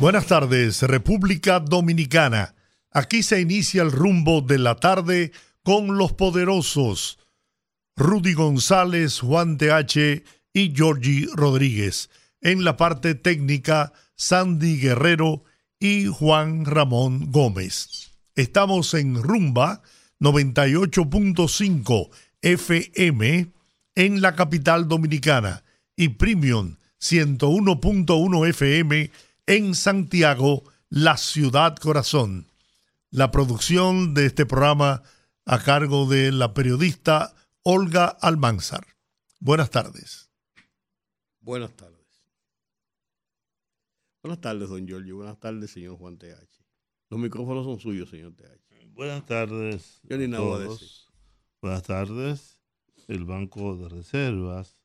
[0.00, 2.54] Buenas tardes, República Dominicana.
[2.90, 5.30] Aquí se inicia el rumbo de la tarde
[5.62, 7.18] con los poderosos
[7.96, 12.08] Rudy González, Juan TH y Georgie Rodríguez.
[12.40, 15.44] En la parte técnica, Sandy Guerrero
[15.78, 18.12] y Juan Ramón Gómez.
[18.36, 19.82] Estamos en Rumba
[20.18, 22.08] 98.5
[22.40, 23.48] FM
[23.96, 25.62] en la capital dominicana
[25.94, 29.10] y Premium 101.1 FM
[29.46, 32.46] en Santiago, la ciudad corazón.
[33.10, 35.02] La producción de este programa
[35.44, 38.86] a cargo de la periodista Olga Almanzar.
[39.40, 40.30] Buenas tardes.
[41.40, 42.00] Buenas tardes.
[44.22, 45.16] Buenas tardes, don Giorgio.
[45.16, 46.64] Buenas tardes, señor Juan TH.
[47.08, 48.92] Los micrófonos son suyos, señor TH.
[48.92, 50.00] Buenas tardes.
[50.02, 50.88] Yo ni nada voy a decir.
[51.62, 52.60] Buenas tardes.
[53.08, 54.78] El Banco de Reservas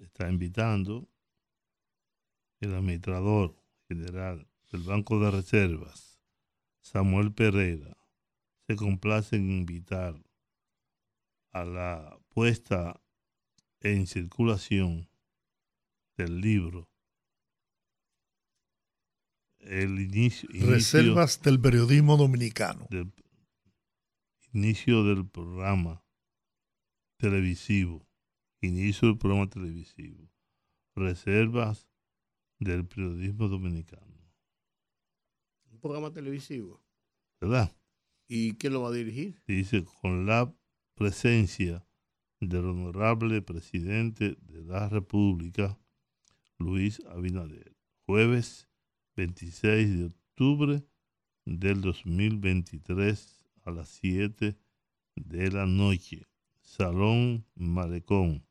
[0.00, 1.08] está invitando
[2.62, 3.56] el administrador
[3.88, 6.20] general del Banco de Reservas,
[6.80, 7.96] Samuel Pereira,
[8.66, 10.14] se complace en invitar
[11.50, 13.00] a la puesta
[13.80, 15.08] en circulación
[16.16, 16.88] del libro
[19.58, 22.86] el inicio, Reservas del periodismo dominicano.
[22.90, 23.12] Del
[24.52, 26.02] inicio del programa
[27.16, 28.06] televisivo.
[28.60, 30.28] Inicio del programa televisivo.
[30.94, 31.91] Reservas
[32.64, 34.32] del periodismo dominicano.
[35.70, 36.82] Un programa televisivo.
[37.40, 37.74] ¿Verdad?
[38.28, 39.42] ¿Y quién lo va a dirigir?
[39.46, 40.54] Dice, con la
[40.94, 41.86] presencia
[42.40, 45.78] del honorable presidente de la República,
[46.58, 47.76] Luis Abinader.
[48.06, 48.68] Jueves
[49.16, 50.82] 26 de octubre
[51.44, 54.56] del 2023 a las 7
[55.16, 56.26] de la noche.
[56.62, 58.46] Salón Malecón,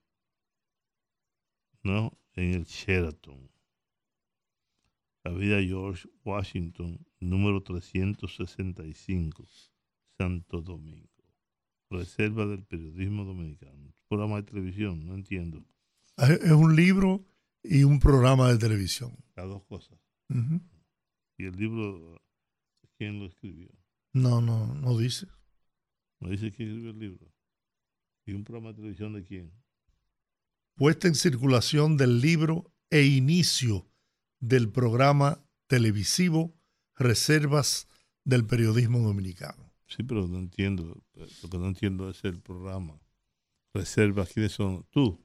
[1.84, 2.18] ¿no?
[2.34, 3.51] En el Sheraton.
[5.24, 9.48] Avenida George Washington, número 365,
[10.18, 11.10] Santo Domingo.
[11.92, 13.94] Reserva del periodismo dominicano.
[14.08, 15.64] Programa de televisión, no entiendo.
[16.18, 17.24] Es un libro
[17.64, 19.16] y un programa de televisión.
[19.36, 20.00] Las dos cosas.
[21.38, 22.22] ¿Y el libro,
[22.98, 23.70] quién lo escribió?
[24.14, 25.28] No, no, no dice.
[26.20, 27.32] No dice quién escribió el libro.
[28.26, 29.52] ¿Y un programa de televisión de quién?
[30.76, 33.91] Puesta en circulación del libro e inicio
[34.42, 36.54] del programa televisivo
[36.96, 37.88] Reservas
[38.26, 39.72] del Periodismo Dominicano.
[39.88, 41.02] Sí, pero no entiendo.
[41.14, 43.00] Lo que no entiendo es el programa.
[43.74, 44.86] Reservas, ¿quiénes son?
[44.90, 45.18] Tú,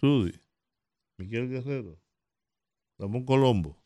[0.00, 0.38] Rudy,
[1.18, 2.00] Miguel Guerrero,
[2.98, 3.76] Ramón Colombo,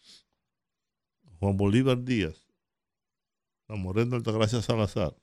[1.38, 2.46] Juan Bolívar Díaz,
[3.68, 5.16] la Morena Altagracia Salazar.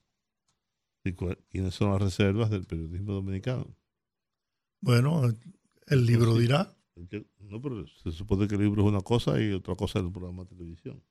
[1.03, 3.78] ¿Y ¿Quiénes son las reservas del periodismo dominicano?
[4.81, 5.34] Bueno,
[5.88, 6.76] el libro dirá.
[7.40, 10.12] No, pero se supone que el libro es una cosa y otra cosa es el
[10.12, 11.03] programa de televisión.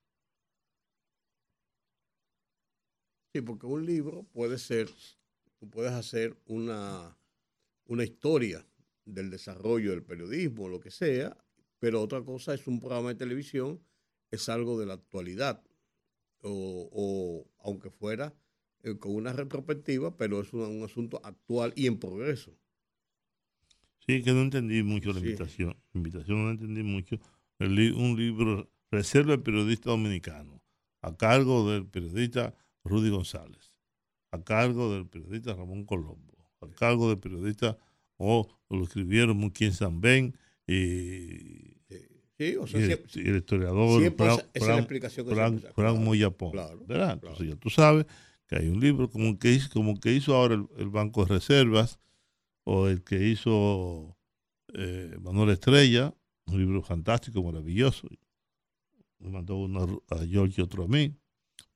[3.32, 4.88] Sí, porque un libro puede ser,
[5.58, 7.16] tú puedes hacer una,
[7.86, 8.66] una historia
[9.04, 11.36] del desarrollo del periodismo, lo que sea,
[11.78, 13.80] pero otra cosa es un programa de televisión,
[14.30, 15.62] es algo de la actualidad,
[16.42, 18.34] o, aunque fuera
[18.82, 22.56] eh, con una retrospectiva, pero es un, asunto actual y en progreso.
[24.06, 25.76] Sí, que no entendí mucho la invitación.
[25.92, 27.18] La invitación no entendí mucho.
[27.58, 30.62] un libro, Reserva el Periodista Dominicano,
[31.02, 33.80] a cargo del periodista Rudy González,
[34.30, 37.76] a cargo del periodista Ramón Colombo, a cargo del periodista,
[38.16, 40.36] o lo escribieron muy quien San Ben,
[40.66, 41.76] y,
[42.38, 44.02] sí, o sea, el, el, historiador
[45.74, 46.52] Frank, Moyapón.
[46.86, 47.12] ¿verdad?
[47.14, 48.06] Entonces ya tú sabes
[48.46, 51.98] que hay un libro como que hizo, como que hizo ahora el, Banco de Reservas,
[52.66, 54.18] o el que hizo
[54.74, 56.12] eh, Manuel Estrella,
[56.46, 58.08] un libro fantástico, maravilloso.
[59.20, 61.14] Me mandó uno a George y otro a mí.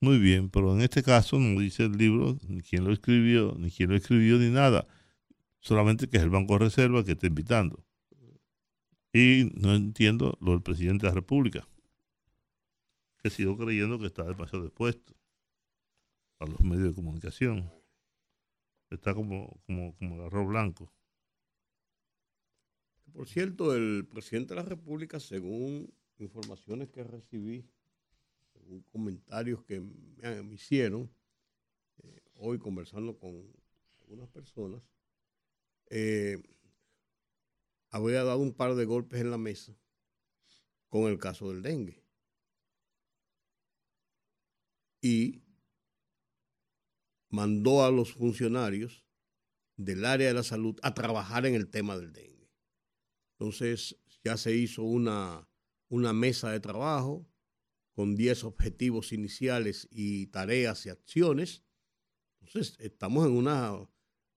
[0.00, 3.70] Muy bien, pero en este caso no dice el libro, ni quién lo escribió, ni
[3.70, 4.88] quién lo escribió, ni nada.
[5.60, 7.84] Solamente que es el Banco de Reserva que está invitando.
[9.12, 11.68] Y no entiendo lo del presidente de la República,
[13.22, 15.14] que sigo creyendo que está demasiado expuesto
[16.40, 17.70] a los medios de comunicación.
[18.90, 20.92] Está como, como, como el arroz blanco.
[23.12, 27.64] Por cierto, el presidente de la República, según informaciones que recibí
[28.92, 31.10] comentarios que me, hicieron
[32.02, 33.52] eh, hoy conversando con
[34.02, 34.82] algunas personas,
[35.88, 36.40] eh,
[37.90, 39.74] habría dado un par de golpes en la mesa
[40.88, 42.02] con el caso del dengue.
[45.00, 45.42] Y
[47.30, 49.06] mandó a los funcionarios
[49.76, 52.50] del área de la salud a trabajar en el tema del dengue.
[53.38, 55.48] Entonces ya se hizo una,
[55.88, 57.26] una mesa de trabajo
[57.92, 61.62] con 10 objetivos iniciales y tareas y acciones.
[62.40, 63.88] Entonces estamos en una,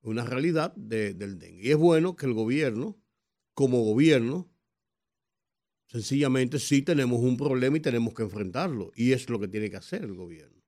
[0.02, 1.68] una realidad del dengue.
[1.68, 3.02] Y es bueno que el gobierno,
[3.54, 4.50] como gobierno,
[5.88, 8.92] sencillamente sí tenemos un problema y tenemos que enfrentarlo.
[8.96, 10.63] Y es lo que tiene que hacer el gobierno.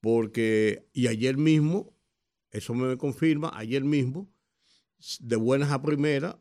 [0.00, 1.94] Porque, y ayer mismo,
[2.50, 4.30] eso me confirma, ayer mismo,
[5.20, 6.36] de buenas a primeras,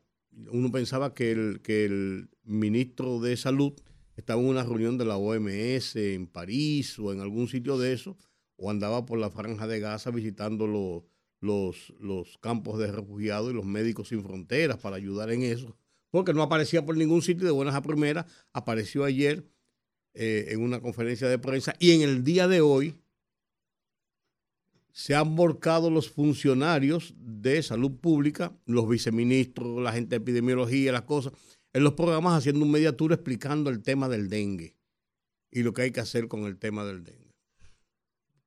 [0.51, 3.73] uno pensaba que el, que el ministro de Salud
[4.15, 8.17] estaba en una reunión de la OMS en París o en algún sitio de eso,
[8.56, 11.03] o andaba por la franja de Gaza visitando los,
[11.39, 15.77] los, los campos de refugiados y los médicos sin fronteras para ayudar en eso,
[16.11, 19.45] porque no aparecía por ningún sitio de buenas a primeras, apareció ayer
[20.13, 22.95] eh, en una conferencia de prensa y en el día de hoy
[24.91, 31.03] se han volcado los funcionarios de salud pública, los viceministros, la gente de epidemiología, las
[31.03, 31.33] cosas,
[31.74, 34.75] en los programas haciendo un mediatura explicando el tema del dengue
[35.51, 37.36] y lo que hay que hacer con el tema del dengue.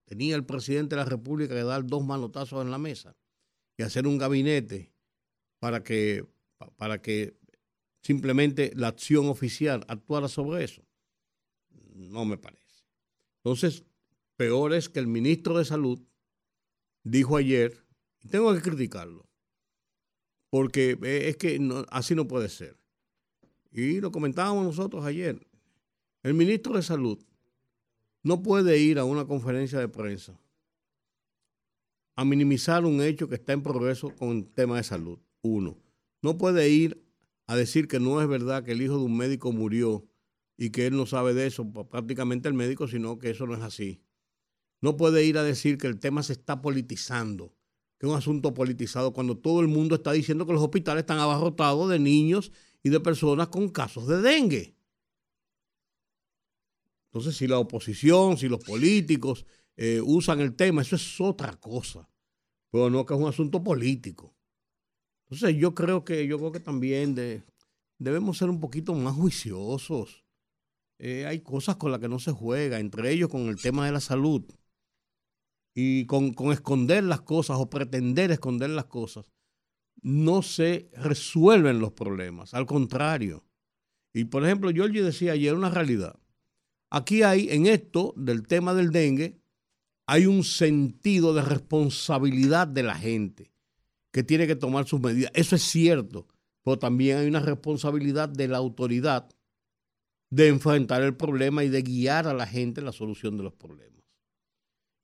[0.04, 3.16] Tenía el presidente de la República que dar dos manotazos en la mesa
[3.78, 4.92] y hacer un gabinete
[5.58, 6.26] para que,
[6.76, 7.36] para que
[8.02, 10.82] simplemente la acción oficial actuara sobre eso.
[11.94, 12.84] No me parece.
[13.44, 13.84] Entonces,
[14.36, 16.00] peor es que el ministro de Salud
[17.04, 17.84] dijo ayer,
[18.20, 19.28] y tengo que criticarlo,
[20.50, 21.58] porque eh, es que
[21.90, 22.76] así no puede ser.
[23.70, 25.46] Y lo comentábamos nosotros ayer.
[26.22, 27.18] El ministro de Salud
[28.22, 30.38] no puede ir a una conferencia de prensa
[32.14, 35.18] a minimizar un hecho que está en progreso con el tema de salud.
[35.40, 35.78] Uno,
[36.20, 37.02] no puede ir
[37.46, 40.06] a decir que no es verdad que el hijo de un médico murió
[40.56, 43.62] y que él no sabe de eso, prácticamente el médico, sino que eso no es
[43.62, 44.02] así
[44.82, 47.54] no puede ir a decir que el tema se está politizando,
[47.98, 51.20] que es un asunto politizado, cuando todo el mundo está diciendo que los hospitales están
[51.20, 52.52] abarrotados de niños
[52.82, 54.76] y de personas con casos de dengue.
[57.06, 59.46] Entonces, si la oposición, si los políticos
[59.76, 62.08] eh, usan el tema, eso es otra cosa,
[62.70, 64.34] pero no que es un asunto político.
[65.26, 67.14] Entonces, yo creo que, yo creo que también
[67.98, 70.24] debemos ser un poquito más juiciosos.
[70.98, 73.92] Eh, hay cosas con las que no se juega, entre ellos con el tema de
[73.92, 74.44] la salud
[75.74, 79.30] y con, esconder las cosas o pretender esconder las cosas,
[80.02, 83.44] no se resuelven los problemas, al contrario.
[84.12, 86.18] Y por ejemplo, Giorgi decía ayer una realidad.
[86.90, 89.40] Aquí hay, en esto del tema del dengue,
[90.06, 93.52] hay un sentido de responsabilidad de la gente
[94.12, 95.32] que tiene que tomar sus medidas.
[95.34, 96.28] Eso es cierto,
[96.62, 99.28] pero también hay una responsabilidad de la autoridad
[100.30, 103.54] de enfrentar el problema y de guiar a la gente en la solución de los
[103.54, 104.01] problemas.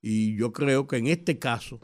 [0.01, 1.79] Y yo creo que en este caso,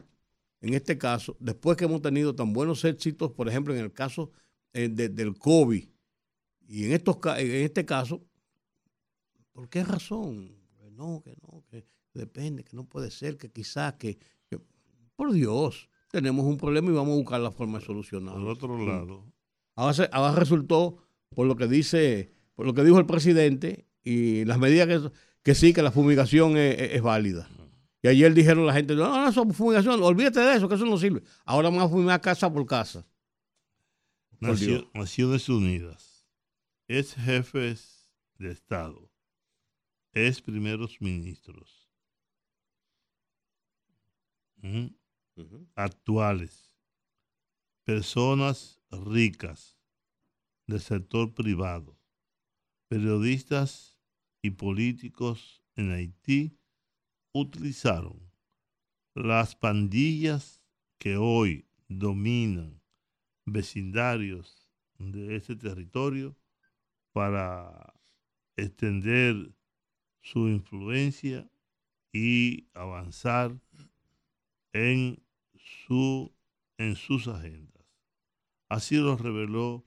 [0.62, 4.32] en este caso, después que hemos tenido tan buenos éxitos, por ejemplo, en el caso
[4.74, 5.86] eh, del COVID,
[6.68, 8.24] y en, estos, en este caso,
[9.52, 10.56] ¿por qué razón?
[10.80, 14.18] Que no, que no, que depende, que no puede ser, que quizás, que,
[15.16, 18.42] por Dios, tenemos un problema y vamos a buscar la forma de solucionarlo.
[18.42, 19.24] Por otro lado.
[19.76, 20.98] Ahora, ahora resultó,
[21.30, 25.12] por lo que dice, por lo que dijo el presidente y las medidas que,
[25.44, 27.50] que sí, que la fumigación es válida.
[28.06, 30.86] Y ayer dijeron la gente, no, no, eso es fumigación, olvídate de eso, que eso
[30.86, 31.24] no sirve.
[31.44, 33.04] Ahora vamos a fumar casa por casa.
[34.40, 36.24] Naciones Unidas,
[36.88, 39.12] es jefes de Estado,
[40.12, 41.90] es primeros ministros.
[45.74, 46.72] Actuales,
[47.86, 49.80] personas ricas
[50.68, 52.00] del sector privado,
[52.88, 53.98] periodistas
[54.44, 56.60] y políticos en Haití
[57.36, 58.18] utilizaron
[59.14, 60.64] las pandillas
[60.98, 62.82] que hoy dominan
[63.46, 66.38] vecindarios de ese territorio
[67.12, 67.94] para
[68.56, 69.54] extender
[70.22, 71.50] su influencia
[72.14, 73.60] y avanzar
[74.72, 75.22] en,
[75.88, 76.34] su,
[76.78, 77.86] en sus agendas.
[78.70, 79.86] Así lo reveló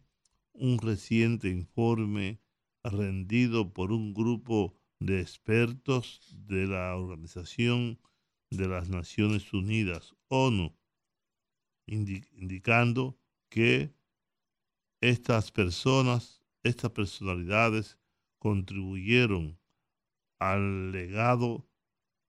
[0.53, 2.41] un reciente informe
[2.85, 8.01] rendido por un grupo de expertos de la Organización
[8.51, 10.77] de las Naciones Unidas, ONU,
[11.87, 13.19] indicando
[13.51, 13.95] que
[15.01, 17.99] estas personas, estas personalidades
[18.39, 19.59] contribuyeron
[20.39, 21.69] al legado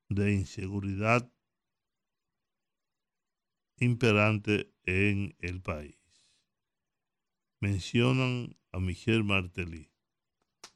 [0.09, 1.31] de inseguridad
[3.77, 5.97] imperante en el país.
[7.61, 9.91] Mencionan a Michel Martelly,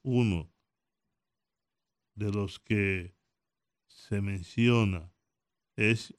[0.02, 0.53] uno
[2.16, 3.16] de los que
[3.88, 5.12] se menciona
[5.76, 6.16] es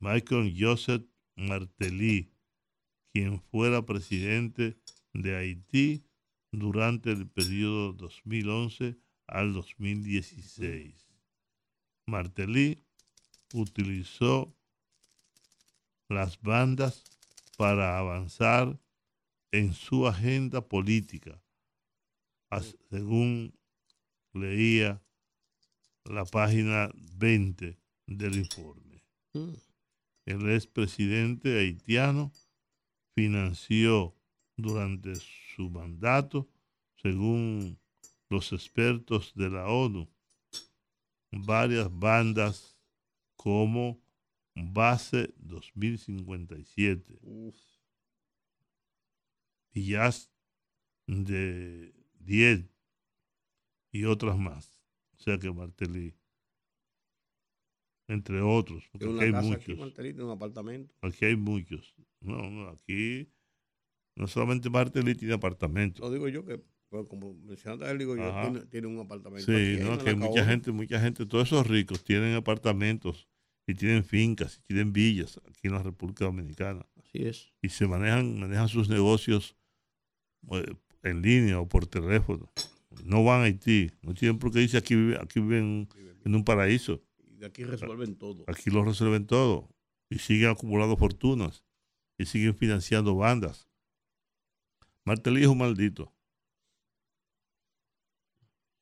[0.00, 1.04] Michael Joseph
[1.36, 2.32] Martelly,
[3.12, 4.78] quien fuera presidente
[5.12, 6.06] de Haití
[6.52, 8.96] durante el periodo 2011
[9.26, 11.06] al 2016.
[12.06, 12.84] Martelly
[13.52, 14.56] utilizó
[16.08, 17.04] las bandas
[17.56, 18.78] para avanzar
[19.50, 21.42] en su agenda política,
[22.90, 23.58] según
[24.36, 25.02] leía
[26.04, 29.02] la página 20 del informe.
[29.32, 29.54] Mm.
[30.26, 32.32] El expresidente haitiano
[33.14, 34.14] financió
[34.56, 36.48] durante su mandato,
[37.02, 37.78] según
[38.28, 40.08] los expertos de la ONU,
[41.30, 42.76] varias bandas
[43.36, 44.00] como
[44.54, 47.20] Base 2057,
[49.72, 50.32] Villas
[51.06, 52.75] de 10
[53.92, 54.78] y otras más.
[55.18, 56.14] O sea que Martelly,
[58.08, 59.98] entre otros, porque aquí hay muchos.
[59.98, 60.94] Aquí, un apartamento.
[61.02, 61.94] Aquí hay muchos.
[62.20, 63.28] No, no, aquí
[64.16, 66.02] no solamente Martelly tiene apartamento.
[66.02, 69.46] Lo digo yo que, pues, como mencionaste, digo yo, tiene, un apartamento.
[69.46, 73.28] Sí, no, que hay mucha gente, mucha gente, todos esos ricos tienen apartamentos
[73.66, 76.86] y tienen fincas y tienen villas aquí en la República Dominicana.
[76.96, 77.52] Así es.
[77.60, 79.56] Y se manejan, manejan sus negocios
[80.52, 82.50] eh, en línea o por teléfono.
[83.04, 85.88] No van a Haití, no tienen por qué irse aquí, aquí viven
[86.24, 87.02] en un paraíso.
[87.18, 88.44] Y de aquí resuelven todo.
[88.46, 89.68] Aquí lo resuelven todo.
[90.08, 91.64] Y siguen acumulando fortunas.
[92.18, 93.68] Y siguen financiando bandas.
[95.04, 96.12] Martelly es un maldito.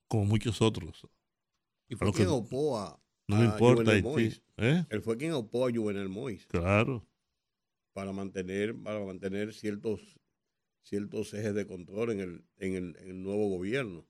[0.08, 1.06] Como muchos otros.
[1.88, 3.00] Y fue quien opó a.
[3.26, 4.40] No le importa Haití.
[4.56, 4.84] ¿eh?
[4.88, 6.46] Él fue quien opó a Juvenel Mois.
[6.46, 7.06] Claro.
[7.92, 10.18] Para mantener, para mantener ciertos
[10.84, 14.06] ciertos ejes de control en el, en el, en el nuevo gobierno.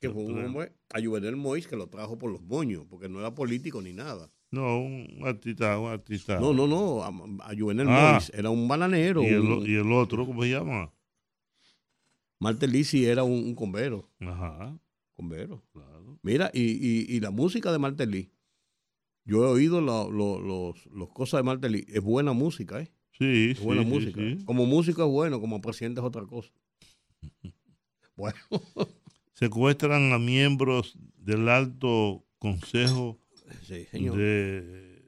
[0.00, 3.18] Que fue un hombre, a Juvenel Mois, que lo trajo por los moños, porque no
[3.18, 4.30] era político ni nada.
[4.50, 6.38] No, un artista, un artista.
[6.38, 8.12] No, no, no, a, Juvenel ah.
[8.12, 9.22] Mois era un bananero.
[9.22, 10.92] ¿Y el, ¿Y el, otro, cómo se llama?
[12.38, 14.10] Martelisi era un, convero.
[14.20, 14.78] Ajá.
[15.14, 15.64] Convero.
[15.72, 16.18] Claro.
[16.22, 18.30] Mira, y, y, y la música de Martelí,
[19.24, 22.92] yo he oído los, los cosas de Martelí, es buena música, ¿eh?
[23.18, 24.20] Sí, buena música.
[24.44, 26.50] Como músico es bueno, como presidente es otra cosa.
[28.16, 28.38] bueno.
[29.32, 33.18] Secuestran a miembros del alto consejo
[33.68, 35.02] de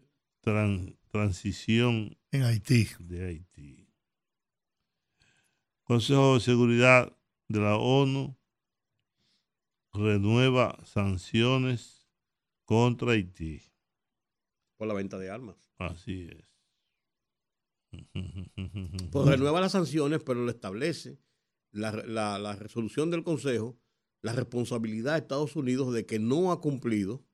[1.10, 2.88] transición en Haití.
[3.00, 3.88] De Haití.
[5.84, 7.16] Consejo de Seguridad
[7.48, 8.36] de la ONU
[9.92, 12.06] renueva sanciones
[12.64, 13.62] contra Haití.
[14.76, 15.56] Por la venta de armas.
[15.78, 16.47] Así es.
[19.10, 21.18] Pues renueva las sanciones, pero lo establece
[21.72, 23.78] la, resolución del Consejo,
[24.22, 27.24] la responsabilidad de Estados Unidos de que no ha cumplido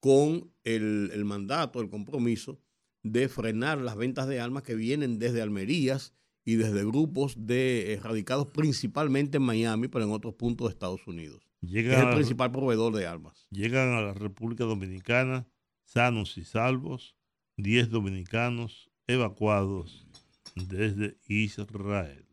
[0.00, 2.60] con el, mandato, el compromiso
[3.02, 8.48] de frenar las ventas de armas que vienen desde Almerías y desde grupos de radicados
[8.48, 11.48] principalmente en Miami, pero en otros puntos de Estados Unidos.
[11.62, 13.46] es el principal proveedor de armas.
[13.50, 15.46] Llegan a la República Dominicana
[15.84, 17.16] sanos y salvos
[17.58, 20.06] 10 dominicanos evacuados
[20.54, 22.26] desde Israel.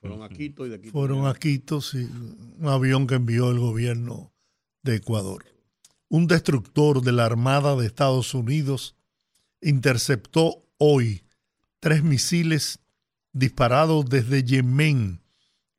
[0.00, 0.92] Fueron a Quito y de Quito.
[0.92, 2.08] Fueron a Quito, sí,
[2.58, 4.32] un avión que envió el gobierno
[4.82, 5.44] de Ecuador.
[6.08, 8.96] Un destructor de la Armada de Estados Unidos
[9.60, 11.24] interceptó hoy
[11.80, 12.78] tres misiles
[13.32, 15.20] disparados desde Yemen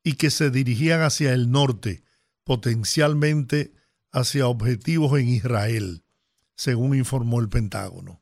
[0.04, 2.04] y que se dirigían hacia el norte,
[2.44, 3.74] potencialmente
[4.12, 6.04] hacia objetivos en Israel,
[6.56, 8.22] según informó el Pentágono.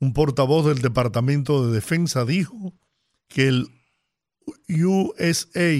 [0.00, 2.74] Un portavoz del Departamento de Defensa dijo
[3.28, 3.68] que el
[4.66, 5.74] USA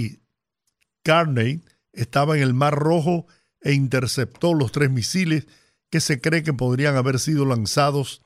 [1.02, 3.26] Carney estaba en el Mar Rojo
[3.62, 5.46] e interceptó los tres misiles
[5.88, 8.22] que se cree que podrían haber sido lanzados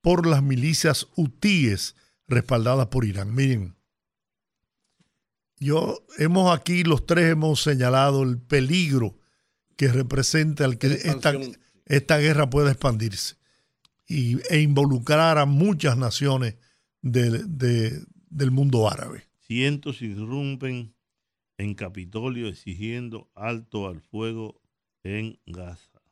[0.00, 1.94] por las milicias hutíes
[2.26, 3.32] respaldadas por Irán.
[3.32, 3.76] Miren,
[5.58, 9.16] yo hemos aquí los tres hemos señalado el peligro
[9.76, 11.32] que representa el que esta,
[11.86, 13.35] esta guerra pueda expandirse
[14.06, 16.56] y, e involucrar a muchas naciones
[17.02, 19.28] del mundo árabe.
[19.40, 20.94] Cientos irrumpen
[21.58, 24.60] en Capitolio exigiendo alto al fuego
[25.02, 26.02] en Gaza.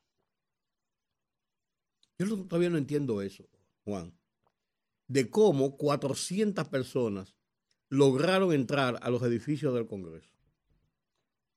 [2.19, 3.49] Yo todavía no entiendo eso,
[3.85, 4.15] Juan,
[5.09, 7.35] de cómo 400 personas
[7.89, 10.31] lograron entrar a los edificios del Congreso.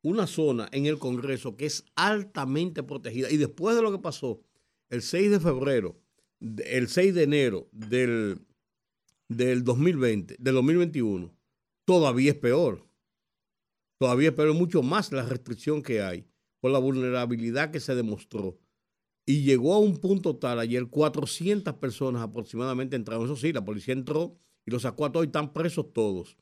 [0.03, 3.29] una zona en el Congreso que es altamente protegida.
[3.29, 4.41] Y después de lo que pasó
[4.89, 5.99] el 6 de febrero,
[6.39, 8.39] el 6 de enero del,
[9.29, 11.33] del 2020, del 2021,
[11.85, 12.87] todavía es peor.
[13.99, 16.27] Todavía es peor, mucho más la restricción que hay
[16.61, 18.59] por la vulnerabilidad que se demostró.
[19.25, 23.25] Y llegó a un punto tal ayer, 400 personas aproximadamente entraron.
[23.25, 26.37] Eso sí, la policía entró y los sacó a todos y están presos todos.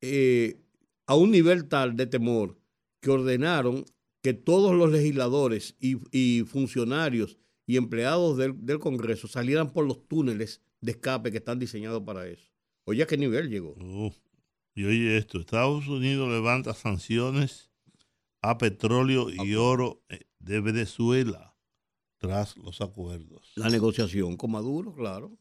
[0.00, 0.62] Eh,
[1.06, 2.58] a un nivel tal de temor
[3.00, 3.84] que ordenaron
[4.22, 10.92] que todos los legisladores y, funcionarios y empleados del, Congreso salieran por los túneles de
[10.92, 12.48] escape que están diseñados para eso.
[12.84, 13.74] Oye, ¿a qué nivel llegó?
[14.74, 17.70] y oye esto, Estados Unidos levanta sanciones
[18.42, 21.56] a petróleo y oro eh, de Venezuela
[22.18, 23.52] tras los acuerdos.
[23.56, 25.36] La negociación con Maduro, claro,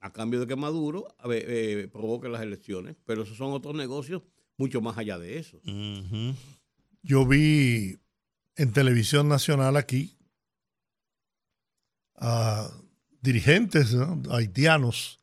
[0.00, 4.22] a cambio de que Maduro eh, provoque las elecciones, pero esos son otros negocios
[4.56, 5.60] mucho más allá de eso.
[7.02, 7.98] Yo vi
[8.56, 10.16] en televisión nacional aquí
[12.16, 12.70] a
[13.20, 13.96] dirigentes
[14.30, 15.20] haitianos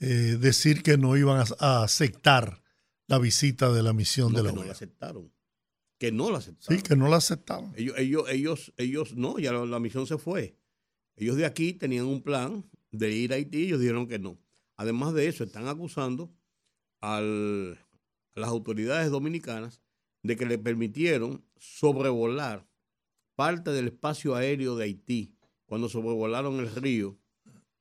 [0.00, 2.62] eh, decir que no iban a, aceptar
[3.06, 4.54] la visita de la misión de la OEA.
[4.54, 5.32] No la aceptaron.
[5.98, 6.78] Que no la aceptaron.
[6.78, 7.72] Sí, que no la aceptaron.
[7.76, 10.56] Ellos, ellos, ellos, ellos no, ya la, misión se fue.
[11.16, 14.38] Ellos de aquí tenían un plan de ir a Haití y ellos dijeron que no.
[14.76, 16.32] Además de eso, están acusando
[17.00, 17.78] al,
[18.36, 19.82] a las autoridades dominicanas
[20.22, 22.68] de que le permitieron sobrevolar
[23.34, 25.37] parte del espacio aéreo de Haití
[25.68, 27.18] cuando sobrevolaron el río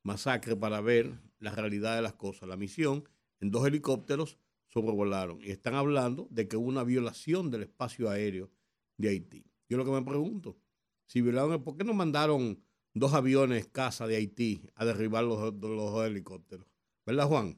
[0.04, 2.50] Masacre para ver la realidad de las cosas.
[2.50, 3.08] La misión
[3.40, 8.52] en dos helicópteros sobrevolaron y están hablando de que hubo una violación del espacio aéreo
[8.98, 9.46] de Haití.
[9.70, 10.58] Yo lo que me pregunto,
[11.06, 12.62] si violaron, ¿por qué no mandaron
[12.94, 16.68] dos aviones casa de Haití a derribar los, los helicópteros?
[17.06, 17.58] ¿Verdad, Juan?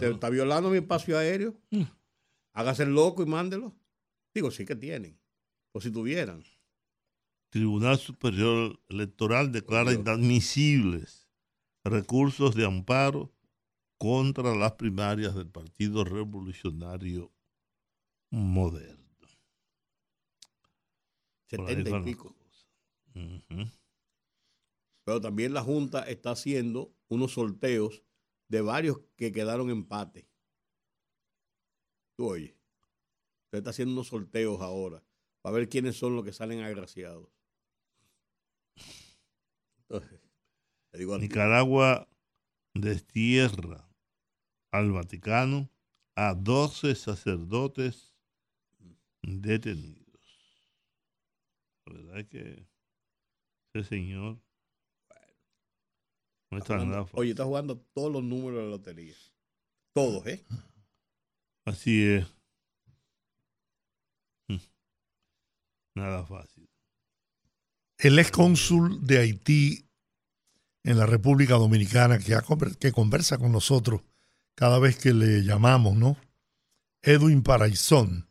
[0.00, 1.54] ¿Está violando mi espacio aéreo?
[1.70, 1.82] Mm.
[2.54, 3.76] Hágase el loco y mándelo.
[4.34, 5.20] Digo, sí que tienen.
[5.70, 6.42] O si tuvieran.
[7.52, 11.28] Tribunal Superior Electoral declara inadmisibles
[11.84, 13.30] recursos de amparo
[13.98, 17.30] contra las primarias del Partido Revolucionario
[18.30, 19.18] Moderno.
[21.50, 22.34] Setenta y pico.
[25.04, 28.02] Pero también la Junta está haciendo unos sorteos
[28.48, 30.26] de varios que quedaron empate.
[32.16, 32.56] Tú oye.
[33.44, 35.04] Usted está haciendo unos sorteos ahora
[35.42, 37.41] para ver quiénes son los que salen agraciados.
[41.20, 42.08] Nicaragua
[42.74, 43.88] destierra
[44.72, 45.70] al Vaticano
[46.16, 48.14] a 12 sacerdotes
[49.22, 50.02] detenidos.
[51.86, 52.66] La verdad es que
[53.74, 54.40] ese señor
[56.50, 59.14] no está nada Oye, está jugando todos los números de la lotería.
[59.94, 60.44] Todos, ¿eh?
[61.64, 62.26] Así es.
[65.94, 66.71] Nada fácil.
[68.02, 69.86] El ex cónsul de Haití
[70.82, 74.00] en la República Dominicana, que, conversa con nosotros
[74.56, 76.16] cada vez que le llamamos, ¿no?
[77.02, 78.26] Edwin Paraizón,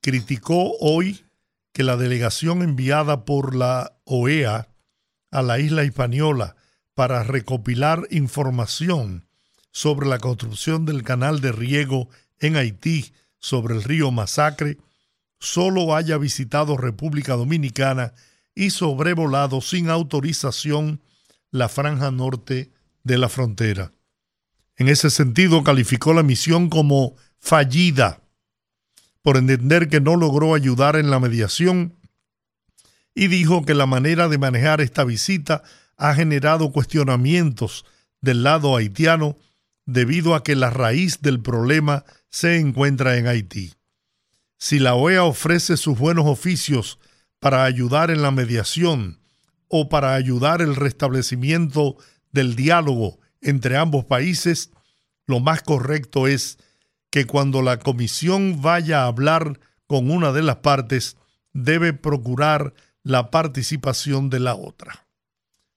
[0.00, 1.26] criticó hoy
[1.72, 4.68] que la delegación enviada por la OEA
[5.32, 6.54] a la isla española
[6.94, 9.26] para recopilar información
[9.72, 14.78] sobre la construcción del canal de riego en Haití sobre el río Masacre
[15.40, 18.14] solo haya visitado República Dominicana
[18.58, 21.00] y sobrevolado sin autorización
[21.52, 22.72] la franja norte
[23.04, 23.92] de la frontera.
[24.76, 28.20] En ese sentido, calificó la misión como fallida
[29.22, 31.94] por entender que no logró ayudar en la mediación
[33.14, 35.62] y dijo que la manera de manejar esta visita
[35.96, 37.84] ha generado cuestionamientos
[38.20, 39.38] del lado haitiano
[39.86, 43.74] debido a que la raíz del problema se encuentra en Haití.
[44.56, 46.98] Si la OEA ofrece sus buenos oficios
[47.40, 49.20] para ayudar en la mediación
[49.68, 51.96] o para ayudar el restablecimiento
[52.32, 54.70] del diálogo entre ambos países,
[55.26, 56.58] lo más correcto es
[57.10, 61.16] que cuando la comisión vaya a hablar con una de las partes,
[61.52, 65.06] debe procurar la participación de la otra.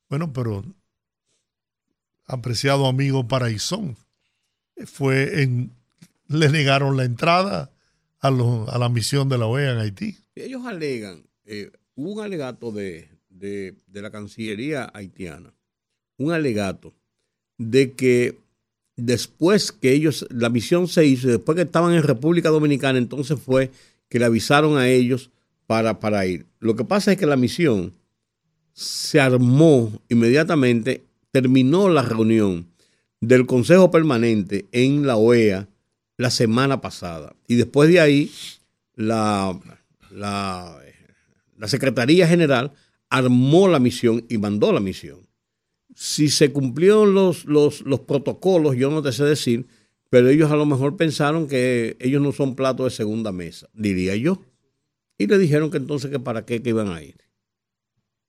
[0.10, 0.66] Bueno, pero
[2.26, 3.98] apreciado amigo Paraizón,
[4.86, 5.74] fue en,
[6.28, 7.72] le negaron la entrada
[8.20, 10.18] a, la misión de la OEA en Haití.
[10.36, 13.10] Ellos alegan, eh, hubo un alegato de,
[13.92, 15.54] la Cancillería haitiana,
[16.18, 16.94] un alegato
[17.58, 18.38] de que
[18.96, 23.72] después que ellos, la misión se hizo, después que estaban en República Dominicana, entonces fue
[24.10, 25.30] que le avisaron a ellos
[25.68, 26.46] para, para ir.
[26.60, 27.94] Lo que pasa es que la misión
[28.74, 32.68] se armó inmediatamente, terminó la reunión
[33.20, 35.68] del Consejo Permanente en la OEA
[36.18, 37.36] la semana pasada.
[37.48, 38.32] Y después de ahí,
[38.96, 39.58] la,
[40.12, 40.81] la,
[41.62, 42.72] la Secretaría General
[43.08, 45.28] armó la misión y mandó la misión.
[45.94, 49.68] Si se cumplieron los, los, los protocolos, yo no te sé decir,
[50.10, 54.16] pero ellos a lo mejor pensaron que ellos no son platos de segunda mesa, diría
[54.16, 54.42] yo.
[55.20, 57.18] Y le dijeron que entonces que para qué que iban a ir.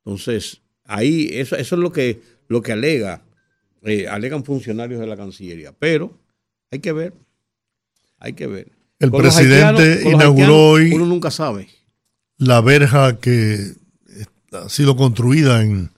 [0.05, 3.25] Entonces, ahí eso, eso es lo que, lo que alega,
[3.83, 5.73] eh, alegan funcionarios de la Cancillería.
[5.73, 6.13] Pero
[6.71, 7.15] hay que ver,
[8.19, 8.73] hay que ver.
[8.99, 10.93] El presidente inauguró hoy.
[10.93, 11.69] Uno nunca sabe.
[12.39, 13.75] La verja que
[14.53, 15.91] ha sido construida en,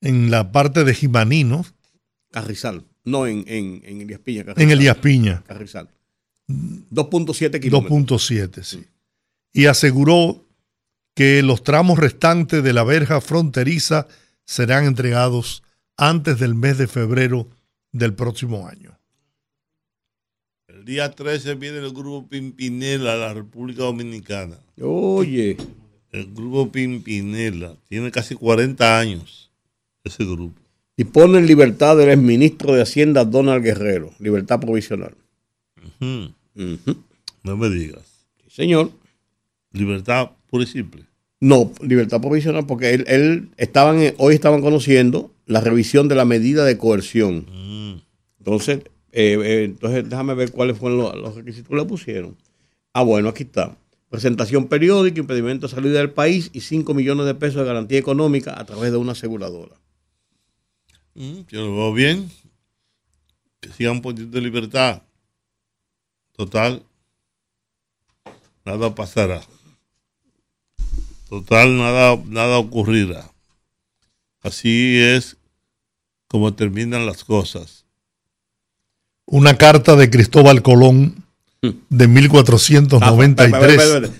[0.00, 1.64] en la parte de Jimaní, ¿no?
[2.30, 2.84] Carrizal.
[3.04, 4.44] No, en, en, en Elías Piña.
[4.56, 5.42] En Elías Piña.
[5.46, 5.88] Carrizal.
[6.48, 8.30] 2.7 kilómetros.
[8.30, 8.84] 2.7, sí.
[9.52, 10.44] Y aseguró
[11.14, 14.06] que los tramos restantes de la verja fronteriza
[14.44, 15.62] serán entregados
[15.96, 17.48] antes del mes de febrero
[17.92, 18.97] del próximo año.
[20.88, 24.56] El día 13 viene el grupo Pimpinela a la República Dominicana.
[24.80, 25.58] Oye.
[26.10, 29.50] El grupo Pimpinela tiene casi 40 años
[30.02, 30.58] ese grupo
[30.96, 35.14] y pone en libertad del exministro de Hacienda Donald Guerrero, libertad provisional.
[36.00, 38.24] No me digas.
[38.48, 38.90] señor.
[39.72, 41.04] Libertad pura y simple.
[41.38, 46.78] No, libertad provisional, porque él, estaban, hoy estaban conociendo la revisión de la medida de
[46.78, 47.44] coerción.
[47.52, 48.00] Mm.
[48.38, 48.80] Entonces,
[49.20, 52.36] eh, eh, entonces déjame ver cuáles fueron los, requisitos que le pusieron.
[52.92, 53.76] Ah, bueno, aquí está.
[54.08, 58.54] Presentación periódica, impedimento de salida del país y 5 millones de pesos de garantía económica
[58.56, 59.74] a través de una aseguradora.
[61.14, 62.30] Mm, yo lo veo bien.
[63.60, 65.02] Que sigan poniendo libertad.
[66.36, 66.84] Total,
[68.64, 69.42] nada pasará.
[71.28, 73.32] Total, nada, nada ocurrirá.
[74.42, 75.36] Así es
[76.28, 77.87] como terminan las cosas.
[79.30, 81.22] Una carta de Cristóbal Colón
[81.60, 84.10] de 1493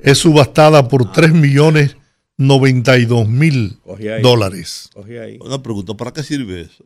[0.00, 1.96] es subastada por 3 millones
[2.36, 3.78] 92 mil
[4.22, 4.90] dólares.
[5.40, 6.84] Una pregunta, ¿para qué sirve eso?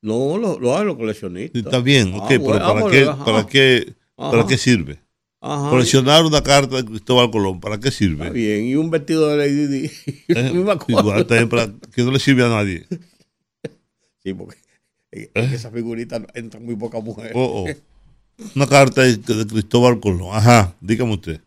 [0.00, 1.64] No, lo, lo hago los coleccionistas.
[1.64, 5.00] Está bien, ah, ok, pero ¿para, qué, para, qué, ¿para qué sirve?
[5.40, 8.24] Coleccionar una carta de Cristóbal Colón, ¿para qué sirve?
[8.24, 9.90] Está bien, y un vestido de Lady Di.
[10.28, 10.78] Eh, igual,
[11.26, 12.86] también para que no le sirve a nadie.
[14.22, 14.63] Sí, porque
[15.14, 15.54] en ¿Eh?
[15.54, 17.32] esa figurita entran muy pocas mujeres.
[17.34, 18.46] Oh, oh.
[18.56, 20.30] Una carta de, de Cristóbal Colón.
[20.32, 21.40] Ajá, dígame usted.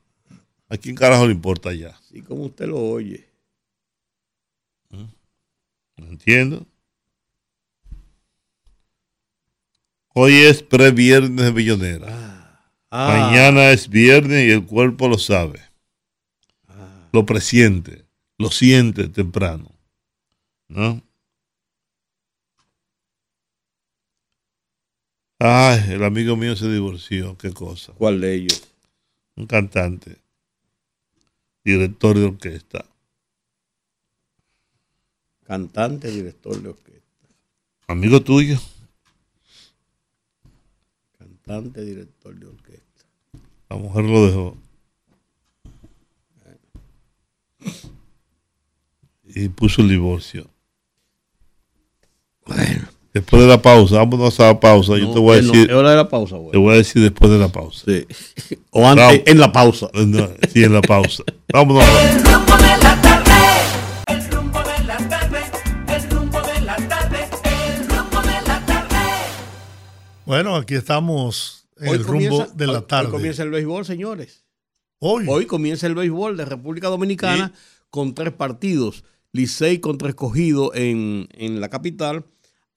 [0.70, 1.98] ¿A quién carajo le importa ya?
[2.10, 3.26] Sí, como usted lo oye.
[4.90, 5.06] ¿Mm?
[5.98, 6.66] entiendo.
[10.14, 12.08] Hoy es pre-viernes de Millonera.
[12.10, 13.18] Ah, ah.
[13.20, 15.62] Mañana es viernes y el cuerpo lo sabe.
[16.68, 17.10] Ah.
[17.12, 18.06] Lo presiente,
[18.38, 19.72] lo siente temprano.
[20.68, 21.02] ¿No?
[25.39, 27.93] Ay, el amigo mío se divorció, qué cosa.
[27.93, 28.67] ¿Cuál de ellos?
[29.36, 30.17] Un cantante
[31.67, 32.86] director de orquesta.
[35.43, 37.28] Cantante, director de orquesta.
[37.88, 38.58] Amigo tuyo.
[41.17, 43.04] Cantante, director de orquesta.
[43.69, 44.58] La mujer lo dejó.
[49.26, 50.50] Y puso el divorcio.
[52.45, 52.97] Bueno.
[53.18, 54.96] Después de la pausa, vámonos a la pausa.
[54.96, 55.72] Yo te voy a decir.
[55.72, 56.52] es hora de la pausa, güey.
[56.52, 57.84] Te voy a decir después de la pausa.
[57.84, 58.06] Sí.
[58.70, 59.90] O antes, en la pausa.
[60.54, 61.24] sí, en la pausa.
[61.52, 61.84] Vámonos.
[61.84, 63.32] El rumbo de la tarde.
[64.06, 65.40] El rumbo de la tarde.
[65.88, 67.18] El rumbo de la tarde.
[67.44, 68.96] El rumbo de la tarde.
[70.28, 73.08] Bueno, aquí estamos en el rumbo de la tarde.
[73.08, 74.46] Hoy comienza el béisbol, señores.
[75.00, 75.26] Hoy.
[75.28, 77.52] Hoy comienza el béisbol de República Dominicana
[77.90, 79.04] con tres partidos.
[79.32, 82.26] Licey contra escogido en, en la capital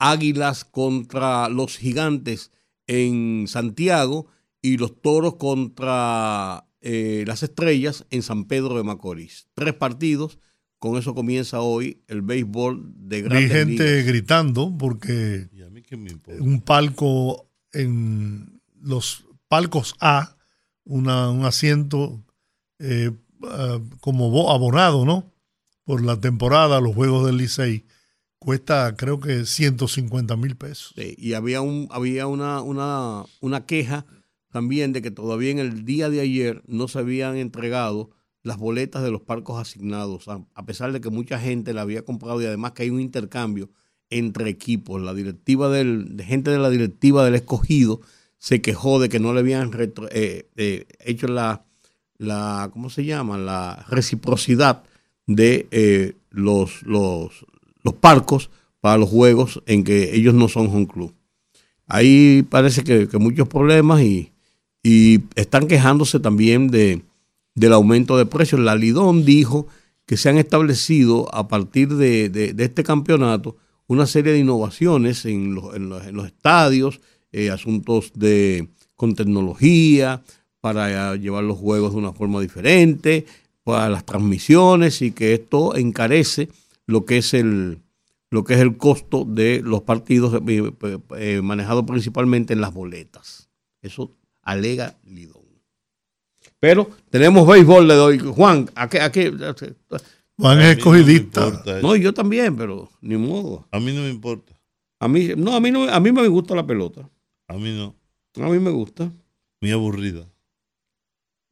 [0.00, 2.50] Águilas contra los Gigantes
[2.86, 4.26] en Santiago
[4.62, 9.46] y los Toros contra eh, las Estrellas en San Pedro de Macorís.
[9.54, 10.38] Tres partidos.
[10.78, 15.50] Con eso comienza hoy el béisbol de grandes Hay gente gritando porque
[16.38, 20.38] un palco en los palcos A,
[20.84, 22.24] un asiento
[22.78, 23.10] eh,
[23.44, 25.30] ah, como abonado, ¿no?
[25.84, 27.84] Por la temporada, los Juegos del Licey
[28.40, 30.92] cuesta creo que 150 mil pesos.
[30.96, 34.06] Y había, un, había una, una, una queja
[34.50, 38.10] también de que todavía en el día de ayer no se habían entregado
[38.42, 42.40] las boletas de los parcos asignados, a, pesar de que mucha gente la había comprado
[42.42, 43.70] y además que hay un intercambio
[44.08, 45.00] entre equipos.
[45.00, 48.00] La directiva del, de gente de la directiva del escogido
[48.38, 49.70] se quejó de que no le habían
[50.10, 51.66] eh, eh, hecho la,
[52.16, 53.36] la, ¿cómo se llama?
[53.36, 54.82] La reciprocidad
[55.26, 57.44] de eh, los, los,
[57.82, 61.14] los parcos para los juegos en que ellos no son home club.
[61.86, 64.32] Ahí parece que, muchos problemas y,
[64.82, 67.02] y están quejándose también de,
[67.54, 68.60] del aumento de precios.
[68.60, 69.66] La Lidón dijo
[70.06, 75.74] que se han establecido a partir de, este campeonato una serie de innovaciones en los,
[75.74, 77.00] en los, estadios,
[77.32, 80.22] eh, asuntos de con tecnología,
[80.60, 83.24] para llevar los juegos de una forma diferente,
[83.64, 86.48] para las transmisiones y que esto encarece
[86.90, 87.82] lo que es el,
[88.30, 90.72] lo que es el costo de los partidos eh,
[91.16, 93.48] eh, manejados principalmente en las boletas.
[93.80, 95.44] Eso alega Lidón.
[96.58, 98.18] Pero tenemos béisbol, le doy.
[98.18, 99.00] Juan, ¿a qué?
[99.00, 99.32] A qué?
[100.36, 101.62] Juan es escogidista.
[101.82, 103.66] No, yo también, pero ni modo.
[103.70, 104.58] A mí no me importa.
[104.98, 107.08] A mí, no, a mí no, a mí me gusta la pelota.
[107.48, 107.96] A mí no.
[108.44, 109.10] A mí me gusta.
[109.60, 110.26] Muy aburrida.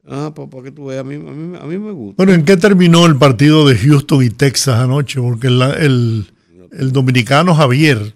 [0.07, 2.15] Ah, pues para que tú veas, a mí, a, mí, me gusta.
[2.17, 5.19] Bueno, ¿en qué terminó el partido de Houston y Texas anoche?
[5.19, 6.25] Porque el,
[6.71, 8.15] el, dominicano Javier,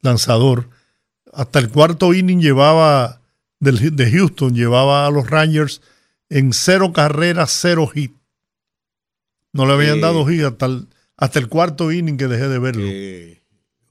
[0.00, 0.68] lanzador,
[1.32, 3.20] hasta el cuarto inning llevaba,
[3.60, 5.82] del, de Houston, llevaba a los Rangers
[6.28, 8.14] en cero carreras, cero hit.
[9.52, 12.86] No le habían dado hit hasta el, hasta el cuarto inning que dejé de verlo.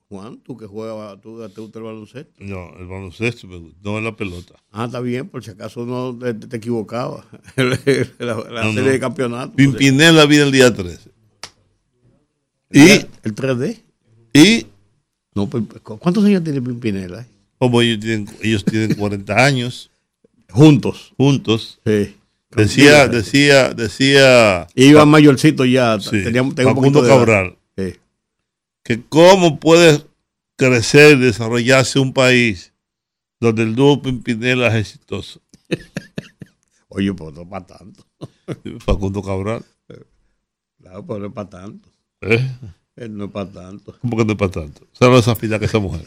[0.08, 2.34] Juan, tú que juegas, tú te gusta el baloncesto.
[2.38, 4.54] No, el baloncesto me gusta, no la pelota.
[4.72, 7.26] Ah, está bien, por si acaso no te, te equivocabas.
[7.56, 9.56] la, serie de campeonatos.
[9.56, 11.10] Pimpinela vida el día 13.
[12.72, 12.80] ¿Y?
[13.24, 13.82] ¿El 3D?
[14.34, 14.68] ¿Y?
[15.34, 17.26] No, pues, ¿cuántos años tiene Pimpinela?
[17.58, 19.90] Como ellos tienen, ellos tienen 40 años.
[20.52, 21.14] Juntos.
[21.18, 21.80] Juntos.
[21.86, 22.16] Sí.
[22.52, 24.68] Decía, decía, decía.
[24.76, 26.00] Iba mayorcito ya.
[26.00, 26.24] Sí,
[26.56, 27.58] Facundo Cabral.
[28.86, 30.06] Que cómo puede
[30.58, 32.72] crecer y desarrollarse un país
[33.40, 35.42] donde el dúo Pimpinela es exitoso.
[36.90, 38.06] Oye, pues no para tanto.
[38.86, 39.66] Facundo Cabral.
[40.80, 41.90] Claro, pues no es para tanto.
[42.22, 42.48] ¿Eh?
[42.96, 43.98] Él no es para tanto.
[44.00, 44.88] ¿Cómo que no es para tanto?
[44.94, 46.06] ¿Sabes esa fila que esa mujer?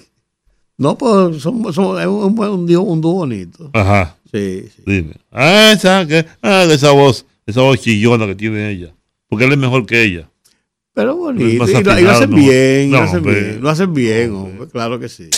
[0.77, 3.71] No, pues somos, es un, un, un, dúo bonito.
[3.73, 4.17] Ajá.
[4.31, 4.83] Sí, sí.
[4.87, 5.17] Dime.
[5.33, 8.95] Ah, esa, que, ah, esa voz, esa voz chillona que tiene ella.
[9.29, 10.31] Porque él es mejor que ella.
[10.99, 11.45] Pero bonito.
[11.45, 11.63] Y, lo,
[12.11, 15.31] hacen bien, lo hacen bien, lo hacen bien, hombre, claro que sí.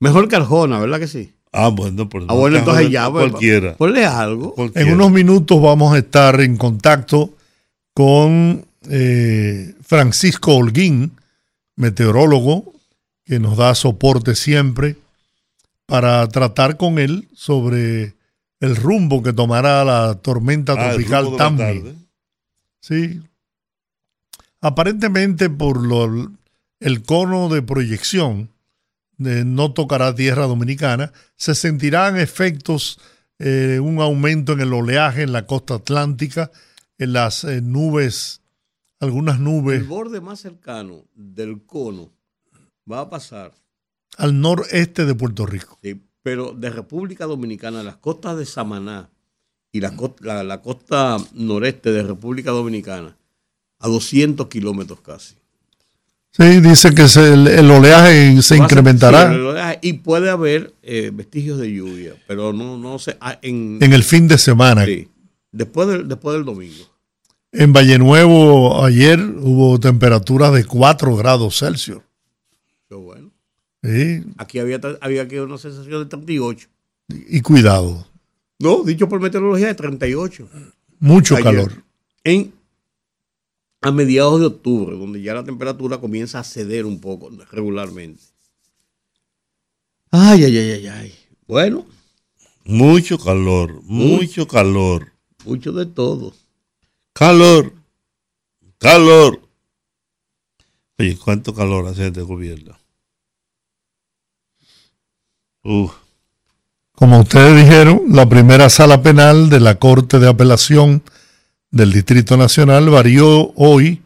[0.00, 1.30] Mejor que Arjona, ¿verdad que sí?
[1.52, 3.76] Ah, bueno, por ah, bueno, entonces ya, pues, cualquiera.
[3.76, 4.54] Ponle algo.
[4.74, 7.34] En unos minutos vamos a estar en contacto
[7.92, 11.12] con eh, Francisco Holguín,
[11.76, 12.72] meteorólogo,
[13.26, 14.96] que nos da soporte siempre,
[15.84, 18.14] para tratar con él sobre
[18.60, 21.94] el rumbo que tomará la tormenta ah, tropical Tammy.
[22.80, 23.20] Sí,
[24.62, 25.80] Aparentemente por
[26.78, 28.50] el cono de proyección
[29.18, 33.00] no tocará tierra dominicana, se sentirán efectos,
[33.40, 36.52] eh, un aumento en el oleaje en la costa atlántica,
[36.96, 38.40] en las eh, nubes,
[39.00, 39.80] algunas nubes.
[39.80, 42.12] El borde más cercano del cono
[42.90, 43.52] va a pasar
[44.16, 45.76] al noreste de Puerto Rico.
[45.82, 49.10] Sí, pero de República Dominicana, las costas de Samaná
[49.72, 49.96] y la
[50.62, 53.16] costa noreste de República Dominicana
[53.82, 55.34] a 200 kilómetros casi.
[56.30, 59.78] Sí, dice que el, oleaje se incrementará.
[59.82, 63.18] y puede haber eh, vestigios de lluvia, pero no, no sé.
[63.20, 64.86] Ah, en, en, el fin de semana.
[64.86, 65.08] Sí,
[65.50, 66.90] después del, después del domingo.
[67.52, 72.00] En Valle Nuevo ayer hubo temperaturas de 4 grados Celsius.
[72.88, 73.30] Qué bueno.
[73.82, 74.24] Sí.
[74.38, 76.68] Aquí había, había una sensación de 38.
[77.28, 78.06] Y, cuidado.
[78.58, 80.48] No, dicho por meteorología, de 38.
[81.00, 81.84] Mucho calor.
[82.24, 82.54] En
[83.82, 88.22] a mediados de octubre, donde ya la temperatura comienza a ceder un poco regularmente.
[90.10, 91.14] Ay, ay, ay, ay, ay.
[91.46, 91.84] Bueno.
[92.64, 95.12] Mucho calor, mucho, calor.
[95.44, 96.32] Mucho de todo.
[97.12, 97.72] Calor,
[98.78, 99.40] calor.
[100.98, 102.78] Oye, ¿cuánto calor hace este gobierno?
[106.94, 111.02] Como ustedes dijeron, la primera sala penal de la Corte de Apelación
[111.72, 114.02] del Distrito Nacional varió hoy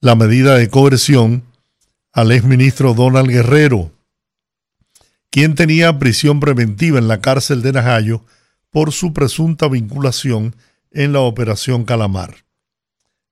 [0.00, 1.42] la medida de coerción
[2.12, 3.90] al exministro Donald Guerrero,
[5.28, 8.24] quien tenía prisión preventiva en la cárcel de Najayo
[8.70, 10.54] por su presunta vinculación
[10.92, 12.44] en la operación Calamar.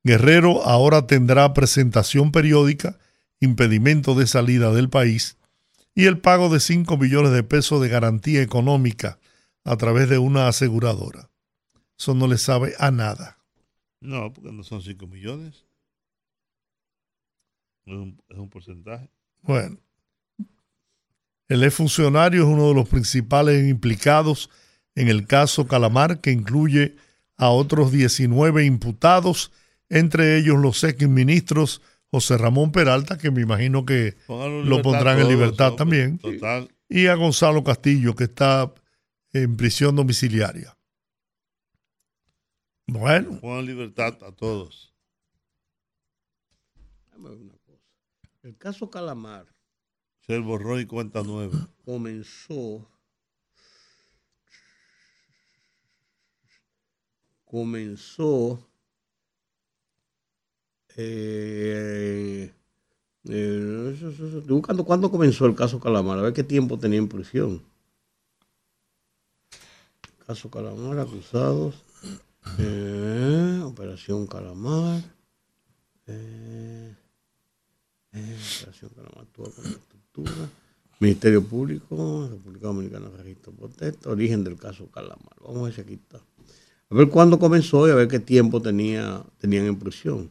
[0.03, 2.99] Guerrero ahora tendrá presentación periódica,
[3.39, 5.37] impedimento de salida del país
[5.95, 9.21] y el pago de 5 millones de pesos de garantía económica
[9.63, 11.31] a través de una aseguradora.
[11.97, 13.39] Eso no le sabe a nada.
[14.03, 15.65] No, porque no son 5 millones.
[17.87, 19.09] Es un, porcentaje.
[19.43, 19.79] Bueno,
[21.49, 24.51] el exfuncionario es uno de los principales implicados
[24.95, 26.97] en el caso Calamar, que incluye
[27.37, 29.53] a otros 19 imputados,
[29.89, 35.73] entre ellos los exministros José Ramón Peralta, que me imagino que lo pondrán en libertad
[35.73, 36.21] también,
[36.89, 38.73] y a Gonzalo Castillo, que está
[39.33, 40.77] en prisión domiciliaria.
[42.93, 43.41] Bueno.
[43.41, 44.93] Pongan libertad a todos.
[48.43, 49.47] El caso Calamar.
[50.27, 51.71] Se borró y cuenta nueva.
[51.87, 52.87] Comenzó.
[57.47, 58.69] Comenzó.
[60.97, 62.53] Eh,
[63.25, 67.63] eh, estoy buscando cuándo comenzó el caso Calamar, a ver qué tiempo tenía en prisión.
[70.27, 71.83] Caso Calamar, acusados.
[72.59, 75.03] Eh, Operación Calamar.
[76.07, 76.95] Eh,
[78.13, 80.51] eh, Operación Calamar actúa con la estructura.
[81.01, 85.35] Ministerio Público, República Dominicana, Registro Protesta, origen del caso Calamar.
[85.41, 86.19] Vamos a ver si aquí está.
[86.19, 90.31] A ver cuándo comenzó y a ver qué tiempo tenía, tenían en prisión.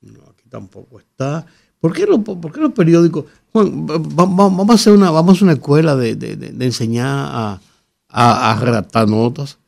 [0.00, 1.46] No, aquí tampoco está.
[1.80, 3.24] ¿Por qué, lo, por qué los periódicos?
[3.52, 7.60] Juan, vamos a hacer una, vamos a una escuela de, de, de enseñar a,
[8.08, 9.58] a, a, redactar notas.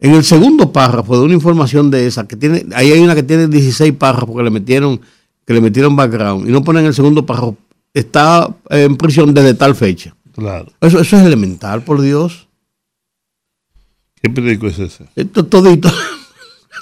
[0.00, 3.22] En el segundo párrafo de una información de esa, que tiene, ahí hay una que
[3.22, 5.00] tiene 16 párrafos que le metieron,
[5.46, 7.56] que le metieron background, y no ponen el segundo párrafo,
[7.94, 10.16] está en prisión desde tal fecha.
[10.34, 10.72] Claro.
[10.80, 12.48] Eso, eso es elemental, por Dios.
[14.20, 15.06] ¿Qué periódico es ese?
[15.14, 15.90] Esto todito.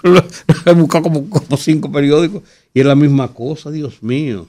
[0.64, 4.46] He buscado como, como cinco periódicos y es la misma cosa, Dios mío.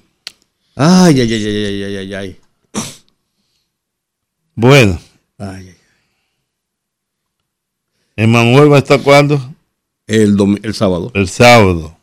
[0.82, 2.40] Ay, ay, ay, ay, ay, ay, ay.
[4.56, 4.98] Bueno.
[5.38, 5.76] Ay, ay.
[8.16, 9.54] ¿Emanuel va a estar cuándo?
[10.08, 11.12] El, el sábado.
[11.16, 11.98] El sábado.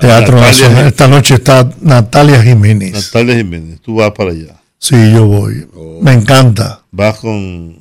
[0.00, 0.86] Teatro Nacional.
[0.86, 2.92] Esta noche está Natalia Jiménez.
[2.92, 4.62] Natalia Jiménez, tú vas para allá.
[4.78, 5.66] Sí, yo voy.
[5.74, 5.98] Oh.
[6.00, 6.84] Me encanta.
[6.92, 7.76] Vas con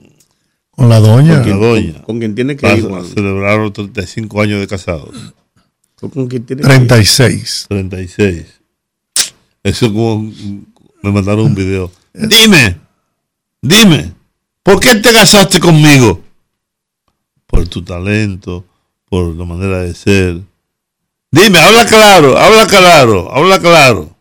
[0.71, 1.43] con la doña.
[1.43, 2.01] Con, la doña.
[2.01, 2.87] Con, quien tiene que ir.
[3.13, 5.35] celebrar los 35 años de casados.
[5.95, 7.67] ¿Con quién tiene 36.
[7.69, 8.64] 36.
[9.65, 10.31] Eso como
[11.01, 11.91] me mandaron un video.
[12.13, 12.77] Dime,
[13.59, 14.13] dime,
[14.61, 16.21] ¿por qué te casaste conmigo?
[17.47, 18.63] Por tu talento,
[19.09, 20.39] por la manera de ser.
[21.31, 24.15] Dime, habla claro, habla claro, habla claro.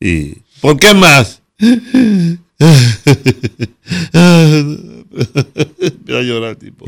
[0.00, 1.42] ¿Y por qué más?
[1.58, 2.38] Mira
[6.18, 6.86] a llorar, tipo.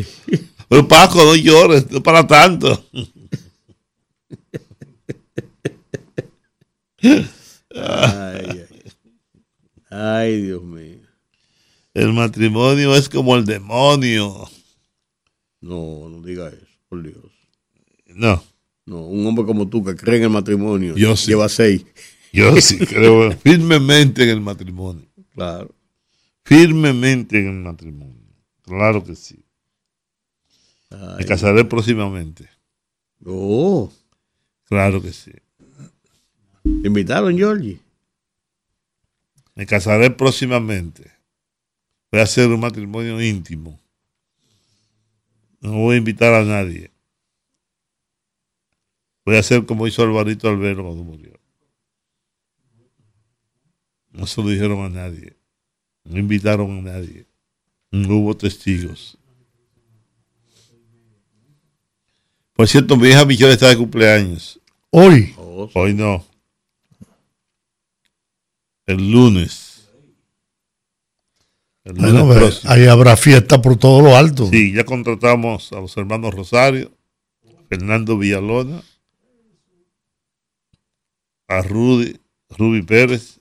[0.70, 2.82] Pero Paco, no llores, no para tanto.
[7.74, 8.64] Ay,
[9.90, 10.42] ay.
[10.42, 11.00] Dios mío.
[11.94, 14.48] El matrimonio es como el demonio.
[15.60, 17.24] No, no diga eso, por Dios.
[18.06, 18.42] No.
[18.84, 20.96] No, un hombre como tú que cree en el matrimonio.
[20.96, 21.28] Yo sí.
[21.28, 21.84] Lleva seis.
[22.32, 25.06] Yo sí creo firmemente en el matrimonio.
[25.34, 25.74] Claro
[26.44, 28.34] firmemente en el matrimonio.
[28.62, 29.44] Claro que sí.
[31.18, 32.48] Me casaré próximamente.
[33.24, 33.90] Oh.
[34.64, 35.32] Claro que sí.
[36.88, 37.80] Invitaron, Georgie?
[39.54, 41.10] Me casaré próximamente.
[42.10, 43.78] Voy a hacer un matrimonio íntimo.
[45.60, 46.90] No voy a invitar a nadie.
[49.24, 51.38] Voy a hacer como hizo Alvarito Albero cuando murió.
[54.10, 55.36] No se lo dijeron a nadie.
[56.04, 57.26] No invitaron a nadie.
[57.90, 59.16] No hubo testigos.
[62.54, 64.60] Por cierto, mi hija Michelle está de cumpleaños.
[64.90, 65.34] Hoy.
[65.74, 66.31] Hoy no.
[68.92, 69.88] El lunes.
[71.82, 74.46] El lunes ahí habrá fiesta por todo lo alto.
[74.50, 76.92] Sí, ya contratamos a los hermanos Rosario,
[77.70, 78.82] Fernando Villalona,
[81.48, 83.40] a Rudy, Ruby Pérez.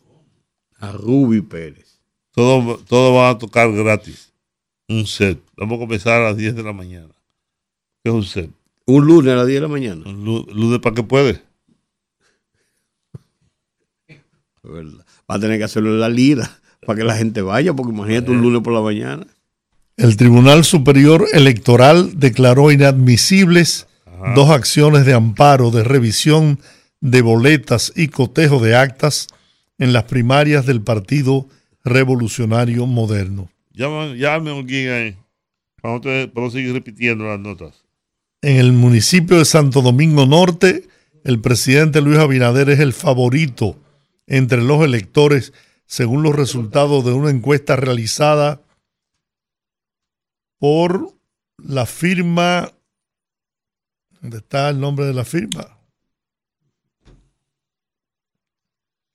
[0.80, 2.00] A Ruby Pérez.
[2.32, 4.32] Todo, todo va a tocar gratis.
[4.88, 5.38] Un set.
[5.58, 7.14] Vamos a comenzar a las 10 de la mañana.
[8.02, 8.50] ¿Qué es un set?
[8.86, 10.10] Un lunes a las 10 de la mañana.
[10.10, 11.42] Un lunes para que puede.
[15.32, 18.32] Va a tener que hacerlo en la lira para que la gente vaya, porque imagínate
[18.32, 18.42] un eh.
[18.42, 19.26] lunes por la mañana.
[19.96, 23.88] El Tribunal Superior Electoral declaró inadmisibles
[24.36, 26.60] dos acciones de amparo de revisión
[27.00, 29.28] de boletas y cotejo de actas
[29.78, 31.48] en las primarias del partido
[31.86, 33.50] revolucionario moderno.
[33.72, 35.16] Llame alguien ahí.
[35.82, 37.86] Vamos a seguir repitiendo las notas.
[38.42, 40.84] En el municipio de Santo Domingo Norte,
[41.24, 43.78] el presidente Luis Abinader es el favorito
[44.28, 45.54] entre los electores
[45.86, 48.62] según los resultados de una encuesta realizada
[50.58, 51.14] por
[51.58, 52.72] la firma.
[54.22, 55.78] ¿Dónde está el nombre de la firma?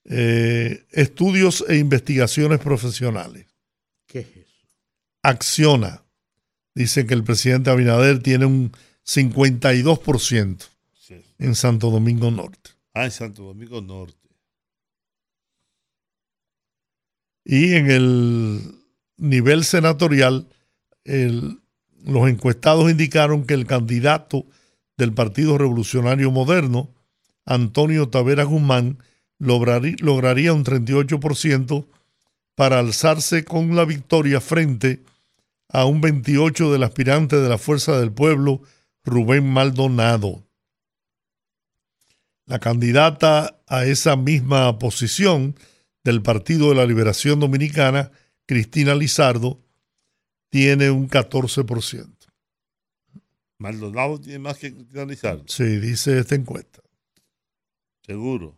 [0.05, 3.47] Eh, estudios e investigaciones profesionales.
[4.07, 4.69] ¿Qué es eso?
[5.23, 6.03] Acciona.
[6.75, 8.73] Dicen que el presidente Abinader tiene un
[9.07, 10.69] 52%
[11.39, 12.71] en Santo Domingo Norte.
[12.93, 14.26] Ah, en Santo Domingo Norte.
[17.49, 18.75] Y en el
[19.19, 20.49] nivel senatorial,
[21.05, 24.47] los encuestados indicaron que el candidato
[24.97, 26.91] del Partido Revolucionario Moderno,
[27.45, 28.99] Antonio Tavera Guzmán,
[29.39, 31.87] lograría un 38%
[32.57, 35.05] para alzarse con la victoria frente
[35.69, 38.63] a un 28% del aspirante de la Fuerza del Pueblo,
[39.05, 40.43] Rubén Maldonado.
[42.47, 45.55] La candidata a esa misma posición
[46.11, 48.13] del Partido de la Liberación Dominicana,
[48.47, 49.61] Cristina Lizardo,
[50.51, 52.09] tiene un 14%.
[53.59, 55.45] Maldonado tiene más que Cristina Lizardo.
[55.49, 56.81] Sí, dice esta encuesta.
[58.03, 58.57] Seguro.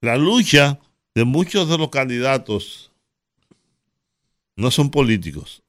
[0.01, 0.79] La lucha
[1.13, 2.91] de muchos de los candidatos
[4.57, 5.63] no son políticos.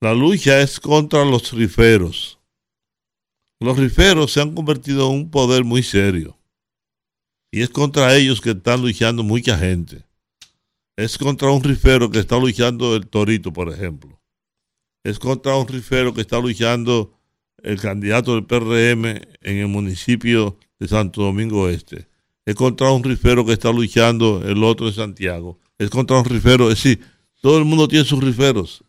[0.00, 2.37] La lucha es contra los riferos.
[3.60, 6.38] Los riferos se han convertido en un poder muy serio.
[7.50, 10.04] Y es contra ellos que están luchando mucha gente.
[10.96, 14.20] Es contra un rifero que está luchando el Torito, por ejemplo.
[15.02, 17.18] Es contra un rifero que está luchando
[17.62, 22.08] el candidato del PRM en el municipio de Santo Domingo Este.
[22.44, 25.58] Es contra un rifero que está luchando el otro de Santiago.
[25.78, 27.00] Es contra un rifero, es decir,
[27.40, 28.82] todo el mundo tiene sus riferos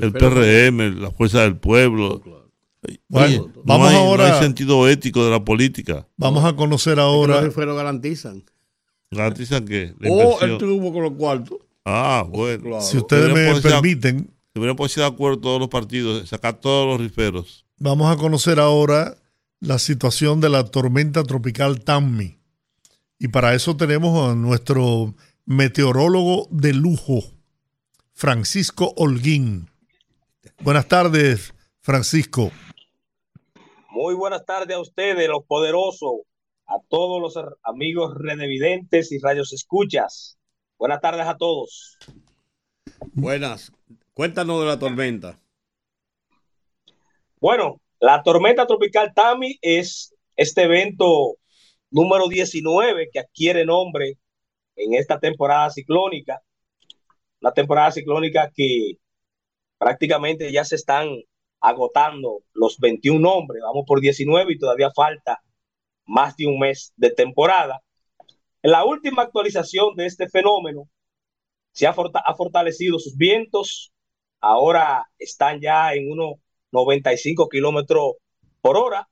[0.00, 2.22] el PRM, la Fuerza del Pueblo.
[3.08, 4.28] Bueno, vamos no hay, ahora.
[4.28, 6.06] No hay sentido ético de la política.
[6.16, 7.36] Vamos a conocer ahora.
[7.36, 8.44] Los riferos garantizan.
[9.10, 9.94] ¿Garantizan qué?
[10.08, 11.58] o el triunfo con los cuartos.
[11.84, 12.80] Ah, bueno.
[12.80, 14.30] Si ustedes me permiten.
[14.54, 17.64] Deberían ponerse de acuerdo todos los partidos, sacar todos los riferos.
[17.78, 19.16] Vamos a conocer ahora
[19.60, 22.38] la situación de la tormenta tropical Tammy.
[23.18, 25.14] Y para eso tenemos a nuestro
[25.46, 27.22] meteorólogo de lujo,
[28.12, 29.70] Francisco Holguín.
[30.60, 32.52] Buenas tardes, Francisco.
[33.94, 36.22] Muy buenas tardes a ustedes, los poderosos,
[36.64, 40.38] a todos los amigos redevidentes y radios escuchas.
[40.78, 41.98] Buenas tardes a todos.
[43.12, 43.70] Buenas.
[44.14, 45.38] Cuéntanos de la tormenta.
[47.38, 51.34] Bueno, la tormenta tropical Tami es este evento
[51.90, 54.16] número 19 que adquiere nombre
[54.74, 56.40] en esta temporada ciclónica.
[57.42, 58.94] Una temporada ciclónica que
[59.76, 61.10] prácticamente ya se están
[61.62, 65.42] agotando los 21 nombres, vamos por 19 y todavía falta
[66.06, 67.80] más de un mes de temporada.
[68.62, 70.88] En la última actualización de este fenómeno,
[71.72, 73.92] se ha, fortalecido sus vientos,
[74.40, 76.34] ahora están ya en unos
[76.72, 78.14] 95 kilómetros
[78.60, 79.08] por hora.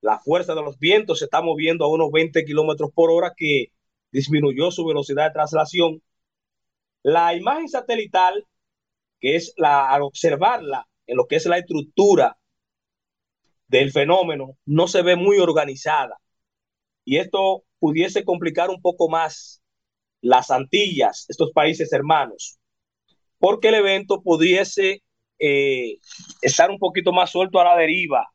[0.00, 3.66] La fuerza de los vientos se está moviendo a unos 20 kilómetros por hora, que
[4.10, 6.02] disminuyó su velocidad de traslación.
[7.02, 8.46] La imagen satelital
[9.20, 12.36] que es la, al observarla en lo que es la estructura
[13.68, 16.18] del fenómeno, no se ve muy organizada.
[17.04, 19.62] Y esto pudiese complicar un poco más
[20.20, 22.58] las Antillas, estos países hermanos,
[23.38, 25.02] porque el evento pudiese
[25.38, 25.98] eh,
[26.42, 28.26] estar un poquito más suelto a la deriva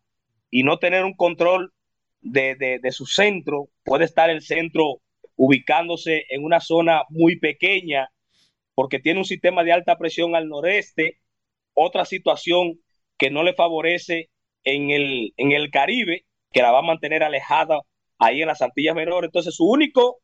[0.50, 1.74] y no tener un control
[2.22, 3.70] de, de, de su centro.
[3.84, 5.02] Puede estar el centro
[5.36, 8.10] ubicándose en una zona muy pequeña
[8.76, 11.20] porque tiene un sistema de alta presión al noreste,
[11.74, 12.80] otra situación
[13.18, 14.30] que no le favorece
[14.64, 17.80] en el, en el Caribe, que la va a mantener alejada
[18.20, 19.28] ahí en las Antillas Menores.
[19.28, 20.20] Entonces, su único,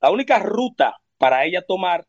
[0.00, 2.04] la única ruta para ella tomar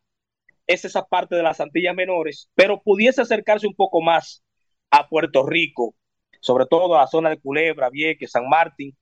[0.68, 4.44] es esa parte de las Antillas Menores, pero pudiese acercarse un poco más
[4.92, 5.96] a Puerto Rico,
[6.40, 8.96] sobre todo a la zona de Culebra, Vieques, San Martín,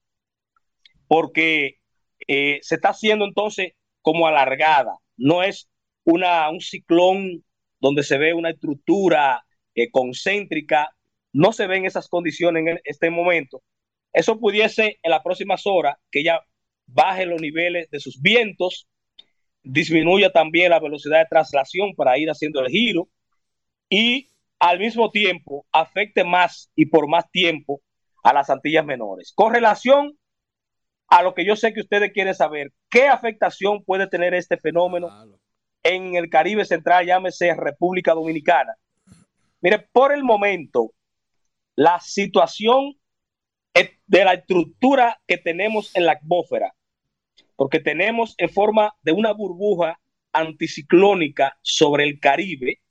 [1.08, 1.76] porque
[2.28, 5.70] eh, se está haciendo entonces como alargada, no es
[6.04, 7.44] una, un ciclón
[7.80, 9.44] donde se ve una estructura
[9.76, 10.90] eh, concéntrica,
[11.34, 13.62] no se ven esas condiciones en este momento.
[14.14, 16.42] Eso pudiese en las próximas horas que ya
[16.88, 18.88] baje los niveles de sus vientos,
[19.64, 23.08] disminuya también la velocidad de traslación para ir haciendo el giro
[23.90, 27.82] y al mismo tiempo afecte más y por más tiempo
[28.24, 29.32] a las Antillas menores.
[29.34, 30.18] Con relación
[31.08, 35.10] a lo que yo sé que ustedes quieren saber, ¿qué afectación puede tener este fenómeno
[35.84, 38.76] en el Caribe Central, llámese República Dominicana.
[39.62, 40.94] Mire, por el momento,
[41.76, 42.96] la situación
[43.74, 46.76] de la estructura que tenemos en la atmósfera,
[47.56, 50.00] porque tenemos en forma de una burbuja
[50.34, 52.82] anticiclónica sobre el Caribe,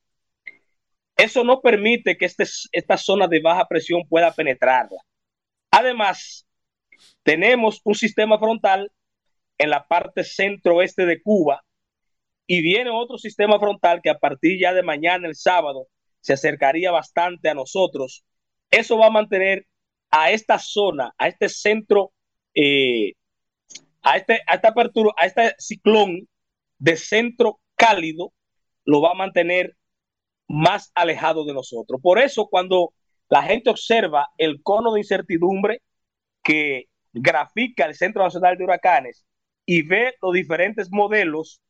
[1.16, 5.02] eso no permite que este, esta zona de baja presión pueda penetrarla.
[5.70, 6.46] Además,
[7.22, 8.90] tenemos un sistema frontal
[9.58, 11.62] en la parte centro-oeste de Cuba
[12.46, 15.88] y viene otro sistema frontal que a partir ya de mañana, el sábado,
[16.20, 18.24] se acercaría bastante a nosotros.
[18.70, 19.66] Eso va a mantener
[20.10, 22.12] a esta zona, a este centro
[22.54, 23.12] eh,
[24.02, 26.28] a, este, a, esta apertura, a este ciclón
[26.78, 28.32] de centro cálido,
[28.84, 29.76] lo va a mantener
[30.48, 32.00] más alejado de nosotros.
[32.02, 32.92] Por eso, cuando
[33.28, 35.82] la gente observa el cono de incertidumbre
[36.42, 39.24] que grafica el Centro Nacional de Huracanes
[39.66, 41.60] y ve los diferentes modelos,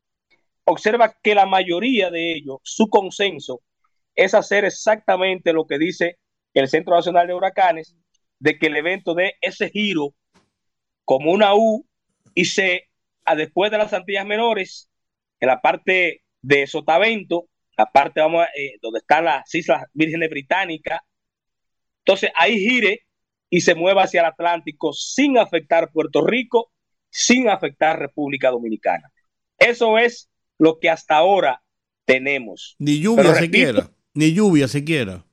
[0.65, 3.61] observa que la mayoría de ellos, su consenso,
[4.15, 6.19] es hacer exactamente lo que dice
[6.55, 7.97] el Centro Nacional de Huracanes,
[8.39, 10.15] de que el evento dé ese giro
[11.05, 11.87] como una U
[12.35, 12.89] y se,
[13.25, 14.89] a después de las Antillas Menores,
[15.39, 17.47] en la parte de Sotavento,
[17.77, 21.01] la parte vamos, eh, donde están las Islas Vírgenes Británicas,
[21.99, 23.07] entonces ahí gire
[23.49, 26.73] y se mueva hacia el Atlántico sin afectar Puerto Rico,
[27.11, 29.11] sin afectar República Dominicana.
[29.59, 31.63] Eso es lo que hasta ahora
[32.05, 32.77] tenemos.
[32.79, 35.25] Ni lluvia siquiera, ni lluvia siquiera.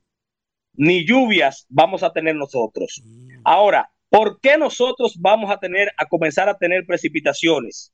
[0.74, 3.04] Ni lluvias vamos a tener nosotros.
[3.44, 7.94] Ahora, ¿por qué nosotros vamos a tener a comenzar a tener precipitaciones?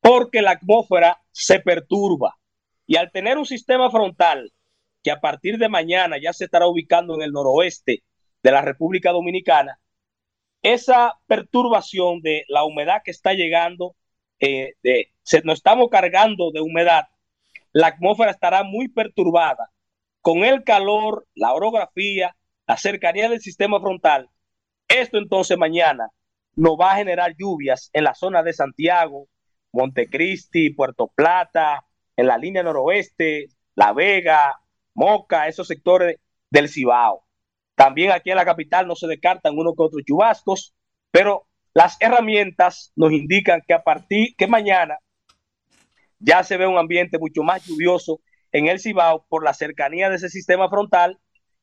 [0.00, 2.36] Porque la atmósfera se perturba
[2.86, 4.52] y al tener un sistema frontal
[5.02, 8.02] que a partir de mañana ya se estará ubicando en el noroeste
[8.42, 9.78] de la República Dominicana,
[10.62, 13.94] esa perturbación de la humedad que está llegando,
[14.40, 17.04] eh, de, se, nos estamos cargando de humedad,
[17.72, 19.70] la atmósfera estará muy perturbada.
[20.20, 24.28] Con el calor, la orografía, la cercanía del sistema frontal,
[24.88, 26.08] esto entonces mañana
[26.56, 29.28] nos va a generar lluvias en la zona de Santiago,
[29.72, 31.84] Montecristi, Puerto Plata,
[32.16, 34.58] en la línea noroeste, La Vega,
[34.94, 36.16] Moca, esos sectores
[36.50, 37.24] del Cibao.
[37.76, 40.74] También aquí en la capital no se descartan uno que otros chubascos,
[41.12, 44.98] pero las herramientas nos indican que a partir que mañana
[46.18, 48.20] ya se ve un ambiente mucho más lluvioso
[48.52, 51.18] en el Cibao por la cercanía de ese sistema frontal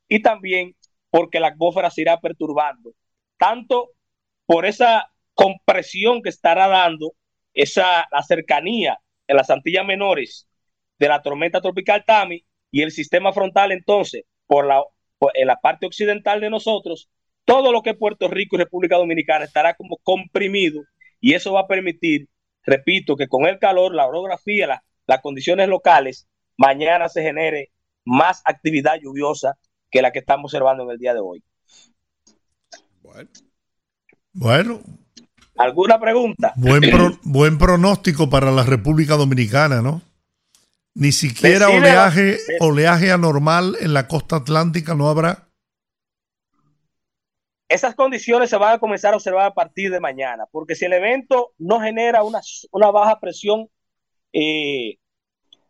[0.07, 0.75] y también
[1.09, 2.91] porque la atmósfera se irá perturbando,
[3.37, 3.91] tanto
[4.45, 7.13] por esa compresión que estará dando
[7.53, 10.47] esa la cercanía en las Antillas Menores
[10.99, 14.83] de la tormenta tropical Tami y el sistema frontal entonces por la
[15.33, 17.09] en la parte occidental de nosotros,
[17.45, 20.81] todo lo que Puerto Rico y República Dominicana estará como comprimido
[21.19, 22.27] y eso va a permitir,
[22.63, 26.27] repito, que con el calor, la orografía, las condiciones locales,
[26.57, 27.71] mañana se genere
[28.05, 29.57] más actividad lluviosa
[29.89, 31.43] que la que estamos observando en el día de hoy.
[33.01, 33.29] Bueno.
[34.33, 34.81] Bueno.
[35.57, 36.53] ¿Alguna pregunta?
[36.55, 36.81] Buen,
[37.23, 40.01] buen pronóstico para la República Dominicana, ¿no?
[40.93, 45.49] Ni siquiera oleaje, oleaje anormal en la costa atlántica no habrá.
[47.67, 50.93] Esas condiciones se van a comenzar a observar a partir de mañana, porque si el
[50.93, 52.41] evento no genera una,
[52.91, 53.67] baja presión
[54.31, 54.97] eh,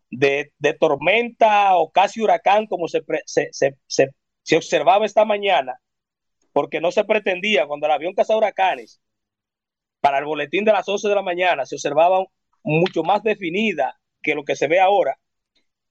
[0.10, 5.80] de, tormenta o casi huracán como se, se, observaba esta mañana,
[6.54, 9.02] porque no se pretendía cuando el avión caza huracanes,
[10.02, 12.24] para el boletín de las 11 de la mañana, se observaba
[12.64, 15.18] mucho más definida que lo que se ve ahora.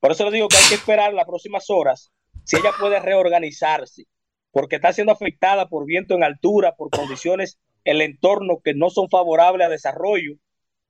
[0.00, 2.12] Por eso le digo que hay que esperar las próximas horas
[2.44, 4.04] si ella puede reorganizarse,
[4.50, 9.08] porque está siendo afectada por viento en altura, por condiciones el entorno que no son
[9.08, 10.34] favorables a desarrollo.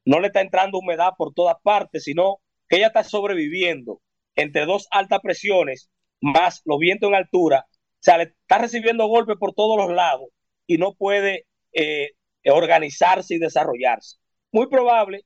[0.05, 2.41] No le está entrando humedad por todas partes, sino
[2.77, 4.01] ella está sobreviviendo
[4.35, 7.67] entre dos altas presiones más los vientos en altura.
[7.69, 10.29] O sea, le está recibiendo golpes por todos los lados
[10.67, 12.11] y no puede eh,
[12.47, 14.17] organizarse y desarrollarse.
[14.53, 15.25] Muy probable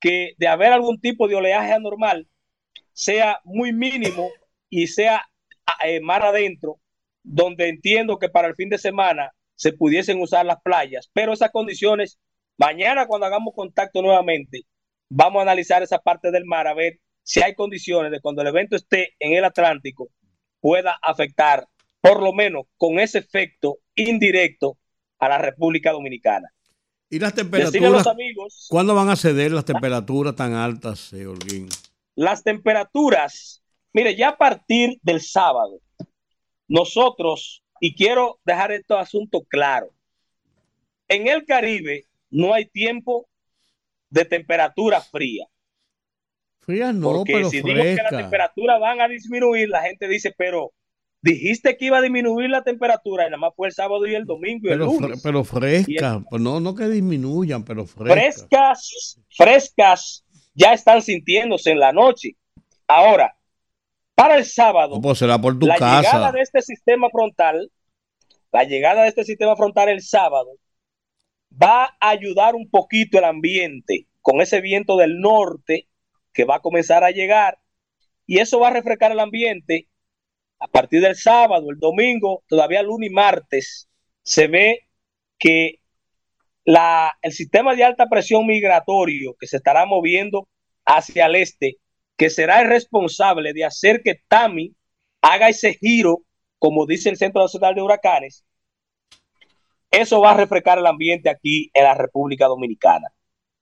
[0.00, 2.28] que de haber algún tipo de oleaje anormal
[2.92, 4.28] sea muy mínimo
[4.68, 5.26] y sea
[5.84, 6.80] eh, mar adentro,
[7.22, 11.52] donde entiendo que para el fin de semana se pudiesen usar las playas, pero esas
[11.52, 12.18] condiciones,
[12.58, 14.62] mañana cuando hagamos contacto nuevamente,
[15.14, 18.48] vamos a analizar esa parte del mar a ver si hay condiciones de cuando el
[18.48, 20.08] evento esté en el Atlántico
[20.60, 21.66] pueda afectar,
[22.00, 24.78] por lo menos con ese efecto indirecto,
[25.18, 26.48] a la República Dominicana.
[27.08, 28.04] ¿Y las temperaturas?
[28.68, 31.26] ¿Cuándo van a ceder las temperaturas tan altas, eh,
[32.16, 35.80] Las temperaturas, mire, ya a partir del sábado,
[36.66, 39.90] nosotros, y quiero dejar este asunto claro,
[41.06, 43.28] en el Caribe no hay tiempo
[44.12, 45.46] de temperatura fría.
[46.60, 50.72] Fría no, Porque si digo que las temperaturas van a disminuir, la gente dice, pero
[51.22, 54.26] dijiste que iba a disminuir la temperatura y nada más fue el sábado y el
[54.26, 55.22] domingo y pero, el lunes.
[55.22, 58.46] Pero frescas, pues no, no que disminuyan, pero frescas.
[58.48, 62.36] Frescas, frescas ya están sintiéndose en la noche.
[62.86, 63.34] Ahora,
[64.14, 67.72] para el sábado, pues será por tu la llegada de este sistema frontal,
[68.52, 70.50] la llegada de este sistema frontal el sábado,
[71.60, 75.88] va a ayudar un poquito el ambiente con ese viento del norte
[76.32, 77.58] que va a comenzar a llegar
[78.26, 79.88] y eso va a refrescar el ambiente.
[80.58, 83.88] A partir del sábado, el domingo, todavía lunes y martes,
[84.22, 84.88] se ve
[85.38, 85.80] que
[86.64, 90.48] la, el sistema de alta presión migratorio que se estará moviendo
[90.84, 91.78] hacia el este,
[92.16, 94.74] que será el responsable de hacer que Tami
[95.20, 96.22] haga ese giro,
[96.58, 98.44] como dice el Centro Nacional de Huracanes,
[99.92, 103.08] eso va a refrescar el ambiente aquí en la República Dominicana.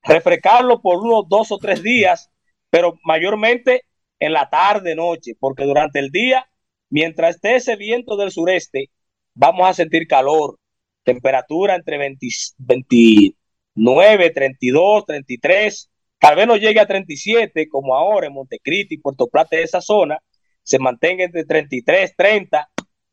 [0.03, 2.31] Refrescarlo por unos dos o tres días,
[2.71, 3.85] pero mayormente
[4.21, 6.49] en la tarde, noche, porque durante el día,
[6.89, 8.91] mientras esté ese viento del sureste,
[9.35, 10.59] vamos a sentir calor,
[11.03, 18.99] temperatura entre 29, 32, 33, tal vez no llegue a 37 como ahora en Montecristi,
[18.99, 20.19] Puerto Plata, esa zona,
[20.63, 22.71] se mantenga entre 33, 30,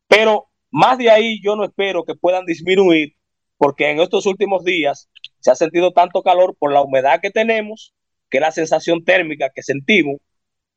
[0.08, 3.14] pero más de ahí yo no espero que puedan disminuir
[3.58, 5.10] porque en estos últimos días
[5.40, 7.94] se ha sentido tanto calor por la humedad que tenemos,
[8.30, 10.18] que la sensación térmica que sentimos,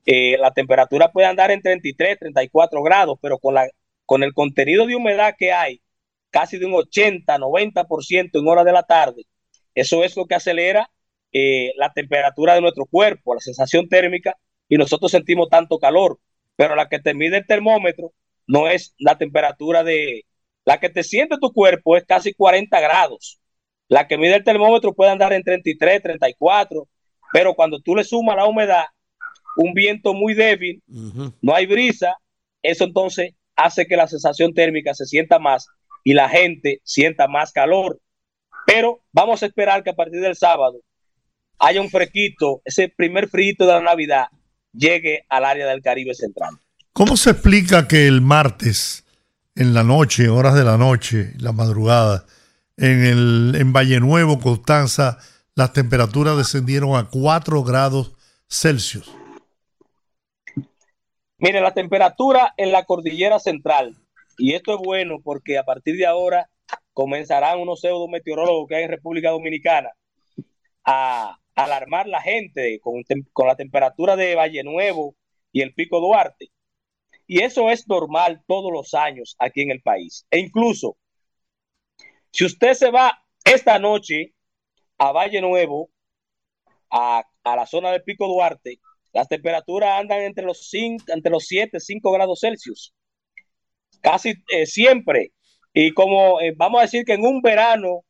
[0.06, 3.68] eh, la temperatura puede andar en 33, 34 grados, pero con, la,
[4.06, 5.82] con el contenido de humedad que hay,
[6.30, 9.24] casi de un 80, 90% en hora de la tarde,
[9.74, 10.90] eso es lo que acelera
[11.32, 14.36] eh, la temperatura de nuestro cuerpo, la sensación térmica,
[14.68, 16.18] y nosotros sentimos tanto calor,
[16.56, 18.12] pero la que te mide el termómetro
[18.50, 20.24] no es la temperatura de,
[20.64, 23.38] la que te siente tu cuerpo es casi 40 grados.
[23.86, 26.88] La que mide el termómetro puede andar en 33, 34,
[27.32, 28.86] pero cuando tú le sumas la humedad,
[29.56, 30.82] un viento muy débil,
[31.40, 32.16] no hay brisa,
[32.62, 35.68] eso entonces hace que la sensación térmica se sienta más
[36.02, 38.00] y la gente sienta más calor.
[38.66, 40.80] Pero vamos a esperar que a partir del sábado
[41.60, 44.26] haya un frequito, ese primer frito de la Navidad
[44.72, 46.54] llegue al área del Caribe Central.
[47.00, 49.06] ¿Cómo se explica que el martes,
[49.54, 52.26] en la noche, horas de la noche, la madrugada,
[52.76, 55.16] en, el, en Valle Nuevo, Constanza,
[55.54, 58.12] las temperaturas descendieron a 4 grados
[58.50, 59.10] Celsius?
[61.38, 63.96] Mire, la temperatura en la cordillera central,
[64.36, 66.50] y esto es bueno porque a partir de ahora
[66.92, 69.88] comenzarán unos pseudo meteorólogos que hay en República Dominicana
[70.84, 75.14] a alarmar la gente con, con la temperatura de Valle Nuevo
[75.50, 76.50] y el Pico Duarte.
[77.32, 80.26] Y eso es normal todos los años aquí en el país.
[80.32, 80.96] E incluso,
[82.32, 84.34] si usted se va esta noche
[84.98, 85.90] a Valle Nuevo,
[86.90, 88.80] a, la zona del Pico Duarte,
[89.12, 92.92] las temperaturas andan entre los, cinco, entre los 7, 5 grados Celsius.
[94.00, 95.32] Casi eh, siempre.
[95.72, 98.00] Y como eh, vamos a decir que en un verano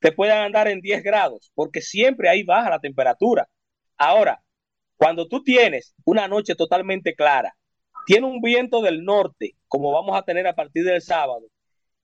[0.00, 3.48] te pueden andar en 10 grados, porque siempre ahí baja la temperatura.
[3.96, 4.42] Ahora,
[4.96, 7.55] cuando tú tienes una noche totalmente clara,
[8.06, 11.42] tiene un viento del norte, como vamos a tener a partir del sábado,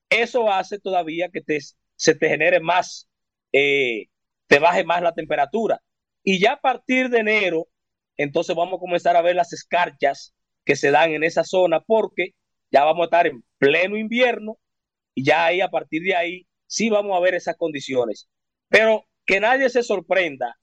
[0.09, 1.59] eso hace todavía que te,
[1.95, 3.09] se te genere más,
[3.51, 4.07] eh,
[4.47, 5.81] te baje más la temperatura.
[6.23, 7.67] Y ya a partir de enero,
[8.17, 10.33] entonces vamos a comenzar a ver las escarchas
[10.65, 12.35] que se dan en esa zona, porque
[12.69, 14.57] ya vamos a estar en pleno invierno
[15.15, 18.27] y ya ahí a partir de ahí sí vamos a ver esas condiciones.
[18.67, 20.57] Pero que nadie se sorprenda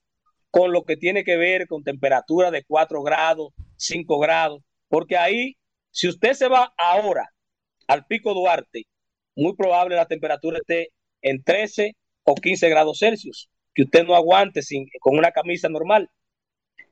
[0.51, 4.61] con lo que tiene que ver con temperatura de 4 grados, 5 grados,
[4.91, 5.55] porque ahí,
[5.89, 7.29] si usted se va ahora
[7.87, 8.83] al Pico Duarte,
[9.37, 10.89] muy probable la temperatura esté
[11.21, 16.09] en 13 o 15 grados Celsius, que usted no aguante sin, con una camisa normal.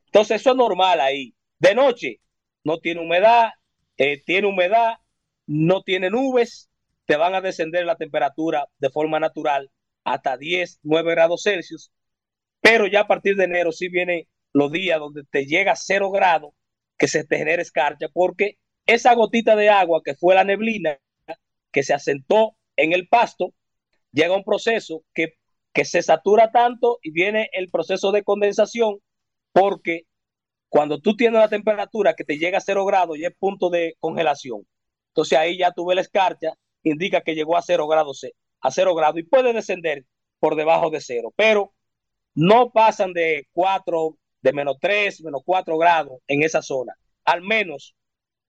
[0.06, 1.34] Entonces, eso es normal ahí.
[1.60, 2.22] De noche,
[2.64, 3.50] no tiene humedad,
[3.98, 4.94] eh, tiene humedad,
[5.46, 6.70] no tiene nubes,
[7.06, 9.70] te van a descender la temperatura de forma natural
[10.06, 11.92] hasta 10, 9 grados Celsius,
[12.62, 14.24] pero ya a partir de enero sí vienen
[14.54, 16.54] los días donde te llega a 0 grados
[17.00, 21.00] que se te genere escarcha, porque esa gotita de agua que fue la neblina
[21.72, 23.54] que se asentó en el pasto,
[24.12, 25.34] llega un proceso que,
[25.74, 28.98] que se satura tanto y viene el proceso de condensación,
[29.54, 30.04] porque
[30.68, 33.96] cuando tú tienes la temperatura que te llega a cero grados y es punto de
[34.00, 34.68] congelación,
[35.10, 38.26] entonces ahí ya tuve la escarcha, indica que llegó a cero grados,
[38.62, 40.06] a cero y puede descender
[40.40, 41.74] por debajo de cero, pero
[42.34, 46.94] no pasan de cuatro de menos 3, menos 4 grados en esa zona,
[47.26, 47.96] al menos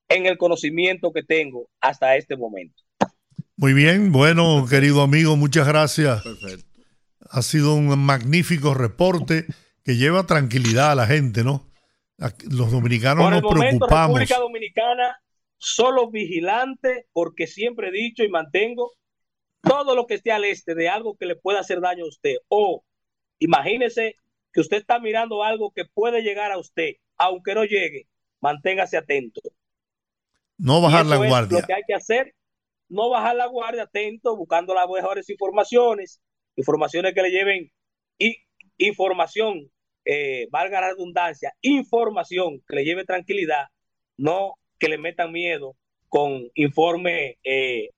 [0.08, 2.82] en el conocimiento que tengo hasta este momento.
[3.56, 6.22] Muy bien, bueno, querido amigo, muchas gracias.
[6.22, 6.66] Perfecto.
[7.30, 9.46] Ha sido un magnífico reporte
[9.84, 11.70] que lleva tranquilidad a la gente, ¿no?
[12.50, 14.18] Los dominicanos Por el nos momento, preocupamos.
[14.18, 15.20] República Dominicana
[15.60, 18.92] solo vigilante porque siempre he dicho y mantengo
[19.62, 22.36] todo lo que esté al este de algo que le pueda hacer daño a usted
[22.48, 22.82] o
[23.38, 24.16] imagínese
[24.52, 28.06] que usted está mirando algo que puede llegar a usted, aunque no llegue,
[28.40, 29.40] manténgase atento.
[30.58, 31.60] No bajar la guardia.
[31.60, 32.34] lo que hay que hacer,
[32.88, 36.20] no bajar la guardia, atento, buscando las mejores informaciones,
[36.56, 37.72] informaciones que le lleven
[38.18, 38.36] y
[38.78, 39.70] información,
[40.04, 43.68] eh, valga la redundancia, información que le lleve tranquilidad,
[44.16, 45.76] no que le metan miedo
[46.08, 47.90] con informe eh,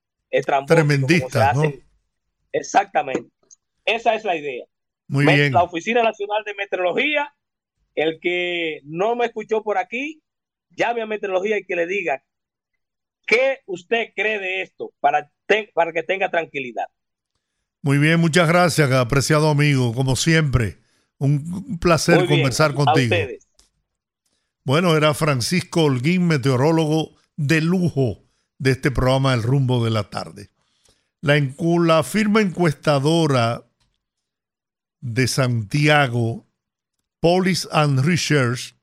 [0.65, 1.71] Tremendista, ¿no?
[2.51, 3.29] Exactamente.
[3.85, 4.65] Esa es la idea.
[5.07, 5.53] Muy bien.
[5.53, 7.33] La Oficina Nacional de Meteorología,
[7.95, 10.21] el que no me escuchó por aquí,
[10.71, 12.23] llame a Meteorología y que le diga
[13.25, 15.31] qué usted cree de esto para,
[15.73, 16.87] para que tenga tranquilidad.
[17.81, 20.77] Muy bien, muchas gracias, apreciado amigo, como siempre.
[21.17, 23.15] Un, placer conversar contigo.
[24.65, 28.23] Bueno, era Francisco Holguín, meteorólogo de lujo
[28.57, 30.49] de este programa El Rumbo de la Tarde.
[31.19, 31.35] La,
[31.85, 33.65] la firma encuestadora
[35.03, 36.47] de Santiago,
[37.19, 38.75] Police and Research,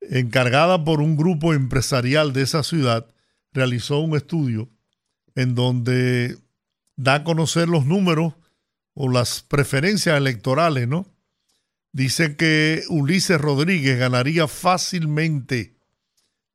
[0.00, 3.06] encargada por un grupo empresarial de esa ciudad,
[3.52, 4.68] realizó un estudio
[5.36, 6.36] en donde
[6.96, 8.34] da a conocer los números
[8.94, 11.06] o las preferencias electorales, ¿no?
[11.92, 15.76] Dice que Ulises Rodríguez ganaría fácilmente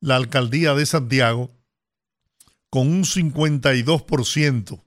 [0.00, 1.50] la alcaldía de Santiago
[2.68, 4.82] con un 52%.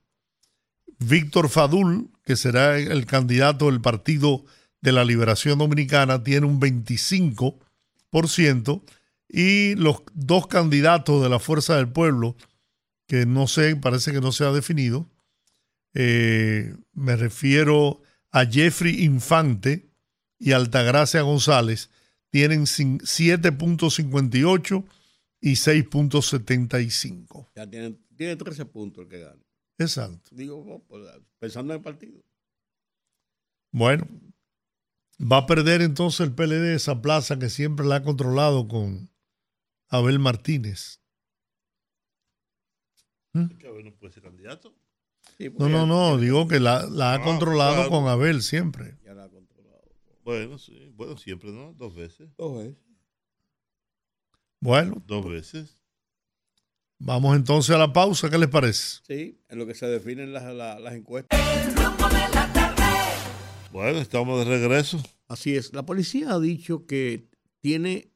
[1.00, 4.45] Víctor Fadul, que será el candidato del Partido
[4.82, 8.84] de la Liberación Dominicana, tiene un 25%.
[9.27, 12.36] Y los dos candidatos de la Fuerza del Pueblo,
[13.07, 15.09] que no sé, parece que no se ha definido,
[15.95, 19.89] eh, me refiero a Jeffrey Infante
[20.38, 21.89] y Altagracia González,
[22.30, 24.86] tienen 7.58
[25.41, 27.47] y 6.75.
[27.55, 29.41] Ya tiene, tiene 13 puntos el que gana.
[29.80, 30.30] Exacto.
[30.36, 31.03] Digo, pues,
[31.39, 32.21] pensando en el partido.
[33.71, 34.07] Bueno,
[35.19, 39.09] va a perder entonces el PLD esa plaza que siempre la ha controlado con
[39.88, 41.01] Abel Martínez.
[43.34, 43.47] ¿Mm?
[43.67, 44.75] Abel no puede ser candidato?
[45.57, 48.97] no, no, no, digo que la, ha ah, controlado con Abel siempre.
[49.05, 49.84] Ya la ha controlado.
[50.23, 51.73] Bueno, sí, bueno, siempre, ¿no?
[51.73, 52.30] Dos veces.
[52.38, 52.77] Dos veces.
[54.59, 55.01] Bueno.
[55.05, 55.78] Dos veces.
[57.02, 59.00] Vamos entonces a la pausa, ¿qué les parece?
[59.08, 61.39] Sí, en lo que se definen las, las, encuestas.
[63.72, 65.02] Bueno, estamos de regreso.
[65.30, 67.30] Así es, la policía ha dicho que
[67.62, 68.12] tiene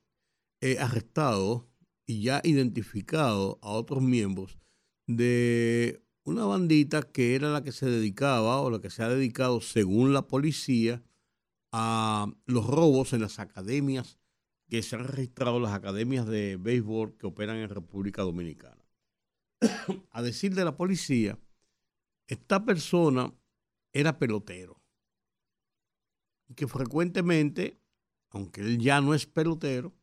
[0.59, 1.69] eh, arrestado
[2.05, 4.59] y ya identificado a otros miembros
[5.07, 9.61] de una bandita que era la que se dedicaba o la que se ha dedicado,
[9.61, 11.01] según la policía,
[11.71, 14.19] a los robos en las academias
[14.69, 18.83] que se han registrado las academias de béisbol que operan en República Dominicana.
[20.11, 21.37] a decir de la policía,
[22.27, 23.33] esta persona
[23.91, 24.81] era pelotero.
[26.47, 27.79] Y que frecuentemente,
[28.29, 29.93] aunque él ya no es pelotero,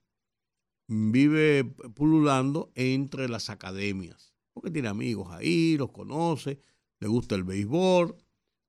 [0.86, 4.34] vive pululando entre las academias.
[4.52, 6.58] Porque tiene amigos ahí, los conoce,
[6.98, 8.16] le gusta el béisbol.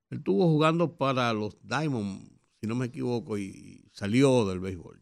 [0.09, 5.01] Él estuvo jugando para los Diamond, si no me equivoco, y salió del béisbol.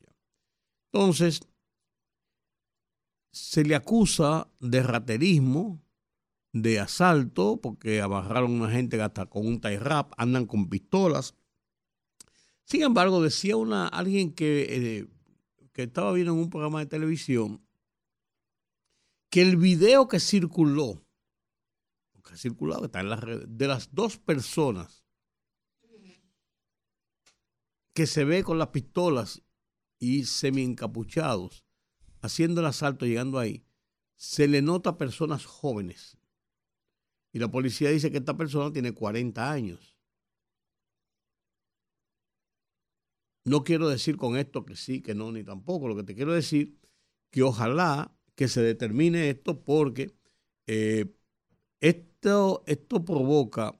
[0.91, 1.41] Entonces,
[3.31, 5.81] se le acusa de raterismo,
[6.51, 11.35] de asalto, porque abarraron a una gente hasta con un tie rap, andan con pistolas.
[12.65, 15.07] Sin embargo, decía una, alguien que, eh,
[15.73, 17.63] que estaba viendo en un programa de televisión
[19.29, 21.05] que el video que circuló,
[22.27, 25.03] que circulado, está en la red, de las dos personas
[27.93, 29.41] que se ve con las pistolas
[29.99, 31.65] y semi encapuchados
[32.21, 33.65] haciendo el asalto, llegando ahí,
[34.15, 36.17] se le nota personas jóvenes.
[37.31, 39.95] Y la policía dice que esta persona tiene 40 años.
[43.45, 45.87] No quiero decir con esto que sí, que no, ni tampoco.
[45.87, 46.79] Lo que te quiero decir
[47.31, 50.15] que ojalá que se determine esto porque
[50.67, 51.13] eh,
[51.79, 53.79] esto, esto provoca,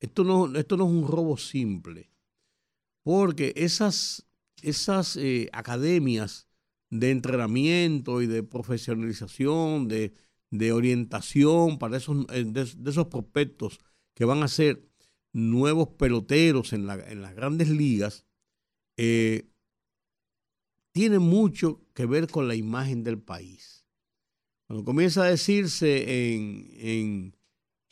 [0.00, 2.10] esto no, esto no es un robo simple,
[3.02, 4.27] porque esas
[4.62, 6.48] esas eh, academias
[6.90, 10.12] de entrenamiento y de profesionalización, de,
[10.72, 13.80] orientación para esos, eh, de, esos prospectos
[14.14, 14.88] que van a ser
[15.32, 18.24] nuevos peloteros en, las grandes ligas,
[18.96, 19.50] eh,
[20.92, 23.86] tiene mucho que ver con la imagen del país.
[24.66, 27.36] Cuando comienza a decirse en,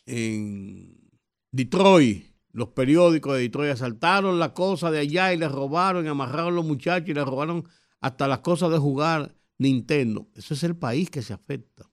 [0.06, 1.10] en
[1.52, 6.54] Detroit, los periódicos de Detroit asaltaron la cosa de allá y les robaron y amarraron
[6.54, 7.68] a los muchachos y les robaron
[8.00, 10.30] hasta las cosas de jugar Nintendo.
[10.34, 11.90] Eso es el país que se afecta.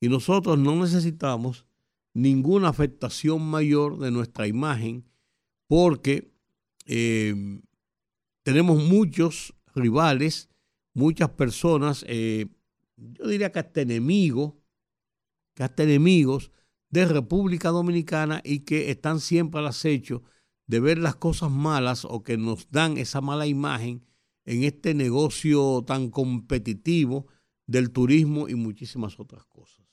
[0.00, 1.66] Y nosotros no necesitamos
[2.12, 5.10] ninguna afectación mayor de nuestra imagen
[5.66, 6.32] porque
[6.86, 7.34] eh,
[8.44, 10.50] tenemos muchos rivales,
[10.92, 12.46] muchas personas, eh,
[12.96, 14.54] yo diría que hasta enemigos,
[15.52, 16.52] que hasta enemigos
[16.94, 20.22] de República Dominicana y que están siempre al acecho
[20.68, 24.06] de ver las cosas malas o que nos dan esa mala imagen
[24.44, 27.26] en este negocio tan competitivo
[27.66, 29.84] del turismo y muchísimas otras cosas.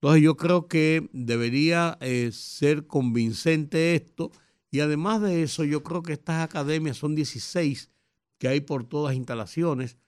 [0.00, 4.32] Entonces yo creo que debería eh, ser convincente esto
[4.72, 7.88] Y además de eso, yo creo que estas academias son 16
[8.38, 9.98] que hay por todas instalaciones,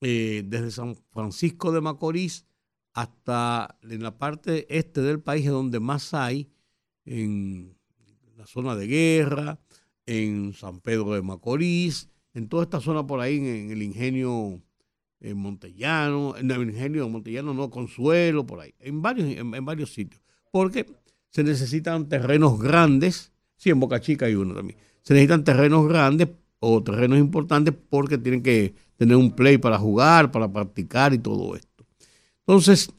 [0.00, 2.46] eh, desde San Francisco de Macorís
[2.92, 6.50] hasta en la parte este del país, donde más hay,
[7.04, 7.76] en
[8.36, 9.60] la zona de guerra,
[10.06, 14.60] en San Pedro de Macorís, en toda esta zona por ahí, en, el ingenio
[15.20, 20.22] en Montellano, en el ingenio Montellano, no, Consuelo, por ahí, en varios, en varios sitios.
[20.50, 20.86] Porque
[21.30, 24.78] se necesitan terrenos grandes Sí, en Boca Chica hay uno también.
[25.02, 26.30] Se necesitan terrenos grandes
[26.60, 31.54] o terrenos importantes porque tienen que tener un play para jugar, para practicar y todo
[31.54, 31.68] esto.
[32.50, 32.90] Entonces,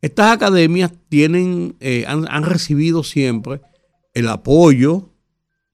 [0.00, 3.60] estas academias tienen, eh, han, recibido siempre
[4.14, 5.10] el apoyo,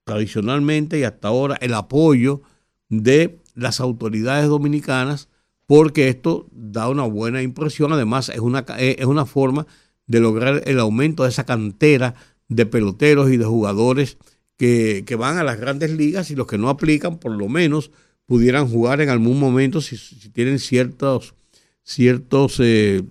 [0.02, 2.42] tradicionalmente y hasta ahora, el apoyo
[2.88, 5.28] de las autoridades dominicanas,
[5.66, 7.92] porque esto da una buena impresión.
[7.92, 9.68] Además, es una, es una forma
[10.08, 12.16] de lograr el aumento de esa cantera
[12.48, 14.18] de peloteros y de jugadores
[14.56, 17.92] que, van a las grandes ligas y los que no aplican, por lo menos,
[18.26, 19.96] pudieran jugar en algún momento si,
[20.30, 21.36] tienen ciertos,
[21.82, 23.02] ciertos, eh,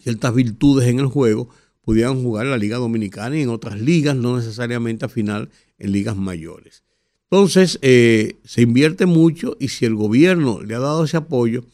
[0.00, 1.48] ciertas virtudes en el juego,
[1.82, 5.92] pudieran jugar en la Liga Dominicana y en otras ligas, no necesariamente a final en
[5.92, 6.82] ligas mayores.
[7.30, 11.64] Entonces, eh, se invierte mucho y si el gobierno le ha dado ese apoyo,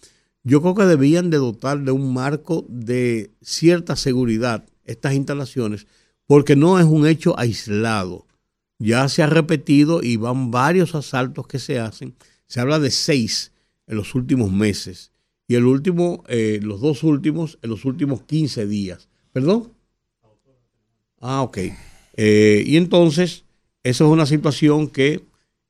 [0.42, 5.86] yo creo que debían de dotar de un marco de cierta seguridad estas instalaciones
[6.26, 8.26] porque no es un hecho aislado.
[8.78, 12.14] Ya se ha repetido y van varios asaltos que se hacen.
[12.46, 13.52] Se habla de seis
[13.86, 15.10] en los últimos meses
[15.50, 19.08] y el último, eh, los dos últimos en los últimos 15 días.
[19.32, 19.72] ¿Perdón?
[21.18, 21.58] Ah, ok.
[22.14, 23.42] Eh, y entonces,
[23.82, 25.24] eso es una situación que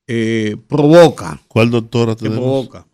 [0.06, 1.40] eh, provoca.
[1.48, 2.68] ¿Cuál doctora tenemos?
[2.68, 2.86] Que provoca.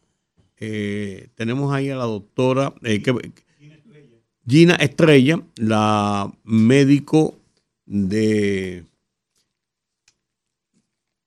[1.35, 2.73] tenemos ahí a la doctora
[4.49, 7.35] Gina Estrella, la médico
[7.85, 8.85] de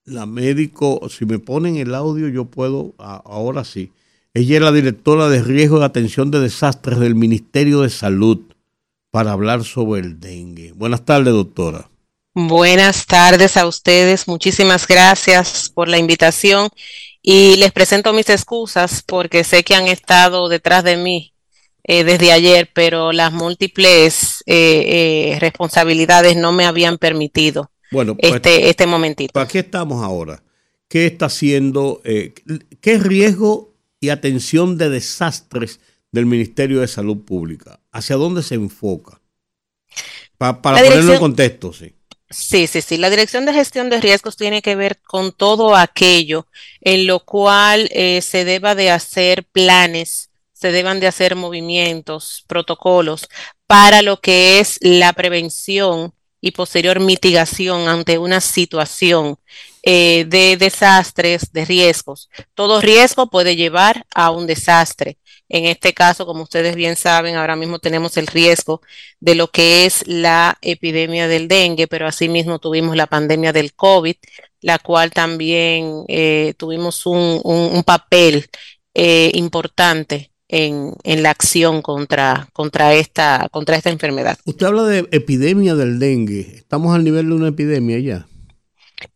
[0.05, 3.91] la médico, si me ponen el audio yo puedo, ahora sí.
[4.33, 8.39] Ella es la directora de riesgo de atención de desastres del Ministerio de Salud
[9.09, 10.71] para hablar sobre el dengue.
[10.73, 11.89] Buenas tardes, doctora.
[12.35, 14.27] Buenas tardes a ustedes.
[14.27, 16.69] Muchísimas gracias por la invitación
[17.23, 21.33] y les presento mis excusas porque sé que han estado detrás de mí
[21.83, 28.35] eh, desde ayer, pero las múltiples eh, eh, responsabilidades no me habían permitido bueno, pues,
[28.35, 29.33] este, este momentito.
[29.33, 30.43] ¿Para qué estamos ahora?
[30.87, 32.01] ¿Qué está haciendo?
[32.03, 33.68] ¿Qué riesgo
[33.99, 35.79] y atención de desastres
[36.11, 37.79] del Ministerio de Salud Pública?
[37.91, 39.21] ¿Hacia dónde se enfoca?
[40.37, 41.93] para ponerlo en contexto, sí.
[42.29, 42.97] Sí, sí, sí.
[42.97, 46.47] La Dirección de Gestión de Riesgos tiene que ver con todo aquello
[46.79, 50.29] en lo cual se deba de hacer planes
[50.59, 53.29] se deban de hacer movimientos, protocolos
[53.65, 59.39] para lo que es la prevención y posterior mitigación ante una situación
[59.83, 62.29] eh, de desastres, de riesgos.
[62.53, 65.17] Todo riesgo puede llevar a un desastre.
[65.47, 68.81] En este caso, como ustedes bien saben, ahora mismo tenemos el riesgo
[69.19, 74.15] de lo que es la epidemia del dengue, pero asimismo tuvimos la pandemia del COVID,
[74.61, 78.47] la cual también eh, tuvimos un, papel
[78.93, 84.37] eh, importante en, la acción contra, contra, esta, contra esta enfermedad.
[84.45, 86.41] Usted habla de epidemia del dengue.
[86.55, 88.28] ¿Estamos al nivel de una epidemia ya?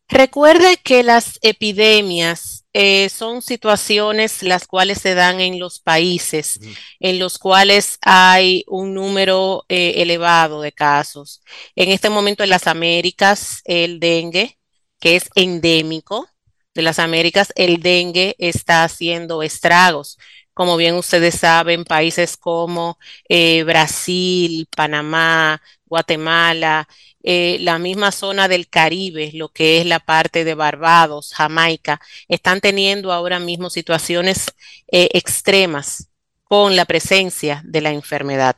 [0.09, 6.59] Recuerde que las epidemias eh, son situaciones las cuales se dan en los países
[6.99, 11.41] en los cuales hay un número eh, elevado de casos.
[11.75, 14.57] En este momento en las Américas, el dengue,
[14.99, 16.27] que es endémico
[16.73, 20.17] de las Américas, el dengue está haciendo estragos.
[20.53, 22.97] Como bien ustedes saben, países como
[23.29, 26.87] eh, Brasil, Panamá, Guatemala,
[27.23, 32.59] eh, la misma zona del Caribe, lo que es la parte de Barbados, Jamaica, están
[32.59, 34.47] teniendo ahora mismo situaciones
[34.91, 36.09] eh, extremas
[36.43, 38.55] con la presencia de la enfermedad.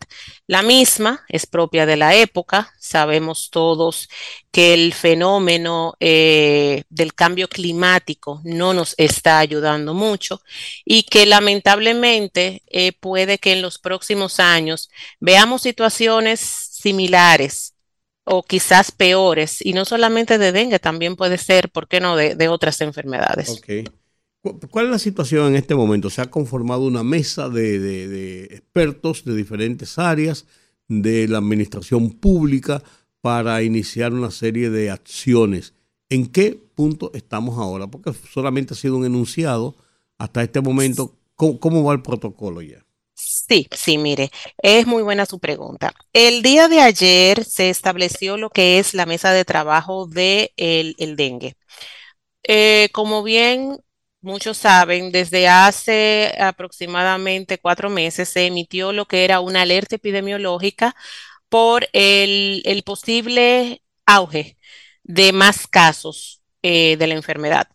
[0.48, 2.74] La misma es propia de la época.
[2.80, 4.10] Sabemos todos
[4.52, 10.42] que el fenómeno eh, del cambio climático no nos está ayudando mucho
[10.84, 12.64] y que lamentablemente
[13.00, 14.90] puede que en los próximos años
[15.20, 17.75] veamos situaciones similares
[18.26, 22.48] o quizás peores, y no solamente de dengue, también puede ser, ¿por qué no?, de,
[22.48, 23.50] otras enfermedades.
[23.50, 23.86] Okay.
[24.70, 26.10] ¿Cuál es la situación en este momento?
[26.10, 30.46] Se ha conformado una mesa de, expertos de diferentes áreas
[30.88, 32.84] de la administración pública
[33.22, 35.74] para iniciar una serie de acciones.
[36.10, 37.88] ¿En qué punto estamos ahora?
[37.88, 39.76] Porque solamente ha sido un enunciado
[40.20, 41.16] hasta este momento.
[41.36, 42.85] ¿Cómo, va el protocolo ya?
[43.18, 45.94] Sí, sí, mire, es muy buena su pregunta.
[46.12, 50.96] El día de ayer se estableció lo que es la mesa de trabajo del de
[50.98, 51.56] el dengue.
[52.44, 53.78] Eh, como bien
[54.22, 60.96] muchos saben, desde hace aproximadamente cuatro meses se emitió lo que era una alerta epidemiológica
[61.50, 64.58] por el, posible auge
[65.04, 67.68] de más casos eh, de la enfermedad.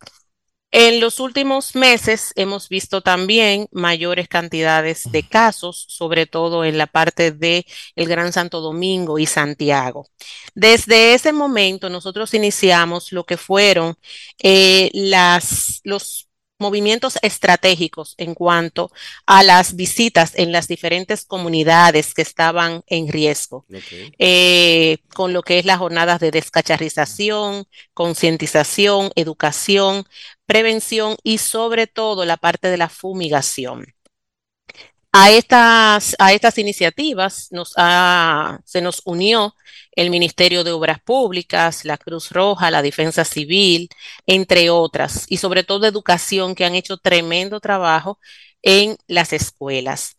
[0.72, 6.86] En los últimos meses hemos visto también mayores cantidades de casos, sobre todo en la
[6.86, 7.66] parte de
[7.96, 10.06] el Gran Santo Domingo y Santiago.
[10.54, 13.96] Desde ese momento nosotros iniciamos lo que fueron
[14.42, 16.29] eh, las, los
[16.60, 18.92] movimientos estratégicos en cuanto
[19.26, 23.66] a las visitas en las diferentes comunidades que estaban en riesgo,
[24.18, 30.04] eh, con lo que es las jornadas de descacharrización, concientización, educación,
[30.46, 33.94] prevención y sobre todo la parte de la fumigación.
[35.12, 37.74] A estas, a estas iniciativas nos
[38.64, 39.56] se nos unió
[39.92, 43.88] el Ministerio de Obras Públicas, la Cruz Roja, la Defensa Civil,
[44.26, 48.20] entre otras, y sobre todo educación, que han hecho tremendo trabajo
[48.62, 50.16] en las escuelas.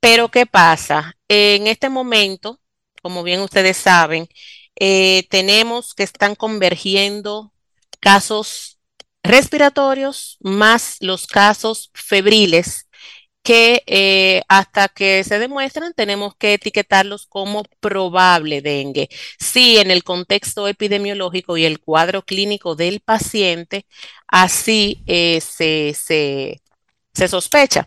[0.00, 1.14] Pero, ¿qué pasa?
[1.28, 2.60] En este momento,
[3.02, 4.28] como bien ustedes saben,
[4.76, 7.52] eh, tenemos que están convergiendo
[8.00, 8.78] casos
[9.22, 12.85] respiratorios más los casos febriles
[13.46, 19.08] que eh, hasta que se demuestran tenemos que etiquetarlos como probable dengue.
[19.38, 23.86] Si en el contexto epidemiológico y el cuadro clínico del paciente,
[24.26, 27.84] así eh, se, se, sospecha.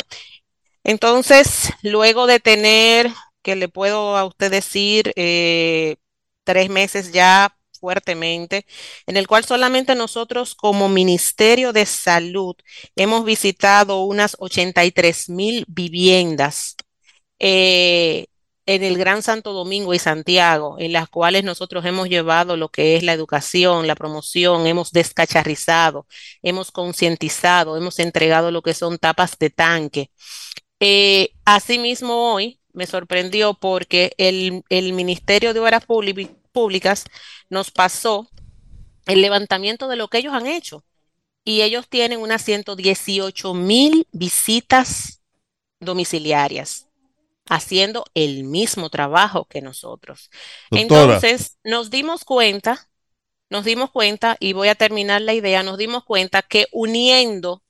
[0.86, 5.98] Entonces, luego de tener, que le puedo a usted decir, eh,
[6.46, 8.66] tres meses ya fuertemente,
[9.08, 12.56] en el cual solamente nosotros como Ministerio de Salud
[12.96, 16.76] hemos visitado unas 83 mil viviendas
[17.40, 18.28] eh,
[18.66, 22.96] en el Gran Santo Domingo y Santiago, en las cuales nosotros hemos llevado lo que
[22.96, 26.06] es la educación, la promoción, hemos descacharrizado,
[26.44, 30.12] hemos concientizado, hemos entregado lo que son tapas de tanque.
[30.80, 37.06] Eh, asimismo, hoy me sorprendió porque el, el Ministerio de Obras Públicas públicas
[37.50, 38.30] nos pasó
[39.06, 40.84] el levantamiento de lo que ellos han hecho.
[41.44, 45.22] Y ellos tienen unas 118 mil visitas
[45.80, 46.90] domiciliarias
[47.50, 50.30] haciendo el mismo trabajo que nosotros.
[50.70, 52.88] Entonces, nos dimos cuenta,
[53.50, 57.64] nos dimos cuenta, y voy a terminar la idea, nos dimos cuenta que uniendo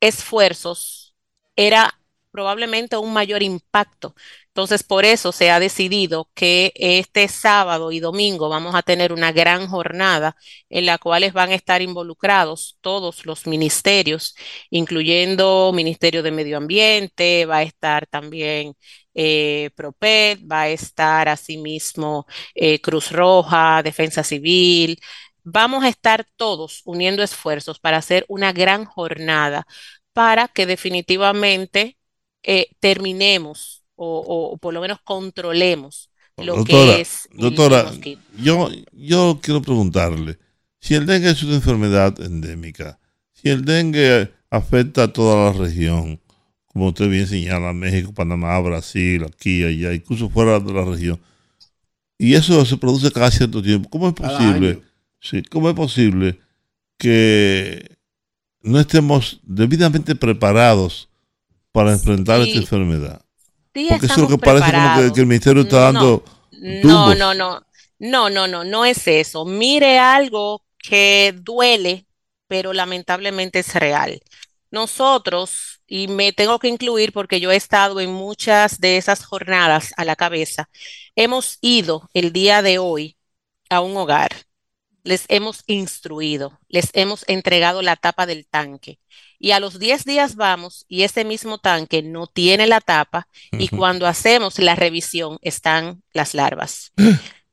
[0.00, 1.14] esfuerzos
[1.56, 2.00] era
[2.30, 4.14] probablemente un mayor impacto
[4.58, 9.30] entonces, por eso se ha decidido que este sábado y domingo vamos a tener una
[9.30, 10.34] gran jornada
[10.68, 14.34] en la cual van a estar involucrados todos los ministerios,
[14.70, 18.74] incluyendo Ministerio de Medio Ambiente, va a estar también
[19.14, 24.98] eh, PROPED, va a estar asimismo eh, Cruz Roja, Defensa Civil.
[25.44, 29.68] Vamos a estar todos uniendo esfuerzos para hacer una gran jornada
[30.12, 31.96] para que definitivamente
[32.42, 37.28] eh, terminemos o, por lo menos controlemos lo que es.
[37.32, 37.90] Doctora,
[38.38, 40.38] yo, yo quiero preguntarle,
[40.80, 42.98] si el dengue es una enfermedad endémica,
[43.32, 46.20] si el dengue afecta a toda la región,
[46.66, 51.20] como usted bien señala, México, Panamá, Brasil, aquí, allá, incluso fuera de la región,
[52.16, 54.82] y eso se produce cada cierto tiempo, ¿cómo es posible?
[55.20, 56.38] Sí, ¿cómo es posible
[56.96, 57.96] que
[58.62, 61.08] no estemos debidamente preparados
[61.72, 63.24] para enfrentar esta enfermedad?
[63.88, 66.24] Porque eso es lo que parece como que, el ministerio está dando.
[66.52, 67.62] No, no, no,
[67.98, 69.44] no, no, no, no es eso.
[69.44, 72.06] Mire algo que duele,
[72.46, 74.20] pero lamentablemente es real.
[74.70, 79.92] Nosotros, y me tengo que incluir porque yo he estado en muchas de esas jornadas
[79.96, 80.68] a la cabeza,
[81.16, 83.16] hemos ido el día de hoy
[83.70, 84.30] a un hogar,
[85.04, 88.98] les hemos instruido, les hemos entregado la tapa del tanque
[89.38, 93.68] y a los 10 días vamos y ese mismo tanque no tiene la tapa y
[93.68, 96.92] cuando hacemos la revisión están las larvas.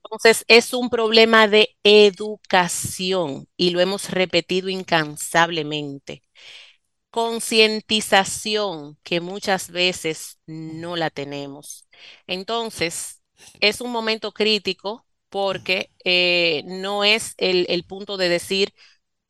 [0.04, 6.24] Entonces es un problema de educación y lo hemos repetido incansablemente.
[7.12, 11.88] Concientización que muchas veces no la tenemos.
[12.28, 13.22] Entonces
[13.62, 18.74] es un momento crítico porque eh, no es el, el punto de decir,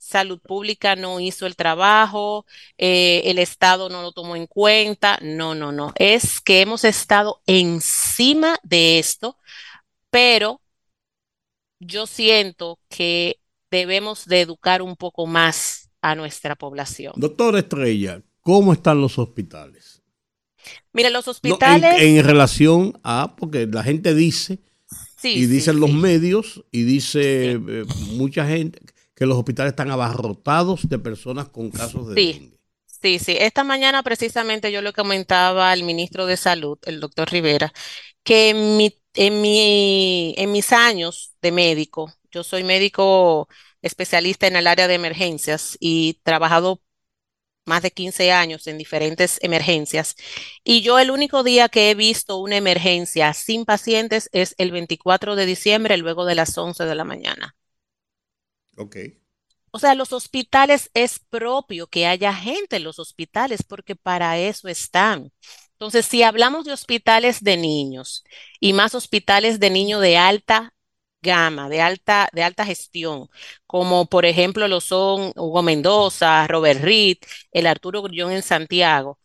[0.05, 2.45] salud pública no hizo el trabajo,
[2.77, 5.17] eh, el Estado no lo tomó en cuenta.
[5.21, 5.93] No, no, no.
[5.95, 9.37] Es que hemos estado encima de esto,
[10.09, 10.61] pero
[11.79, 13.39] yo siento que
[13.71, 17.13] debemos de educar un poco más a nuestra población.
[17.17, 20.03] Doctora Estrella, ¿cómo están los hospitales?
[20.93, 22.01] Mire, los hospitales...
[22.01, 24.59] en, relación a, porque la gente dice,
[25.23, 28.79] y dicen los medios, y dice eh, mucha gente,
[29.15, 32.59] que los hospitales están abarrotados de personas con casos de dengue.
[33.01, 33.35] Sí, sí.
[33.39, 37.71] Esta mañana precisamente yo le comentaba al ministro de Salud, el doctor Rivera,
[38.23, 43.47] que en, mi, en, mi, en mis años de médico, yo soy médico
[43.81, 46.81] especialista en el área de emergencias y trabajado
[47.65, 50.15] más de 15 años en diferentes emergencias.
[50.63, 55.35] Y yo el único día que he visto una emergencia sin pacientes es el 24
[55.35, 57.55] de diciembre, luego de las 11 de la mañana.
[58.77, 58.95] Ok.
[59.71, 64.69] O sea, los hospitales es propio que haya gente en los hospitales porque para eso
[64.69, 65.31] están.
[65.73, 68.23] Entonces, si hablamos de hospitales de niños
[68.61, 70.73] y más hospitales de niños de alta
[71.21, 73.27] gama, de alta, de alta gestión,
[73.67, 77.17] como por ejemplo lo son Hugo Mendoza, Robert Reed,
[77.51, 79.19] el Arturo Grullón en Santiago,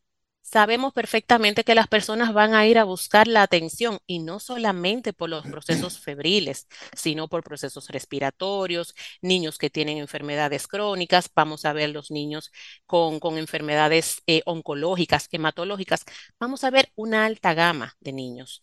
[0.51, 5.13] sabemos perfectamente que las personas van a ir a buscar la atención y no solamente
[5.13, 11.73] por los procesos febriles, sino por procesos respiratorios, niños que tienen enfermedades crónicas, vamos a
[11.73, 12.53] ver los niños
[12.87, 16.05] con, con enfermedades eh, oncológicas, hematológicas,
[16.39, 18.63] vamos a ver una alta gama de niños.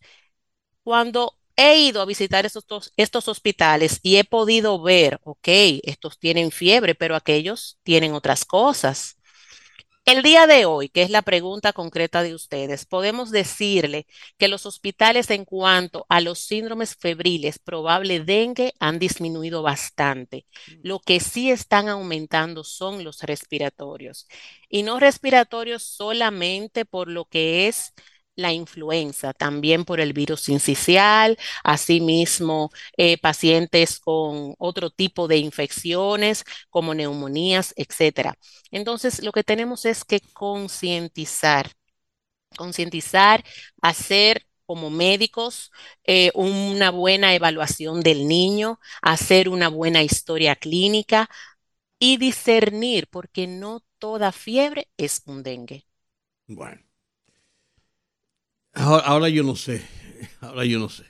[0.84, 5.48] Cuando he ido a visitar estos, estos hospitales y he podido ver, ok,
[5.84, 9.16] estos tienen fiebre, pero aquellos tienen otras cosas.
[10.08, 14.66] El día de hoy, que es la pregunta concreta de ustedes, podemos decirle que los
[14.66, 20.45] hospitales en cuanto a los síndromes febriles probable dengue han disminuido bastante.
[20.82, 24.30] Lo que sí están aumentando son los respiratorios.
[24.70, 27.93] Y no respiratorios solamente por lo que es
[28.38, 36.46] la influenza, también por el virus incisional, asimismo eh, pacientes con otro tipo de infecciones
[36.70, 38.36] como neumonías, etcétera.
[38.72, 41.72] Entonces, lo que tenemos es que concientizar,
[42.58, 43.44] concientizar,
[43.82, 45.72] hacer como médicos
[46.06, 51.30] eh, una buena evaluación del niño, hacer una buena historia clínica
[52.00, 55.86] y discernir, porque no toda fiebre es un dengue.
[56.48, 56.87] Bueno.
[58.78, 59.82] Ahora, yo no sé,
[60.41, 61.03] ahora yo no sé.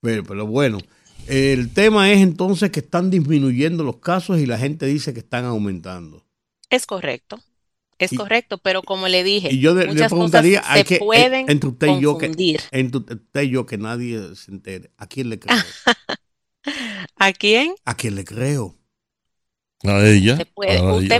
[0.00, 0.78] Pero, pero bueno,
[1.26, 5.44] el tema es entonces que están disminuyendo los casos y la gente dice que están
[5.44, 6.24] aumentando.
[6.70, 7.38] Es correcto.
[7.98, 11.98] Es correcto, pero como le dije, y yo muchas preguntaría, cosas se pueden entre usted
[11.98, 12.26] y yo que
[12.70, 15.58] entre usted y yo que nadie se entere, ¿a quién le creo?
[17.16, 17.74] ¿A quién?
[17.84, 18.79] ¿A quién le creo?
[19.82, 20.34] A ella.
[20.34, 20.46] Usted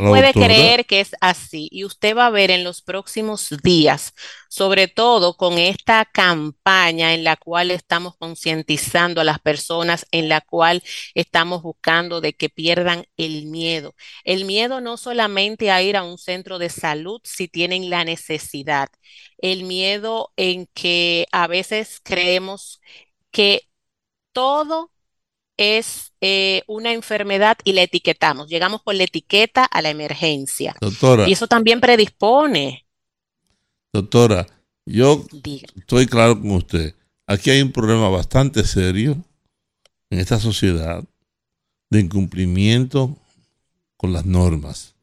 [0.03, 4.13] puede, creer que es así y usted va a ver en los próximos días,
[4.51, 10.43] sobre todo con esta campaña en la cual estamos concientizando a las personas, en la
[10.43, 10.83] cual
[11.15, 13.95] estamos buscando de que pierdan el miedo.
[14.25, 18.91] El miedo no solamente a ir a un centro de salud si tienen la necesidad,
[19.39, 22.83] el miedo en que a veces creemos
[23.31, 23.63] que
[24.33, 24.91] todo
[25.61, 28.49] es eh, una enfermedad y la etiquetamos.
[28.49, 30.75] Llegamos con la etiqueta a la emergencia.
[30.81, 31.29] Doctora.
[31.29, 32.87] Y eso también predispone.
[33.93, 34.47] Doctora,
[34.87, 35.27] yo
[35.77, 36.95] estoy claro con usted.
[37.27, 39.23] Aquí hay un problema bastante serio
[40.09, 41.05] en esta sociedad
[41.91, 43.17] de incumplimiento
[43.97, 44.95] con las normas,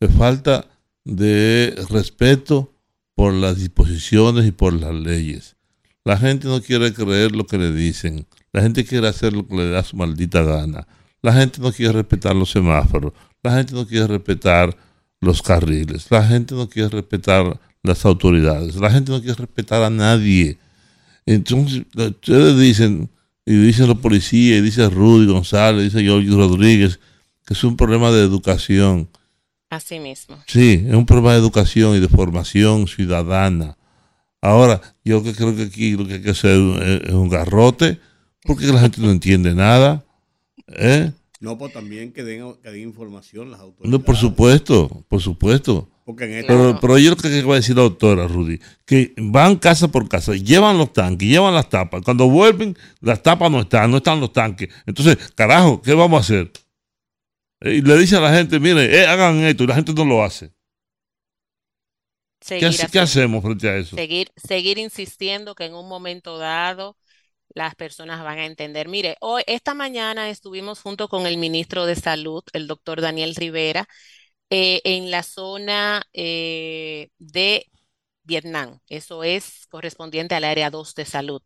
[0.00, 0.66] de falta
[1.04, 2.72] de respeto
[3.14, 5.56] por las disposiciones y por las leyes.
[6.04, 8.26] La gente no quiere creer lo que le dicen.
[8.52, 10.86] La gente quiere hacer lo que le da su maldita gana.
[11.22, 13.12] La gente no quiere respetar los semáforos.
[13.42, 14.76] La gente no quiere respetar
[15.20, 16.10] los carriles.
[16.10, 18.76] La gente no quiere respetar las autoridades.
[18.76, 20.58] La gente no quiere respetar a nadie.
[21.24, 23.08] Entonces, ustedes dicen,
[23.46, 27.00] y dicen los policías, y dice Rudy González, dice Jorge Rodríguez,
[27.46, 29.08] que es un problema de educación.
[29.70, 30.36] Así mismo.
[30.46, 33.78] Sí, es un problema de educación y de formación ciudadana.
[34.42, 36.58] Ahora, yo creo que aquí lo que hay que hacer
[37.04, 38.00] es un garrote
[38.44, 40.04] porque la gente no entiende nada.
[40.68, 41.12] ¿eh?
[41.40, 43.90] No, pues también que den, que den información las autoridades.
[43.90, 45.88] No, por supuesto, por supuesto.
[46.04, 49.88] Porque pero, pero yo lo que va a decir la doctora Rudy, que van casa
[49.88, 52.02] por casa, llevan los tanques, llevan las tapas.
[52.02, 54.68] Cuando vuelven, las tapas no están, no están los tanques.
[54.84, 56.50] Entonces, carajo, ¿qué vamos a hacer?
[57.60, 60.04] Eh, y le dice a la gente, mire, eh, hagan esto, y la gente no
[60.04, 60.52] lo hace.
[62.44, 63.94] ¿Qué, ¿Qué, hacemos frente a eso?
[63.94, 66.96] Seguir, seguir insistiendo que en un momento dado
[67.54, 68.88] las personas van a entender.
[68.88, 73.88] Mire, hoy, esta mañana estuvimos junto con el ministro de Salud, el doctor Daniel Rivera,
[74.50, 77.66] eh, en la zona eh, de
[78.24, 78.80] Vietnam.
[78.88, 81.42] Eso es correspondiente al área 2 de salud.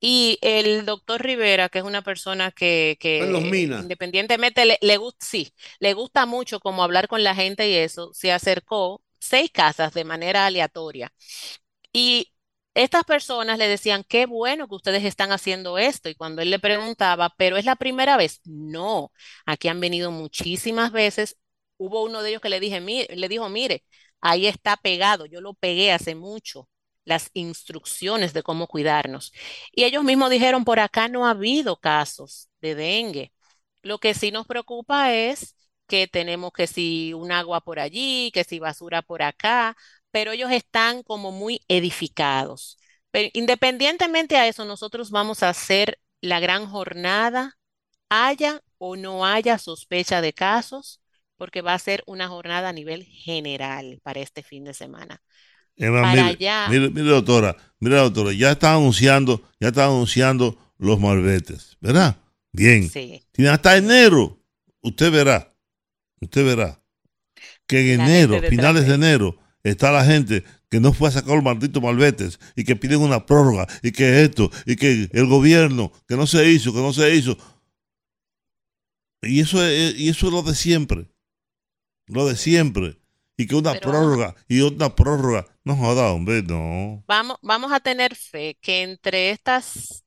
[0.00, 5.94] Y el doctor Rivera, que es una persona que, que independientemente le, le, sí, le
[5.94, 10.46] gusta mucho como hablar con la gente y eso, se acercó seis casas de manera
[10.46, 11.12] aleatoria
[11.92, 12.32] Y
[12.78, 16.08] estas personas le decían, qué bueno que ustedes están haciendo esto.
[16.08, 18.40] Y cuando él le preguntaba, ¿pero es la primera vez?
[18.44, 19.12] No,
[19.46, 21.36] aquí han venido muchísimas veces.
[21.76, 23.84] Hubo uno de ellos que le, dije, le dijo, mire,
[24.20, 26.68] ahí está pegado, yo lo pegué hace mucho,
[27.04, 29.32] las instrucciones de cómo cuidarnos.
[29.72, 33.32] Y ellos mismos dijeron, por acá no ha habido casos de dengue.
[33.82, 35.56] Lo que sí nos preocupa es
[35.88, 39.76] que tenemos que si un agua por allí, que si basura por acá,
[40.10, 42.78] pero ellos están como muy edificados.
[43.10, 47.58] Pero independientemente a eso, nosotros vamos a hacer la gran jornada,
[48.08, 51.00] haya o no haya sospecha de casos,
[51.36, 55.22] porque va a ser una jornada a nivel general para este fin de semana.
[55.76, 62.16] mire, doctora, mire, doctora, ya está anunciando, ya está anunciando los malbetes, ¿verdad?
[62.52, 62.88] Bien.
[62.88, 63.22] Sí.
[63.48, 64.40] hasta enero,
[64.80, 65.54] usted verá,
[66.20, 66.80] usted verá
[67.68, 69.38] que en enero, finales de enero,
[69.70, 73.26] está la gente que no fue a sacar los malditos malbetes y que piden una
[73.26, 77.14] prórroga y que esto y que el gobierno que no se hizo, que no se
[77.14, 77.36] hizo.
[79.22, 81.08] Y eso es, y eso es lo de siempre.
[82.06, 82.98] Lo de siempre.
[83.36, 85.46] Y que una prórroga y otra prórroga.
[85.64, 87.04] No joda, hombre, no.
[87.06, 90.04] Vamos, vamos a tener fe que entre estas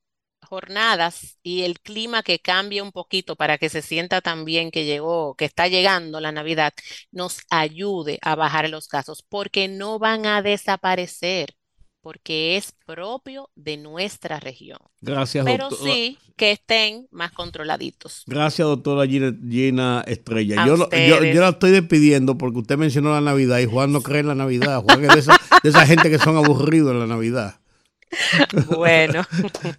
[0.52, 5.34] jornadas y el clima que cambie un poquito para que se sienta también que llegó,
[5.36, 6.74] que está llegando la Navidad,
[7.10, 11.56] nos ayude a bajar los casos, porque no van a desaparecer,
[12.02, 14.80] porque es propio de nuestra región.
[15.00, 18.24] Gracias, Pero sí que estén más controladitos.
[18.28, 20.66] Gracias, doctora Gina Estrella.
[20.66, 24.28] Yo, yo, la estoy despidiendo porque usted mencionó la Navidad y Juan no cree en
[24.28, 24.82] la Navidad.
[24.82, 27.61] Juan es de esa, de esa gente que son aburridos en la Navidad.
[28.78, 29.24] Bueno.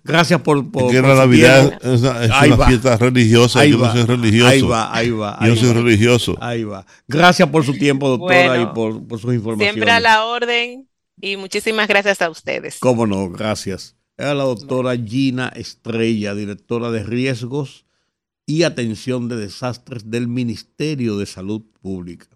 [0.05, 0.71] Gracias por.
[0.71, 3.65] por, la Navidad es una, fiesta religiosa.
[3.65, 4.49] yo no soy religioso.
[4.49, 5.39] Ahí va, ahí va.
[5.47, 6.37] yo soy religioso.
[6.41, 6.87] Ahí va.
[7.07, 9.75] Gracias por su tiempo, doctora, y por, por sus informaciones.
[9.75, 10.89] Siempre a la orden
[11.21, 12.79] y muchísimas gracias a ustedes.
[12.81, 13.97] Cómo no, gracias.
[14.17, 17.87] Era la doctora Gina Estrella, directora de riesgos
[18.47, 22.27] y atención de desastres del Ministerio de Salud Pública.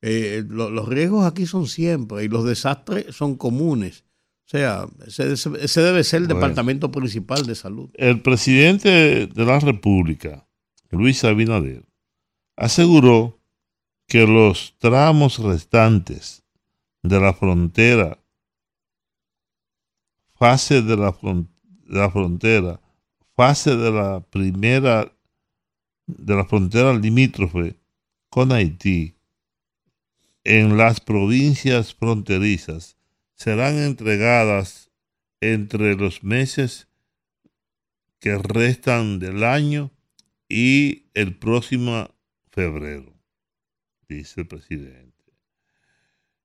[0.00, 4.04] Eh, los riesgos aquí son siempre y los desastres son comunes
[4.48, 7.90] o sea, ese, debe ser el Departamento Principal de Salud.
[7.92, 10.48] El presidente de la República,
[10.88, 11.84] Luis Abinader,
[12.56, 13.38] aseguró
[14.06, 16.44] que los tramos restantes
[17.02, 18.18] de la frontera,
[20.38, 22.80] fase de la, de la frontera,
[23.36, 25.12] fase de la primera,
[26.06, 27.78] de la frontera limítrofe
[28.30, 29.14] con Haití,
[30.42, 32.97] en las provincias fronterizas,
[33.38, 34.90] serán entregadas
[35.40, 36.88] entre los meses
[38.18, 39.92] que restan del año
[40.48, 42.10] y el próximo
[42.50, 43.14] febrero,
[44.08, 45.24] dice el presidente.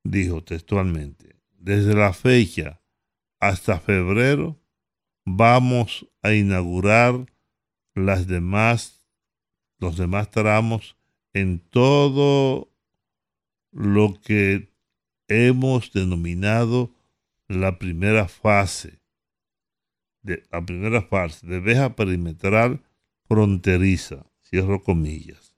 [0.03, 2.79] Dijo textualmente, desde la fecha
[3.39, 4.61] hasta febrero
[5.25, 7.25] vamos a inaugurar
[7.95, 9.07] las demás,
[9.79, 10.95] los demás tramos
[11.33, 12.71] en todo
[13.71, 14.72] lo que
[15.33, 16.91] hemos denominado
[17.47, 18.99] la primera fase,
[20.21, 22.81] de, la primera fase de veja perimetral
[23.27, 25.55] fronteriza, cierro comillas.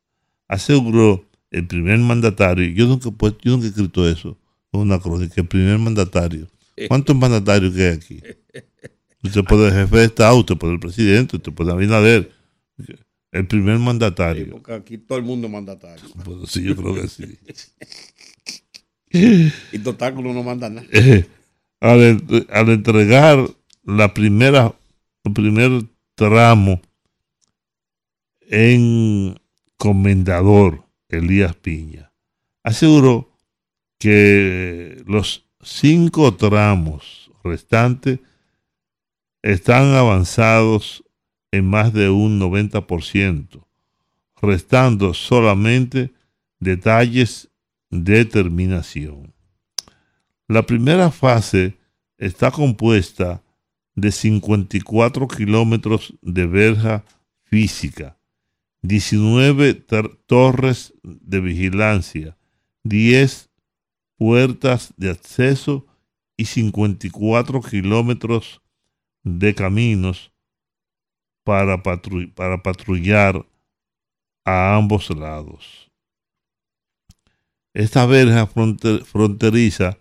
[0.48, 3.10] Aseguró el primer mandatario, yo nunca,
[3.42, 4.38] yo nunca he escrito eso,
[4.72, 6.48] una crónica, el primer mandatario.
[6.88, 8.22] ¿Cuántos mandatarios hay aquí?
[9.24, 12.32] Usted puede el jefe de Estado, usted puede el presidente, usted puede Abinader.
[13.32, 14.50] El primer mandatario.
[14.50, 16.06] porque aquí todo el mundo es mandatario.
[16.24, 17.38] Pues sí, yo creo que sí.
[19.72, 20.88] Y total no manda nada.
[21.80, 23.48] Al, entregar
[23.84, 24.74] la primera,
[25.24, 25.84] el primer
[26.16, 26.82] tramo
[28.48, 29.40] en
[29.78, 32.12] Comendador Elías Piña,
[32.64, 33.30] aseguró
[34.00, 38.20] que los cinco tramos restantes
[39.44, 41.04] están avanzados
[41.52, 43.64] en más de un 90%,
[44.42, 46.12] restando solamente
[46.60, 47.50] detalles
[48.04, 49.34] determinación.
[50.48, 51.78] La primera fase
[52.18, 53.42] está compuesta
[53.96, 57.04] de 54 kilómetros de verja
[57.44, 58.18] física,
[58.82, 59.74] 19
[60.26, 62.38] torres de vigilancia,
[62.84, 63.50] 10
[64.18, 65.88] puertas de acceso
[66.38, 68.62] y 54 kilómetros
[69.24, 70.32] de caminos
[71.44, 73.46] para, para patrullar
[74.44, 75.85] a ambos lados.
[77.76, 79.98] Esta verja fronteriza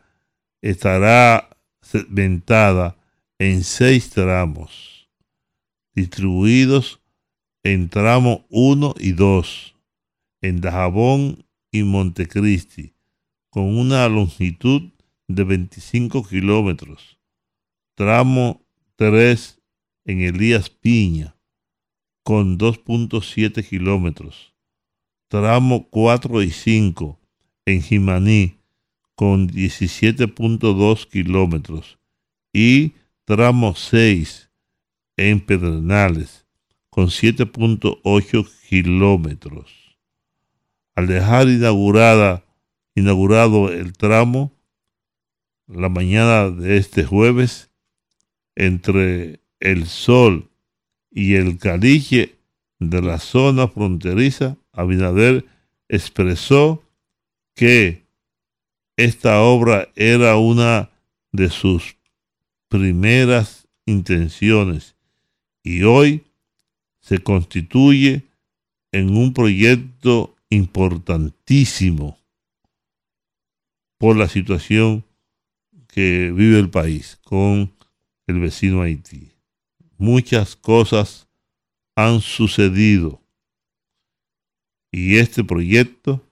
[0.62, 2.96] estará segmentada
[3.40, 5.10] en seis tramos,
[5.92, 7.01] distribuidos
[7.64, 9.74] en tramos 1 y 2,
[10.42, 12.94] en Dajabón y Montecristi,
[13.51, 14.92] con una longitud
[15.26, 17.18] de 25 kilómetros,
[17.96, 18.64] tramo
[18.94, 19.60] 3
[20.05, 21.34] en Elías Piña,
[22.22, 24.55] con 2.7 kilómetros,
[25.28, 27.18] tramo 4 y 5
[27.66, 28.57] en Jimaní,
[29.15, 31.99] con 17.2 kilómetros,
[32.53, 32.93] y
[33.24, 34.51] tramo 6
[35.16, 36.47] en Pedernales,
[36.91, 39.99] con 7.8 kilómetros.
[40.95, 42.45] Al dejar inaugurada,
[42.95, 44.53] inaugurado el tramo,
[45.66, 47.70] la mañana de este jueves,
[48.55, 50.51] entre el Sol
[51.11, 52.36] y el Caliche
[52.78, 55.47] de la zona fronteriza, Abinader
[55.89, 56.84] expresó
[57.55, 58.05] que
[58.97, 60.90] esta obra era una
[61.32, 61.97] de sus
[62.68, 64.97] primeras intenciones
[65.62, 66.24] y hoy
[67.01, 68.22] se constituye
[68.93, 72.18] en un proyecto importantísimo
[73.98, 75.05] por la situación
[75.89, 77.72] que vive el país con
[78.26, 79.31] el vecino Haití.
[79.97, 81.28] Muchas cosas
[81.94, 83.20] han sucedido
[84.90, 86.24] y este proyecto,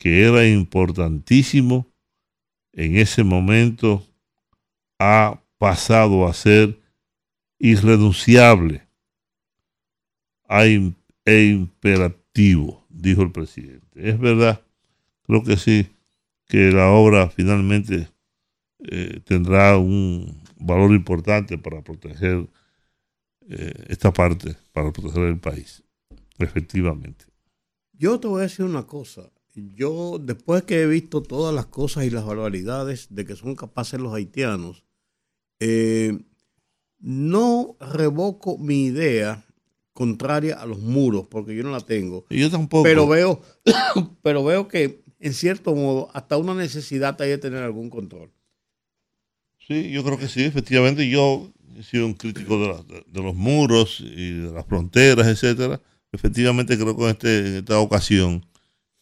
[0.00, 1.86] que era importantísimo,
[2.72, 4.02] en ese momento
[4.98, 6.80] ha pasado a ser
[7.58, 8.88] irrenunciable
[10.48, 14.08] e imperativo, dijo el presidente.
[14.08, 14.62] Es verdad,
[15.24, 15.86] creo que sí,
[16.46, 18.08] que la obra finalmente
[18.78, 22.48] eh, tendrá un valor importante para proteger
[23.50, 25.84] eh, esta parte, para proteger el país,
[26.38, 27.26] efectivamente.
[27.92, 29.30] Yo te voy a decir una cosa.
[29.54, 34.00] Yo, después que he visto todas las cosas y las barbaridades de que son capaces
[34.00, 34.84] los haitianos,
[35.58, 36.18] eh,
[36.98, 39.44] no revoco mi idea
[39.92, 42.24] contraria a los muros, porque yo no la tengo.
[42.30, 42.84] Yo tampoco.
[42.84, 43.42] Pero veo,
[44.22, 48.30] pero veo que, en cierto modo, hasta una necesidad hay de tener algún control.
[49.66, 51.08] Sí, yo creo que sí, efectivamente.
[51.08, 55.80] Yo he sido un crítico de, los muros y de las fronteras, etcétera.
[56.12, 58.44] Efectivamente, creo que en, este, en esta ocasión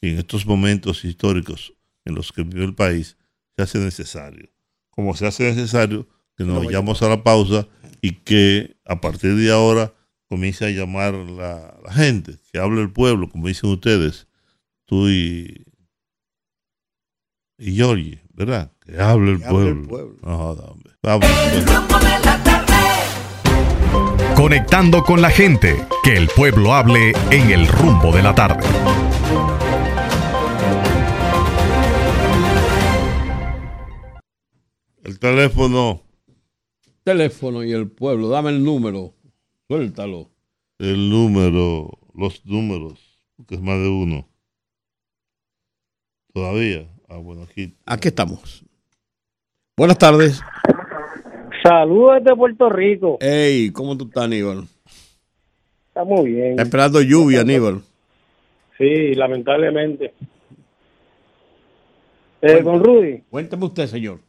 [0.00, 3.16] y en estos momentos históricos en los que vive el país,
[3.56, 4.48] se hace necesario.
[4.90, 7.66] Como se hace necesario que nos vayamos a la pausa
[8.00, 9.92] y que a partir de ahora
[10.28, 14.28] comience a llamar la, la gente, que hable el pueblo, como dicen ustedes,
[14.84, 15.64] tú y,
[17.58, 18.72] y Georgie, ¿verdad?
[18.80, 20.06] Que hable el pueblo.
[21.02, 21.26] Vamos.
[24.36, 28.64] Conectando con la gente, que el pueblo hable en el rumbo de la tarde.
[35.08, 36.02] El teléfono.
[37.02, 39.14] Teléfono y el pueblo, dame el número.
[39.66, 40.28] Suéltalo.
[40.78, 43.18] El número, los números,
[43.48, 44.28] que es más de uno.
[46.34, 46.86] Todavía.
[47.08, 47.74] Ah, bueno, aquí.
[47.86, 48.62] Aquí estamos.
[49.78, 50.42] Buenas tardes.
[51.62, 53.16] Saludos de Puerto Rico.
[53.22, 54.64] Hey, ¿cómo tú estás, Aníbal?
[55.88, 56.50] Está muy bien.
[56.50, 57.80] Está esperando lluvia, Aníbal.
[58.76, 60.12] Sí, lamentablemente.
[62.42, 63.22] Eh, con Rudy.
[63.30, 64.27] Cuénteme usted, señor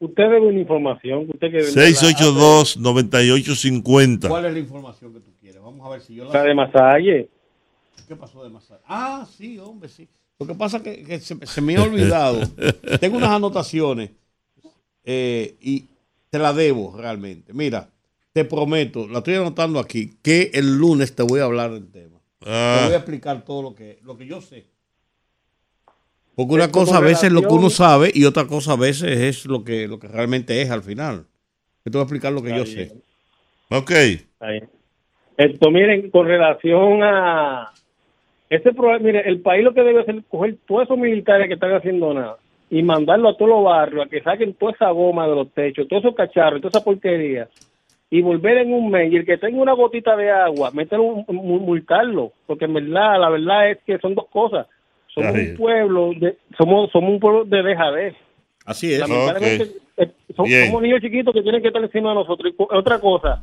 [0.00, 1.28] usted debe una información.
[1.32, 4.28] Usted que 682-9850.
[4.28, 5.62] ¿Cuál es la información que tú quieres?
[5.62, 6.42] Vamos a ver si yo la...
[6.42, 7.28] de Masalle.
[8.06, 8.80] ¿Qué pasó de Masalle?
[8.86, 10.08] Ah, sí, hombre, sí.
[10.38, 12.40] Lo que pasa es que, se, me ha olvidado.
[13.00, 14.10] Tengo unas anotaciones
[15.04, 15.88] eh, y
[16.28, 17.52] te la debo realmente.
[17.54, 17.88] Mira,
[18.32, 22.20] te prometo, la estoy anotando aquí, que el lunes te voy a hablar del tema.
[22.40, 22.82] Te ah.
[22.84, 24.66] voy a explicar todo lo que, lo que yo sé.
[26.36, 29.10] Porque una cosa a veces es lo que uno sabe y otra cosa a veces
[29.10, 31.24] es lo que, lo que realmente es al final.
[31.82, 32.92] Yo te voy a explicar lo que yo sé.
[33.70, 33.90] Ok.
[35.38, 37.72] Esto, miren, con relación a
[38.50, 41.54] este problema, mire, el país lo que debe hacer es coger todos esos militares que
[41.54, 42.36] están haciendo nada
[42.68, 45.88] y mandarlo a todos los barrios a que saquen toda esa goma de los techos,
[45.88, 47.48] todos esos cacharros, toda esa porquería
[48.10, 52.32] y volver en un mes y el que tenga una gotita de agua, meterlo, multarlo,
[52.46, 54.66] porque en verdad, la verdad es que son dos cosas
[55.16, 58.14] somos un pueblo, de, somos, somos un pueblo de dejadez.
[58.66, 59.00] Así es.
[59.00, 62.52] Eh, somos, niños chiquitos que tienen que estar encima de nosotros.
[62.52, 63.42] Y otra cosa,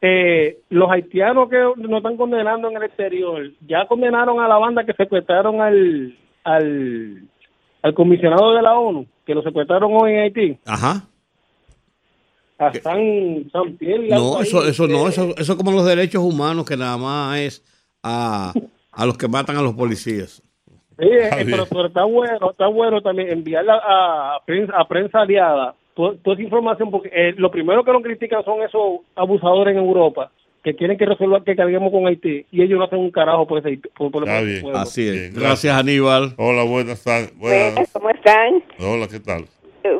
[0.00, 4.84] eh, los haitianos que nos están condenando en el exterior, ya condenaron a la banda
[4.84, 7.22] que secuestraron al, al,
[7.82, 10.58] al comisionado de la ONU, que lo secuestraron hoy en Haití.
[10.64, 11.08] Ajá.
[12.56, 16.96] A San, San No, eso, eso no, eso, eso como los derechos humanos, que nada
[16.96, 17.64] más es
[18.00, 18.52] a,
[18.92, 20.43] a los que matan a los policías.
[20.98, 26.42] Sí, eh, pero, está bueno, está bueno también enviarla a, a, prensa, aliada toda, esa
[26.42, 30.30] información, porque eh, lo primero que nos critican son esos abusadores en Europa
[30.62, 33.58] que quieren que resuelva que carguemos con Haití y ellos no hacen un carajo por
[33.58, 34.26] ese por,
[34.74, 35.34] Así es.
[35.34, 35.76] gracias.
[35.76, 36.32] Aníbal.
[36.38, 37.32] Hola, buenas tardes.
[37.92, 38.62] ¿Cómo están?
[38.78, 39.44] Hola, ¿qué tal?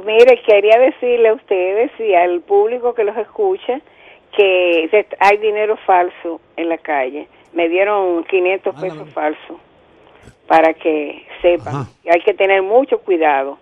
[0.06, 3.80] mire, quería decirle a ustedes y al público que los escucha
[4.34, 7.28] que hay dinero falso en la calle.
[7.52, 9.58] Me dieron 500 pesos falsos
[10.46, 11.88] para que sepan.
[12.10, 13.58] Hay que tener mucho cuidado.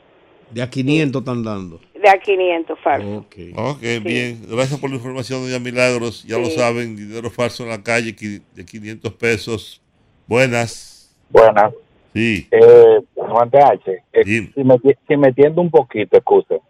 [0.51, 1.81] De a 500 están dando.
[1.95, 3.25] De a 500 falsos.
[3.25, 4.43] Ok, okay bien.
[4.49, 6.25] Gracias por la información, doña Milagros.
[6.25, 8.15] Ya lo saben, dinero falso en la calle
[8.55, 9.81] de 500 pesos.
[10.27, 11.15] Buenas.
[11.31, 11.73] Buenas.
[12.13, 12.47] Sí.
[12.51, 14.77] Eh, Juan H, eh, si, me,
[15.09, 16.61] si metiendo un poquito, excuse.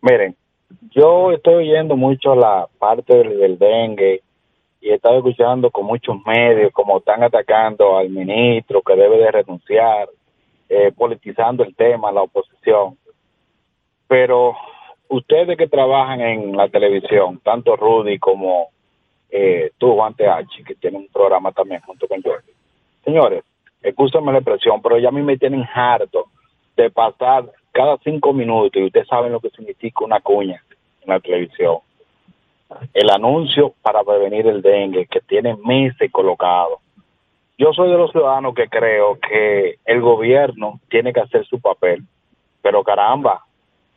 [0.00, 0.34] Miren,
[0.90, 4.22] yo estoy oyendo mucho la parte del, dengue
[4.82, 9.30] y he estado escuchando con muchos medios como están atacando al ministro que debe de
[9.30, 10.08] renunciar,
[10.68, 12.98] eh, politizando el tema, la oposición.
[14.08, 14.56] Pero
[15.08, 18.70] ustedes que trabajan en la televisión, tanto Rudy como
[19.30, 22.50] eh, tú, Juan TH, que tiene un programa también junto con Jordi.
[23.04, 23.44] Señores,
[23.80, 26.26] escúchame la expresión, pero ya a mí me tienen harto
[26.76, 30.60] de pasar cada cinco minutos, y ustedes saben lo que significa una cuña
[31.02, 31.78] en la televisión.
[32.94, 36.78] El anuncio para prevenir el dengue, que tiene meses colocado.
[37.58, 42.02] Yo soy de los ciudadanos que creo que el gobierno tiene que hacer su papel,
[42.60, 43.44] pero caramba,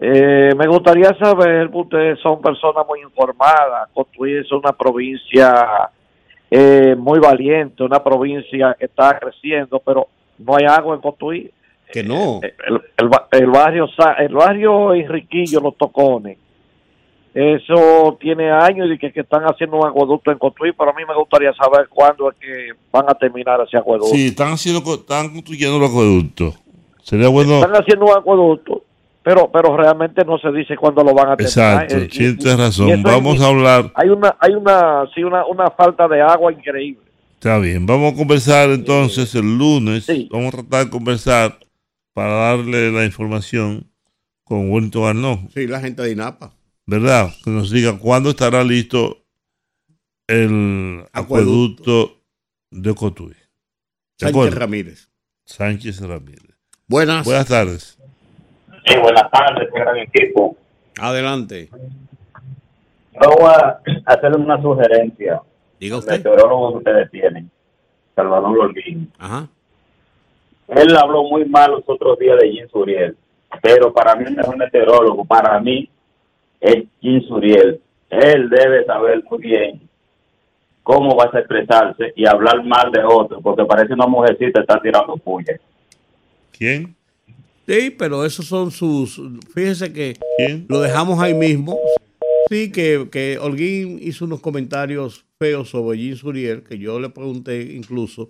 [0.00, 3.90] Eh, me gustaría saber, ustedes son personas muy informadas.
[3.92, 5.90] Cotuí es una provincia
[6.50, 10.08] eh, muy valiente, una provincia que está creciendo, pero
[10.38, 11.50] no hay agua en Cotuí.
[11.92, 12.40] Que no.
[12.42, 12.54] Eh,
[13.32, 13.86] el, barrio
[14.18, 16.38] el barrio Enriquillo, Los Tocones,
[17.34, 21.02] eso tiene años y que, que están haciendo un acueducto en Cotuí, pero a mí
[21.06, 24.14] me gustaría saber cuándo es que van a terminar ese acueducto.
[24.14, 26.54] Sí, están, haciendo, están construyendo el acueducto.
[27.02, 27.54] Sería bueno.
[27.56, 28.84] Están haciendo un acueducto,
[29.24, 31.82] pero pero realmente no se dice cuándo lo van a terminar.
[31.82, 33.02] Exacto, sí, tienes razón.
[33.02, 33.90] Vamos a hablar.
[33.96, 37.02] Hay una hay una sí una, una falta de agua increíble.
[37.34, 40.06] Está bien, vamos a conversar entonces el lunes.
[40.30, 41.58] Vamos a tratar de conversar
[42.12, 43.90] para darle la información
[44.44, 45.38] con Wellington Arnaud.
[45.52, 46.52] Sí, la gente de INAPA.
[46.86, 47.30] ¿Verdad?
[47.42, 49.18] Que nos diga cuándo estará listo
[50.26, 52.18] el acueducto,
[52.70, 53.34] de Cotuí.
[54.18, 55.08] Sánchez Ramírez.
[55.44, 56.56] Sánchez Ramírez.
[56.86, 57.24] Buenas.
[57.24, 57.98] Buenas tardes.
[58.86, 60.56] Sí, buenas tardes, gran equipo.
[60.98, 61.70] Adelante.
[63.12, 65.40] Yo voy a hacerle una sugerencia.
[65.78, 66.12] Diga usted.
[66.12, 67.50] El meteorólogo que ustedes tienen,
[68.14, 69.12] Salvador Lolín.
[69.18, 69.48] Ajá.
[70.68, 73.16] Él habló muy mal los otros días de Jim Suriel,
[73.62, 75.88] pero para mí el mejor meteorólogo, para mí,
[76.64, 77.80] es Jim Suriel.
[78.08, 79.80] Él debe saber muy bien
[80.82, 85.16] cómo vas a expresarse y hablar mal de otro, porque parece una mujercita está tirando
[85.16, 85.58] puya.
[86.56, 86.94] ¿Quién?
[87.66, 89.20] Sí, pero esos son sus...
[89.54, 90.14] Fíjese que
[90.68, 91.78] lo dejamos ahí mismo.
[92.50, 97.60] Sí, que, que Holguín hizo unos comentarios feos sobre Jean Suriel, que yo le pregunté
[97.74, 98.28] incluso,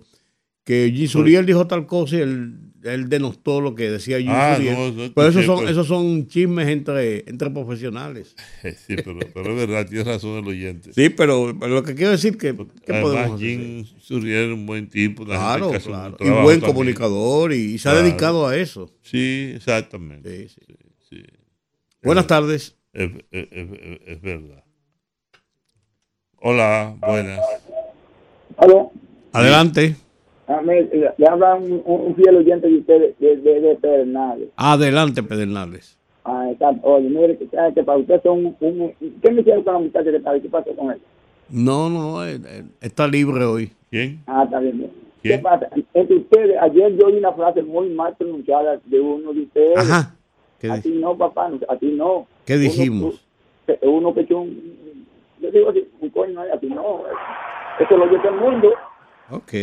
[0.63, 2.53] que Jean Suriel dijo tal cosa y él,
[2.85, 4.57] él denostó lo que decía Jean ah,
[5.13, 8.35] pero esos son, esos son chismes entre, entre profesionales.
[8.87, 10.93] Sí, pero, pero es verdad, tiene razón el oyente.
[10.93, 12.55] Sí, pero, lo que quiero decir que...
[12.85, 15.25] ¿qué Además, Jean Suriel es un buen tipo.
[15.25, 16.17] Claro, claro.
[16.19, 18.91] Y buen comunicador y, se ha dedicado a eso.
[19.01, 20.49] Sí, exactamente.
[20.49, 20.57] Sí,
[21.09, 21.23] sí.
[22.03, 24.63] Buenas tardes es, verdad.
[26.37, 27.39] Hola, buenas.
[29.33, 29.95] Adelante.
[30.47, 34.49] Le habla un, fiel oyente de ustedes de, de, Pedernales.
[34.55, 35.97] Adelante, Pedernales.
[36.23, 36.69] Ah, está.
[36.83, 40.41] Oye, mire, que, que para usted son un, ¿Qué me hicieron con la muchacha de
[40.41, 41.01] ¿Qué pasó con él?
[41.49, 42.23] No, no,
[42.81, 43.71] está libre hoy.
[43.89, 44.21] ¿Quién?
[44.27, 44.91] Ah, está bien.
[45.21, 45.69] ¿Qué pasa?
[45.93, 49.77] Entre ustedes, ayer yo oí una frase muy mal pronunciada de uno de ustedes.
[49.77, 50.15] Ajá.
[50.69, 52.27] A ti no, papá, a ti no.
[52.45, 53.23] ¿Qué dijimos?
[53.81, 55.07] Uno, que echó un,
[55.39, 57.03] yo digo así, un coño, a ti no.
[57.79, 58.73] Eso lo oye todo el mundo.
[59.31, 59.53] Ok.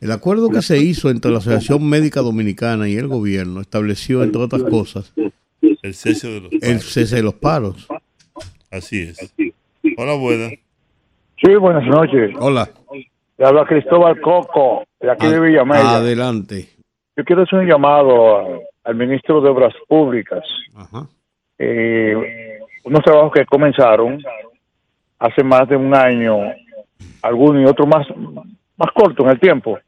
[0.00, 4.42] El acuerdo que se hizo entre la Asociación Médica Dominicana y el gobierno estableció, entre
[4.42, 5.12] otras cosas,
[5.82, 6.62] el cese de los paros.
[6.62, 7.88] El cese de los paros.
[8.70, 9.34] Así es.
[9.96, 10.52] Hola, buenas.
[11.42, 12.34] Sí, buenas noches.
[12.38, 12.68] Hola.
[13.38, 15.96] Le habla Cristóbal Coco, de aquí de Villamella.
[15.96, 16.68] Adelante.
[17.16, 20.44] Yo quiero hacer un llamado al ministro de Obras Públicas.
[20.74, 21.06] Ajá.
[21.58, 24.22] Eh, unos trabajos que comenzaron
[25.18, 26.36] hace más de un año,
[27.22, 28.06] algunos y otros más,
[28.76, 29.78] más cortos en el tiempo.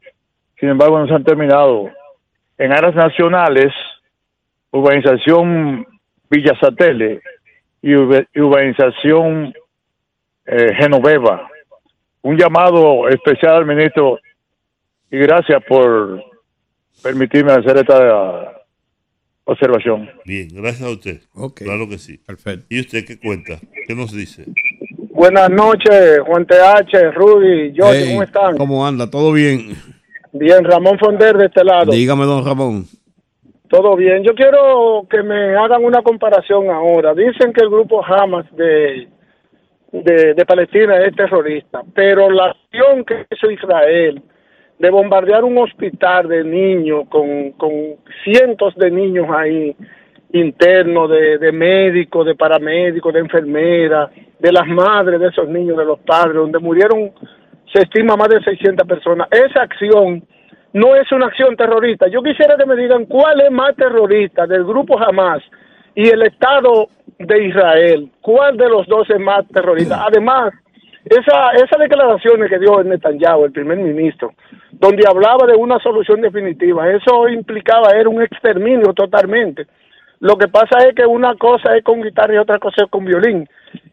[0.59, 1.89] Sin embargo, no se han terminado.
[2.57, 3.73] En áreas nacionales,
[4.71, 5.85] urbanización
[6.29, 7.21] Villa Satélite
[7.81, 9.53] y urbanización
[10.45, 11.49] eh, Genoveva.
[12.21, 14.19] Un llamado especial al ministro
[15.09, 16.21] y gracias por
[17.01, 18.59] permitirme hacer esta
[19.45, 20.09] observación.
[20.25, 21.21] Bien, gracias a usted.
[21.55, 22.17] Claro que sí.
[22.17, 22.65] Perfecto.
[22.69, 23.59] ¿Y usted qué cuenta?
[23.87, 24.45] ¿Qué nos dice?
[25.19, 28.57] Buenas noches, Juan TH, Rudy, Jorge, ¿cómo están?
[28.57, 29.11] ¿Cómo anda?
[29.11, 29.73] ¿Todo bien?
[30.31, 31.91] Bien, Ramón Fonder de este lado.
[31.91, 32.85] Dígame, don Ramón.
[33.67, 34.23] Todo bien.
[34.23, 37.13] Yo quiero que me hagan una comparación ahora.
[37.13, 39.09] Dicen que el grupo Hamas de,
[39.91, 44.21] de, Palestina es terrorista, pero la acción que hizo Israel
[44.77, 47.71] de bombardear un hospital de niños con, con
[48.23, 49.75] cientos de niños ahí,
[50.31, 55.85] internos, de, de médicos, de paramédicos, de enfermeras, de las madres de esos niños, de
[55.85, 57.11] los padres, donde murieron,
[57.73, 59.27] se estima más de 600 personas.
[59.31, 60.23] Esa acción
[60.73, 62.07] no es una acción terrorista.
[62.07, 65.43] Yo quisiera que me digan cuál es más terrorista del grupo Hamas
[65.95, 68.09] y el Estado de Israel.
[68.21, 70.05] ¿Cuál de los dos es más terrorista?
[70.05, 70.53] Además,
[71.05, 74.33] esa, esas declaraciones que dio Netanyahu, el primer ministro,
[74.71, 79.65] donde hablaba de una solución definitiva, eso implicaba era un exterminio totalmente.
[80.19, 83.05] Lo que pasa es que una cosa es con guitarra y otra cosa es con
[83.05, 83.47] violín.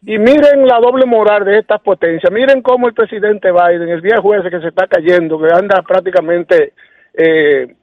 [0.05, 2.31] Y miren la doble moral de estas potencias.
[2.31, 6.73] Miren cómo el presidente Biden, el viejo ese que se está cayendo, que anda prácticamente
[7.13, 7.75] eh,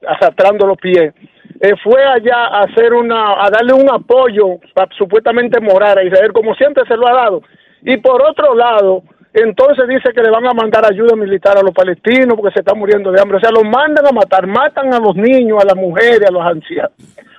[0.59, 1.13] los pies,
[1.61, 4.59] eh, fue allá a hacer una, a darle un apoyo
[4.97, 7.43] supuestamente moral a Israel, como siempre se lo ha dado.
[7.83, 9.03] Y por otro lado,
[9.33, 12.79] entonces dice que le van a mandar ayuda militar a los palestinos porque se están
[12.79, 13.37] muriendo de hambre.
[13.37, 16.43] O sea, los mandan a matar, matan a los niños, a las mujeres, a los
[16.43, 16.93] ancianos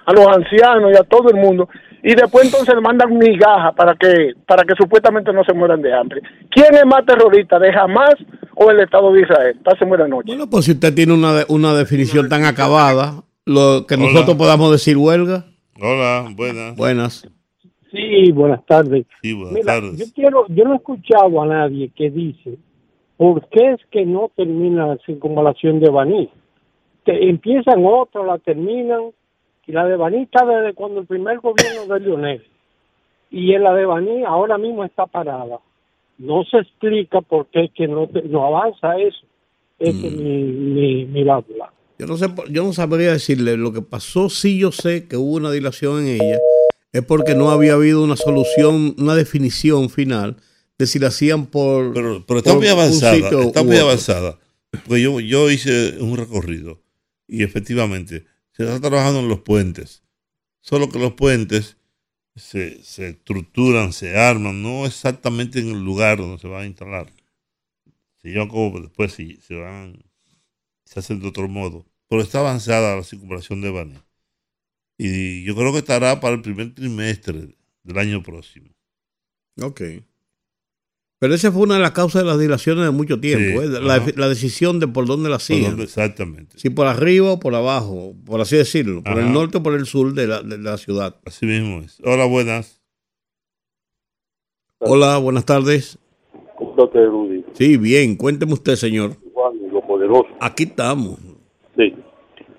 [0.06, 1.68] a los ancianos y a todo el mundo
[2.08, 5.92] y después entonces le mandan migajas para que para que supuestamente no se mueran de
[5.92, 6.22] hambre.
[6.50, 8.14] ¿Quién es más terrorista, de Hamas
[8.54, 9.58] o el Estado de Israel?
[9.64, 10.28] Pase buena noche.
[10.28, 14.96] Bueno, pues si usted tiene una, una definición tan acabada, lo que nosotros podamos decir
[14.96, 15.46] huelga.
[15.80, 16.76] Hola, buenas.
[16.76, 17.28] Buenas.
[17.90, 19.04] Sí, buenas tardes.
[19.20, 19.98] Sí, buenas tardes.
[19.98, 22.56] Yo, quiero, yo no he escuchado a nadie que dice,
[23.16, 26.30] ¿por qué es que no termina la circunvalación de Baní?
[27.04, 29.10] Que empiezan otros, la terminan,
[29.66, 32.44] y la de Baní está desde cuando el primer gobierno de Lionel.
[33.30, 35.58] Y en la de Baní ahora mismo está parada.
[36.18, 39.26] No se explica por qué que no, no avanza eso.
[39.78, 40.22] Ese es mm.
[40.22, 44.30] mi, mi, mi Yo no sé, yo no sabría decirle lo que pasó.
[44.30, 46.38] Sí, yo sé que hubo una dilación en ella.
[46.92, 50.36] Es porque no había habido una solución, una definición final
[50.78, 51.92] de si la hacían por.
[51.92, 53.16] Pero, pero está muy avanzada.
[53.16, 54.38] Está muy avanzada.
[54.86, 56.80] Porque yo, yo hice un recorrido
[57.28, 58.24] y efectivamente
[58.56, 60.02] se está trabajando en los puentes.
[60.60, 61.76] Solo que los puentes
[62.34, 67.12] se, estructuran, se arman, no exactamente en el lugar donde se van a instalar.
[68.16, 70.02] Se llevan como después si se van,
[70.84, 71.84] se hacen de otro modo.
[72.08, 73.98] Pero está avanzada la circulación de Bani.
[74.96, 78.70] Y yo creo que estará para el primer trimestre del año próximo.
[79.60, 79.82] Ok.
[81.18, 83.68] Pero esa fue una de las causas de las dilaciones de mucho tiempo, ¿eh?
[83.68, 85.80] la, decisión de por dónde la hacían.
[85.80, 86.58] exactamente.
[86.58, 89.86] Si por arriba o por abajo, por así decirlo, por el norte o por el
[89.86, 91.16] sur de la, de la ciudad.
[91.24, 91.98] Así mismo es.
[92.04, 92.82] Hola, buenas.
[94.78, 95.98] Hola, buenas tardes.
[96.56, 97.44] ¿Cómo está usted, Rudy?
[97.54, 98.16] Sí, bien.
[98.16, 99.12] Cuénteme usted, señor.
[99.32, 100.28] Juan, lo poderoso.
[100.38, 101.18] Aquí estamos.
[101.76, 101.94] Sí.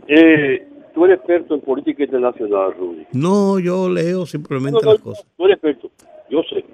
[0.08, 3.06] Eh, tú eres experto en política internacional, Rudy.
[3.14, 5.28] No, yo leo simplemente las cosas.
[5.38, 5.92] Tú eres experto.
[6.32, 6.66] Yo sé.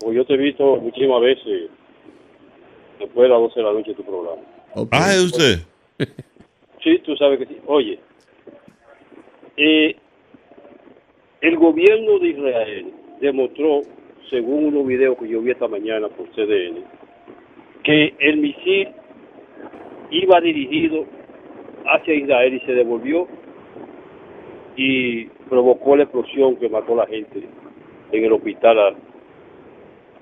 [0.00, 1.70] Porque yo te he visto muchísimas veces
[2.98, 4.42] después de las 12 de la noche en tu programa.
[4.92, 5.58] Ah, ¿es usted?
[6.82, 7.58] Sí, tú sabes que sí.
[7.66, 7.98] Oye,
[9.56, 9.96] eh,
[11.40, 13.82] el gobierno de Israel demostró,
[14.30, 16.84] según unos videos que yo vi esta mañana por CDN,
[17.82, 18.88] que el misil
[20.10, 21.04] iba dirigido
[21.86, 23.26] hacia Israel y se devolvió
[24.76, 27.42] y provocó la explosión que mató a la gente
[28.12, 28.96] en el hospital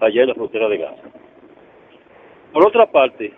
[0.01, 1.03] allá en la frontera de Gaza.
[2.53, 3.33] Por otra parte,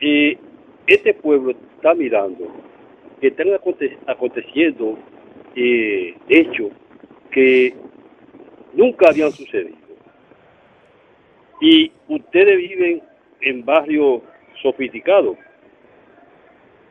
[0.00, 0.38] eh,
[0.86, 2.46] este pueblo está mirando
[3.20, 3.48] que están
[4.06, 4.98] aconteciendo
[5.56, 6.72] eh, hechos
[7.30, 7.74] que
[8.74, 9.76] nunca habían sucedido.
[11.60, 13.02] Y ustedes viven
[13.40, 14.22] en barrios
[14.62, 15.36] sofisticados.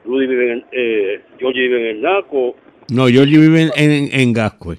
[0.06, 2.56] Rudy vive en, eh, vive en el Naco.
[2.92, 4.78] No, Georgie vive en, en, Gascue.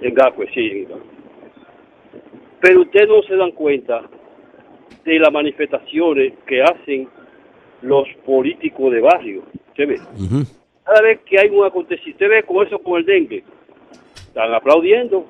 [0.00, 1.21] En Gascue, sí, en Gascue.
[2.62, 4.02] Pero ustedes no se dan cuenta
[5.04, 7.08] de las manifestaciones que hacen
[7.82, 9.42] los políticos de barrio.
[9.76, 9.98] ¿Se ve?
[10.84, 13.42] Cada vez que hay un acontecimiento, usted ve como eso con el dengue.
[14.28, 15.26] Están aplaudiendo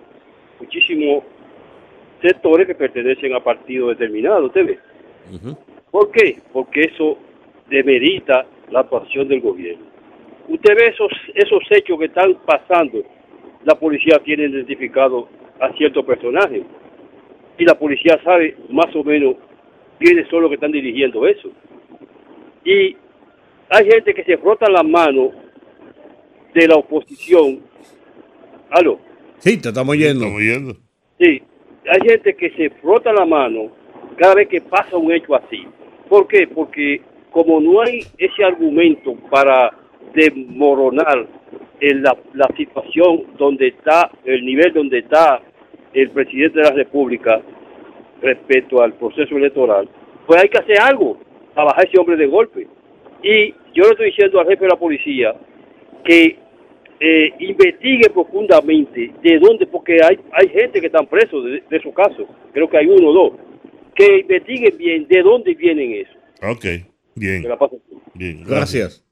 [0.60, 1.24] muchísimos
[2.20, 4.48] sectores que pertenecen a partidos determinados.
[4.48, 4.78] ¿Usted ve?
[5.90, 6.36] ¿Por qué?
[6.52, 7.16] Porque eso
[7.70, 9.86] demerita la actuación del gobierno.
[10.48, 13.02] Usted ve esos, esos hechos que están pasando.
[13.64, 15.28] La policía tiene identificado
[15.60, 16.62] a ciertos personajes
[17.58, 19.36] y la policía sabe más o menos
[19.98, 21.50] quiénes son los que están dirigiendo eso.
[22.64, 22.96] Y
[23.68, 25.30] hay gente que se frota las manos
[26.54, 27.60] de la oposición.
[28.70, 28.98] ¿Aló?
[29.38, 30.26] Sí, te estamos yendo.
[31.18, 31.42] Sí,
[31.88, 33.70] hay gente que se frota la mano
[34.16, 35.66] cada vez que pasa un hecho así.
[36.08, 36.46] ¿Por qué?
[36.46, 39.72] Porque como no hay ese argumento para
[40.14, 41.26] desmoronar
[41.80, 45.40] en la, la situación donde está, el nivel donde está
[45.94, 47.40] el presidente de la República
[48.20, 49.88] respecto al proceso electoral,
[50.26, 51.18] pues hay que hacer algo
[51.54, 52.66] a bajar ese hombre de golpe.
[53.22, 55.34] Y yo le estoy diciendo al jefe de la policía
[56.04, 56.38] que
[57.00, 61.94] eh, investigue profundamente de dónde, porque hay, hay gente que están presos de, de esos
[61.94, 63.32] casos, creo que hay uno o dos,
[63.94, 66.12] que investiguen bien de dónde vienen eso.
[66.48, 66.64] Ok,
[67.14, 67.44] bien.
[68.14, 69.04] bien gracias.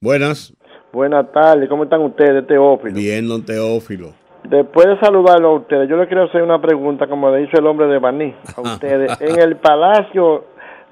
[0.00, 0.54] Buenas.
[0.92, 2.94] Buenas tardes, ¿cómo están ustedes, Teófilo?
[2.94, 4.14] Bien, don Teófilo.
[4.48, 7.66] Después de saludarlo a ustedes, yo le quiero hacer una pregunta, como le hizo el
[7.66, 9.20] hombre de Baní, a ustedes.
[9.20, 10.44] en el palacio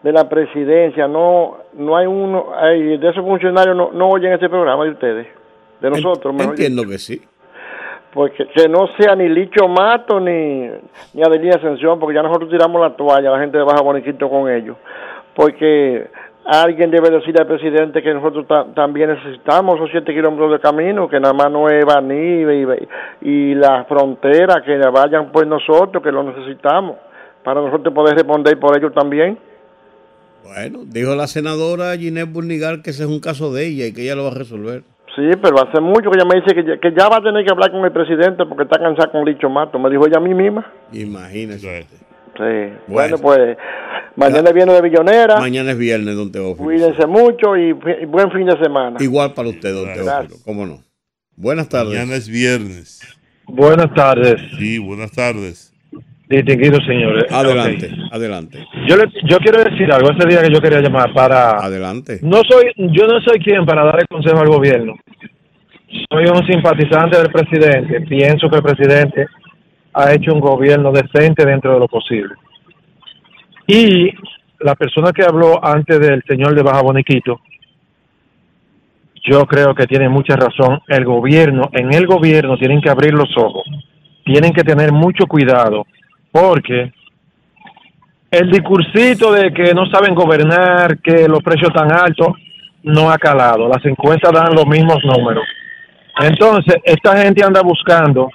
[0.02, 4.48] de la presidencia, no no hay uno, hay, de esos funcionarios no, no oyen ese
[4.48, 5.26] programa de ustedes,
[5.80, 6.34] de nosotros.
[6.38, 7.22] Entiendo que sí.
[8.12, 10.70] Porque que no sea ni Licho Mato ni,
[11.14, 14.48] ni Adelina Ascensión, porque ya nosotros tiramos la toalla, la gente de Baja Boniquito con
[14.48, 14.76] ellos.
[15.34, 16.08] Porque
[16.44, 21.18] alguien debe decirle al presidente que nosotros también necesitamos esos siete kilómetros de camino, que
[21.18, 22.66] nada más no es Baní y,
[23.22, 26.96] y la frontera, que vayan pues nosotros, que lo necesitamos,
[27.42, 29.38] para nosotros poder responder por ellos también.
[30.44, 34.02] Bueno, dijo la senadora Ginette Burnigal que ese es un caso de ella y que
[34.02, 34.82] ella lo va a resolver.
[35.16, 37.70] Sí, pero hace mucho que ella me dice que ya, va a tener que hablar
[37.70, 39.78] con el presidente porque está cansada con Licho Mato.
[39.78, 40.70] Me dijo ella a mí misma.
[40.92, 41.86] Imagínese.
[42.36, 42.72] Sí.
[42.88, 43.56] Bueno, pues
[44.16, 45.38] mañana viene de Billonera.
[45.38, 46.64] Mañana es viernes, don Teófilo.
[46.64, 48.96] Cuídense mucho y, buen fin de semana.
[49.00, 50.36] Igual para usted, don Teófilo.
[50.44, 50.80] ¿Cómo no?
[51.36, 51.94] Buenas tardes.
[51.94, 53.00] Mañana es viernes.
[53.46, 54.40] Buenas tardes.
[54.58, 55.72] Sí, buenas tardes.
[56.28, 57.24] Distinguidos señores.
[57.30, 58.66] Adelante, adelante.
[58.88, 58.96] Yo,
[59.28, 60.10] yo quiero decir algo.
[60.10, 61.58] Ese día que yo quería llamar para.
[61.58, 62.18] Adelante.
[62.22, 64.94] No soy, yo no soy quien para darle consejo al gobierno.
[66.10, 68.00] Soy un simpatizante del presidente.
[68.02, 69.26] Pienso que el presidente
[69.92, 72.34] ha hecho un gobierno decente dentro de lo posible.
[73.66, 74.12] Y
[74.60, 77.40] la persona que habló antes del señor de Baja Boniquito,
[79.26, 80.80] yo creo que tiene mucha razón.
[80.86, 83.64] El gobierno, en el gobierno tienen que abrir los ojos,
[84.24, 85.86] tienen que tener mucho cuidado,
[86.30, 86.92] porque
[88.30, 92.28] el discursito de que no saben gobernar, que los precios están altos,
[92.82, 93.68] no ha calado.
[93.68, 95.44] Las encuestas dan los mismos números.
[96.20, 98.28] Entonces, esta gente anda buscando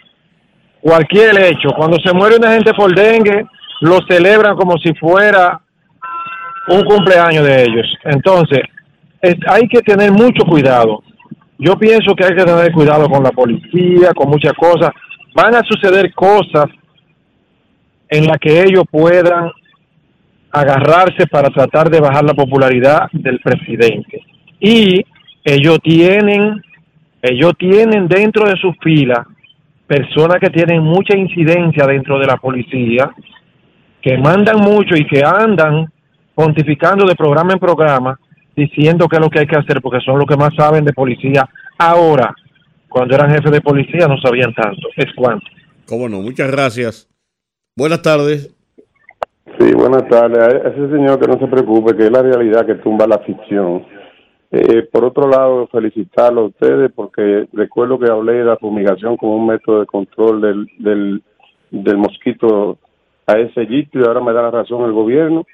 [0.82, 1.70] cualquier hecho.
[1.76, 3.46] Cuando se muere una gente por dengue,
[3.82, 5.62] lo celebran como si fuera
[6.68, 7.88] un cumpleaños de ellos.
[8.04, 8.60] Entonces,
[9.48, 11.04] hay que tener mucho cuidado.
[11.58, 14.92] Yo pienso que hay que tener cuidado con la policía, con muchas cosas.
[15.36, 16.66] Van a suceder cosas
[18.10, 19.52] en las que ellos puedan
[20.52, 24.24] agarrarse para tratar de bajar la popularidad del presidente.
[24.60, 25.04] Y
[25.44, 26.62] ellos tienen,
[27.22, 29.26] ellos tienen dentro de sus filas
[29.86, 33.10] personas que tienen mucha incidencia dentro de la policía,
[34.02, 35.92] que mandan mucho y que andan
[36.34, 38.20] pontificando de programa en programa,
[38.56, 40.94] diciendo qué es lo que hay que hacer, porque son los que más saben de
[40.94, 41.48] policía
[41.78, 42.34] ahora.
[42.88, 44.88] Cuando eran jefes de policía no sabían tanto.
[44.96, 45.46] Es cuanto.
[45.86, 47.10] Cómo no, muchas gracias.
[47.76, 48.56] Buenas tardes.
[49.60, 50.40] Sí, buenas tardes.
[50.40, 53.86] A ese señor que no se preocupe, que es la realidad que tumba la ficción.
[54.52, 59.36] Eh, por otro lado, felicitarlo a ustedes porque recuerdo que hablé de la fumigación como
[59.36, 61.24] un método de control del, del,
[61.70, 62.80] del mosquito
[63.30, 65.46] a ese y ahora me da la razón el gobierno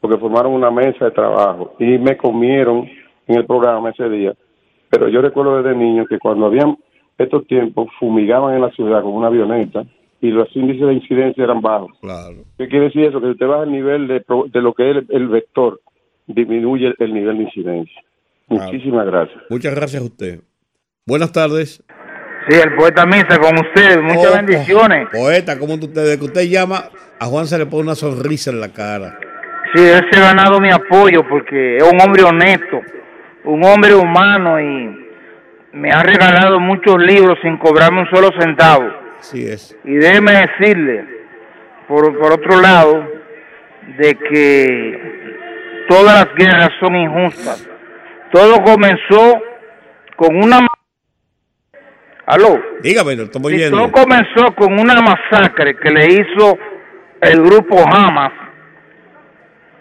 [0.00, 2.88] porque formaron una mesa de trabajo y me comieron
[3.26, 4.34] en el programa ese día.
[4.90, 6.76] Pero yo recuerdo desde niño que cuando habían
[7.16, 9.84] estos tiempos fumigaban en la ciudad con una avioneta
[10.20, 11.92] y los índices de incidencia eran bajos.
[12.00, 12.44] Claro.
[12.58, 13.20] ¿Qué quiere decir eso?
[13.20, 15.80] Que si usted baja el nivel de, de lo que es el, vector,
[16.26, 18.02] disminuye el, nivel de incidencia.
[18.48, 19.42] Muchísimas gracias.
[19.48, 20.40] Muchas gracias a usted.
[21.06, 21.82] Buenas tardes.
[22.48, 24.00] Sí, el poeta Misa con usted.
[24.00, 25.08] Muchas oh, bendiciones.
[25.12, 26.84] Poeta, como usted, que usted llama,
[27.18, 29.18] a Juan se le pone una sonrisa en la cara.
[29.74, 32.80] Sí, él se ha ganado mi apoyo porque es un hombre honesto,
[33.44, 35.02] un hombre humano y
[35.72, 38.90] me ha regalado muchos libros sin cobrarme un solo centavo.
[39.18, 39.76] Así es.
[39.84, 41.04] Y déjeme decirle,
[41.88, 43.06] por, por otro lado,
[43.98, 47.68] de que todas las guerras son injustas.
[48.32, 49.40] Todo comenzó
[50.16, 50.66] con una...
[52.32, 52.60] ¿Aló?
[52.82, 53.76] Dígame, lo estamos yendo.
[53.76, 56.58] Todo comenzó con una masacre que le hizo
[57.20, 58.32] el grupo Hamas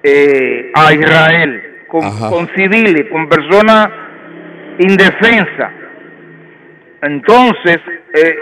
[0.04, 3.88] eh, a Israel, con, con civiles, con personas
[4.80, 5.72] indefensas.
[7.02, 7.78] Entonces,
[8.14, 8.36] eh,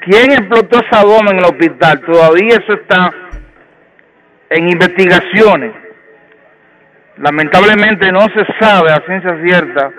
[0.00, 2.00] ¿Quién explotó esa bomba en el hospital?
[2.00, 3.12] Todavía eso está
[4.48, 5.72] en investigaciones.
[7.18, 9.90] Lamentablemente no se sabe a ciencia cierta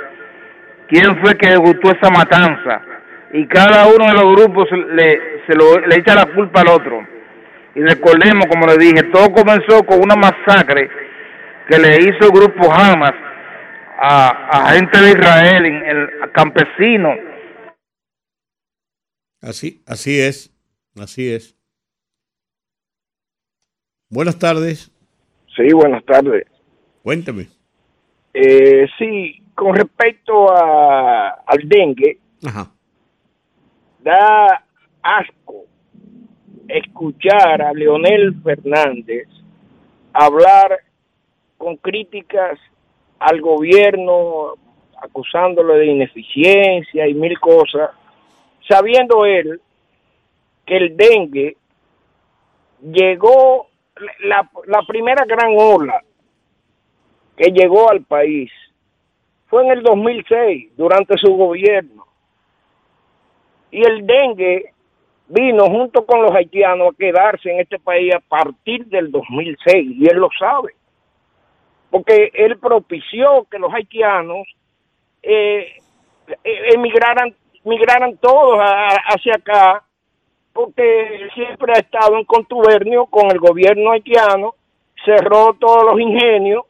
[0.87, 2.81] quién fue que ejecutó esa matanza.
[3.33, 7.07] Y cada uno de los grupos le, se lo, le echa la culpa al otro.
[7.75, 10.89] Y recordemos, como le dije, todo comenzó con una masacre
[11.69, 13.13] que le hizo el grupo Hamas
[13.97, 14.27] a,
[14.67, 17.17] a gente de Israel, en, el, a campesinos
[19.41, 20.53] Así, así es,
[20.95, 21.57] así es.
[24.07, 24.91] Buenas tardes.
[25.55, 26.45] Sí, buenas tardes.
[27.01, 27.47] Cuéntame.
[28.33, 32.19] Eh, sí, con respecto a, al dengue,
[34.03, 34.63] da
[35.01, 35.65] asco
[36.67, 39.27] escuchar a Leonel Fernández
[40.13, 40.79] hablar
[41.57, 42.59] con críticas
[43.19, 44.53] al gobierno,
[45.01, 47.91] acusándolo de ineficiencia y mil cosas,
[48.67, 49.61] sabiendo él
[50.65, 51.57] que el dengue
[52.81, 53.67] llegó,
[54.23, 56.03] la, la primera gran ola
[57.37, 58.51] que llegó al país
[59.47, 62.07] fue en el 2006, durante su gobierno.
[63.71, 64.73] Y el dengue
[65.27, 70.07] vino junto con los haitianos a quedarse en este país a partir del 2006, y
[70.07, 70.75] él lo sabe,
[71.89, 74.45] porque él propició que los haitianos
[75.23, 75.77] eh,
[76.43, 77.33] eh emigraran
[77.63, 79.83] migraran todos hacia acá,
[80.51, 84.55] porque siempre ha estado en contubernio con el gobierno haitiano,
[85.05, 86.65] cerró todos los ingenios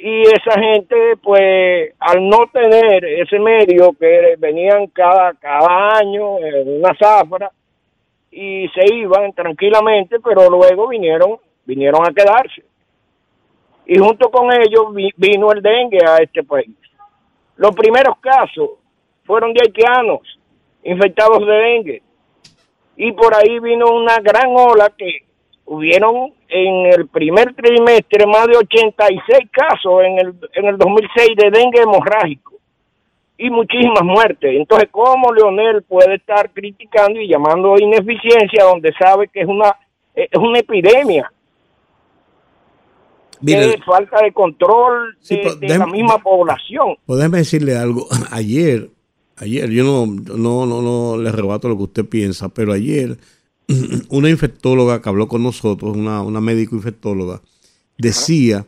[0.00, 6.78] y esa gente, pues, al no tener ese medio que venían cada, cada año en
[6.78, 7.50] una zafra
[8.30, 12.62] y se iban tranquilamente, pero luego vinieron, vinieron a quedarse.
[13.86, 16.76] Y junto con ellos vino el dengue a este país.
[17.56, 18.70] Los primeros casos
[19.24, 20.20] fueron de haitianos
[20.84, 22.02] infectados de dengue.
[22.96, 25.24] Y por ahí vino una gran ola que
[25.68, 31.50] hubieron en el primer trimestre más de 86 casos en el, en el 2006 de
[31.50, 32.54] dengue hemorrágico
[33.36, 34.50] y muchísimas muertes.
[34.56, 39.76] Entonces, ¿cómo Leonel puede estar criticando y llamando a ineficiencia donde sabe que es una,
[40.14, 41.30] es una epidemia?
[43.46, 46.96] es falta de control de, la misma población.
[47.06, 48.08] Podemos decirle algo.
[48.32, 48.90] Ayer,
[49.36, 53.16] ayer, yo no, no, no, no le rebato lo que usted piensa, pero ayer
[54.08, 57.42] una infectóloga que habló con nosotros, una, una médico infectóloga,
[57.98, 58.66] decía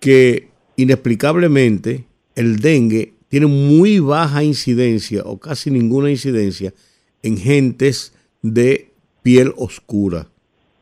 [0.00, 6.74] que inexplicablemente el dengue tiene muy baja incidencia o casi ninguna incidencia
[7.22, 8.12] en gentes
[8.42, 8.92] de
[9.22, 10.28] piel oscura.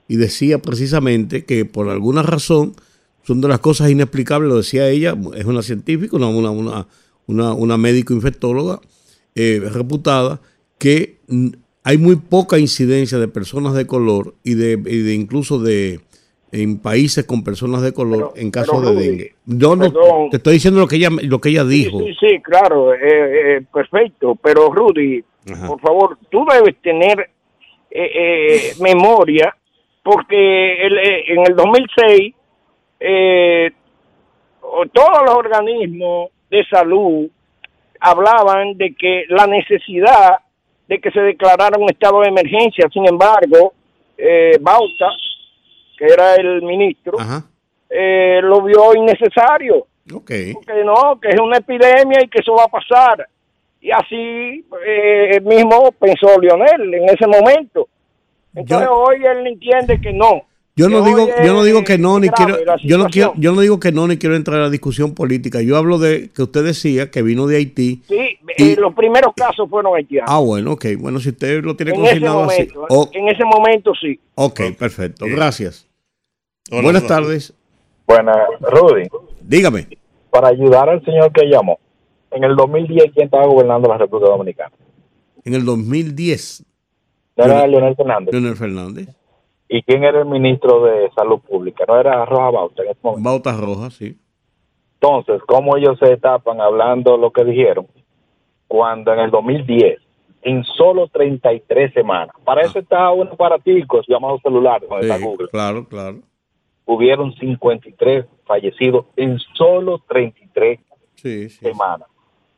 [0.07, 2.75] Y decía precisamente que por alguna razón
[3.25, 6.87] son de las cosas inexplicables, lo decía ella, es una científica, una,
[7.27, 8.81] una, médico infectóloga,
[9.35, 10.41] eh, reputada
[10.79, 11.19] que
[11.89, 16.01] hay muy poca incidencia de personas de color y de, incluso de
[16.53, 19.35] en países con personas de color en caso de dengue.
[19.47, 19.91] Yo no,
[20.31, 22.01] te estoy diciendo lo que ella, lo que ella dijo.
[22.01, 24.35] Sí, sí, claro, eh, eh, perfecto.
[24.35, 25.25] Pero Rudy,
[25.67, 27.31] por favor, tú debes tener
[27.91, 29.57] eh, memoria
[30.03, 32.35] porque en el 2006
[34.93, 37.31] todos los organismos de salud
[37.99, 40.41] hablaban de que la necesidad
[40.89, 43.75] de que se declarara un estado de emergencia, sin embargo,
[44.61, 45.11] Bauta
[45.99, 47.19] que era el ministro,
[47.91, 49.87] eh, lo vio innecesario.
[50.11, 50.55] Okay.
[50.55, 53.29] Que no, que es una epidemia y que eso va a pasar.
[53.81, 57.89] Y así eh, mismo pensó Lionel en ese momento.
[58.55, 60.43] Entonces hoy él entiende que no.
[60.79, 63.61] Yo no digo, yo no digo que no ni quiero, yo no quiero, yo no
[63.61, 65.61] digo que no ni quiero entrar a la discusión política.
[65.61, 68.03] Yo hablo de que usted decía que vino de Haití.
[68.07, 70.31] Sí, y, los primeros casos fueron haitianos.
[70.33, 70.87] Ah, bueno, ok.
[70.99, 72.69] Bueno, si usted lo tiene en consignado así.
[73.13, 74.21] En ese momento sí.
[74.37, 75.27] Ok, perfecto.
[75.27, 75.89] Gracias.
[76.71, 77.53] Buenas tardes.
[78.07, 79.09] Buenas, Rudy.
[79.41, 79.89] Dígame.
[80.31, 81.81] Para ayudar al señor que llamó,
[82.31, 84.73] en el 2010, ¿quién estaba gobernando la República Dominicana?
[85.45, 86.65] En el 2010.
[87.37, 88.33] ¿No era Leonel Fernández?
[88.33, 89.09] Leonel Fernández.
[89.69, 91.85] ¿Y quién era el ministro de Salud Pública?
[91.87, 93.29] ¿No era Roja Bauta en ese momento?
[93.29, 94.17] Bauta Roja, sí.
[94.95, 97.87] Entonces, ¿cómo ellos se tapan hablando lo que dijeron?
[98.67, 99.99] Cuando en el 2010,
[100.43, 102.81] en solo 33 semanas, para eso ah.
[102.81, 105.49] está un aparatico llamado celular, con sí, Google.
[105.49, 106.19] Claro, claro
[106.89, 110.81] hubieron 53 fallecidos en solo 33
[111.61, 112.09] semanas.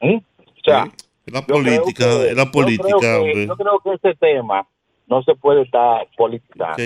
[0.00, 0.16] ¿Mm?
[0.16, 0.84] O sea,
[1.26, 2.88] la política, la política.
[2.88, 4.66] Yo creo, que, ese tema
[5.10, 6.76] no se puede estar politizando.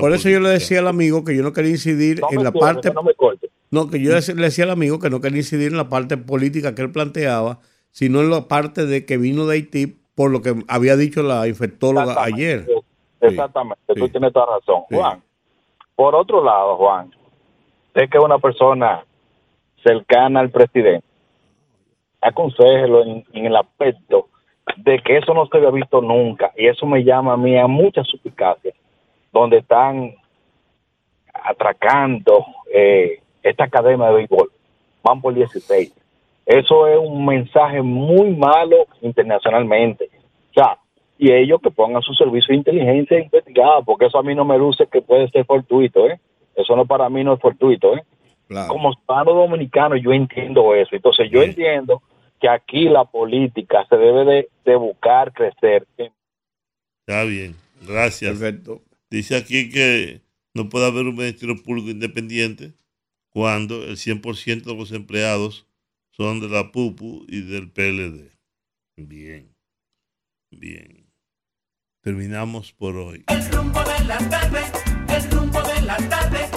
[0.00, 2.92] Por eso yo le decía al amigo que yo no quería incidir en la parte...
[3.70, 6.74] No, que yo le decía al amigo que no quería incidir en la parte política
[6.74, 10.54] que él planteaba, sino en la parte de que vino de Haití por lo que
[10.68, 12.66] había dicho la infectóloga ayer.
[13.20, 14.82] Exactamente, tú tienes toda razón.
[14.90, 15.22] Juan,
[15.94, 17.10] por otro lado, Juan,
[17.94, 19.04] sé que una persona
[19.84, 21.06] cercana al presidente,
[22.20, 24.28] aconsejelo en, el aspecto
[24.76, 27.66] de que eso no se había visto nunca y eso me llama a mí a
[27.66, 28.74] muchas suspicacias,
[29.32, 30.14] donde están
[31.32, 34.50] atracando eh, esta academia de béisbol.
[35.02, 35.92] Van por 16.
[36.46, 40.08] Eso es un mensaje muy malo internacionalmente.
[40.50, 40.78] O sea,
[41.18, 44.58] y ellos que pongan su servicio de inteligencia investigada, porque eso a mí no me
[44.58, 46.20] luce que puede ser fortuito, ¿eh?
[46.54, 48.02] Eso no para mí no es fortuito, ¿eh?
[48.68, 50.94] Como ciudadano dominicano yo entiendo eso.
[50.94, 52.02] Entonces yo entiendo
[52.40, 55.86] que aquí la política se debe de, buscar crecer.
[57.06, 57.54] Está bien,
[57.86, 58.38] gracias.
[58.38, 58.82] Perfecto.
[59.10, 60.20] Dice aquí que
[60.54, 62.72] no puede haber un ministerio público independiente
[63.30, 65.66] cuando el 100% de los empleados
[66.10, 68.30] son de la PUPU y del PLD.
[68.96, 69.52] Bien,
[70.50, 71.06] bien
[72.06, 73.24] terminamos por hoy.
[73.26, 74.60] El rumbo de la tarde,
[75.08, 76.55] el rumbo de la tarde.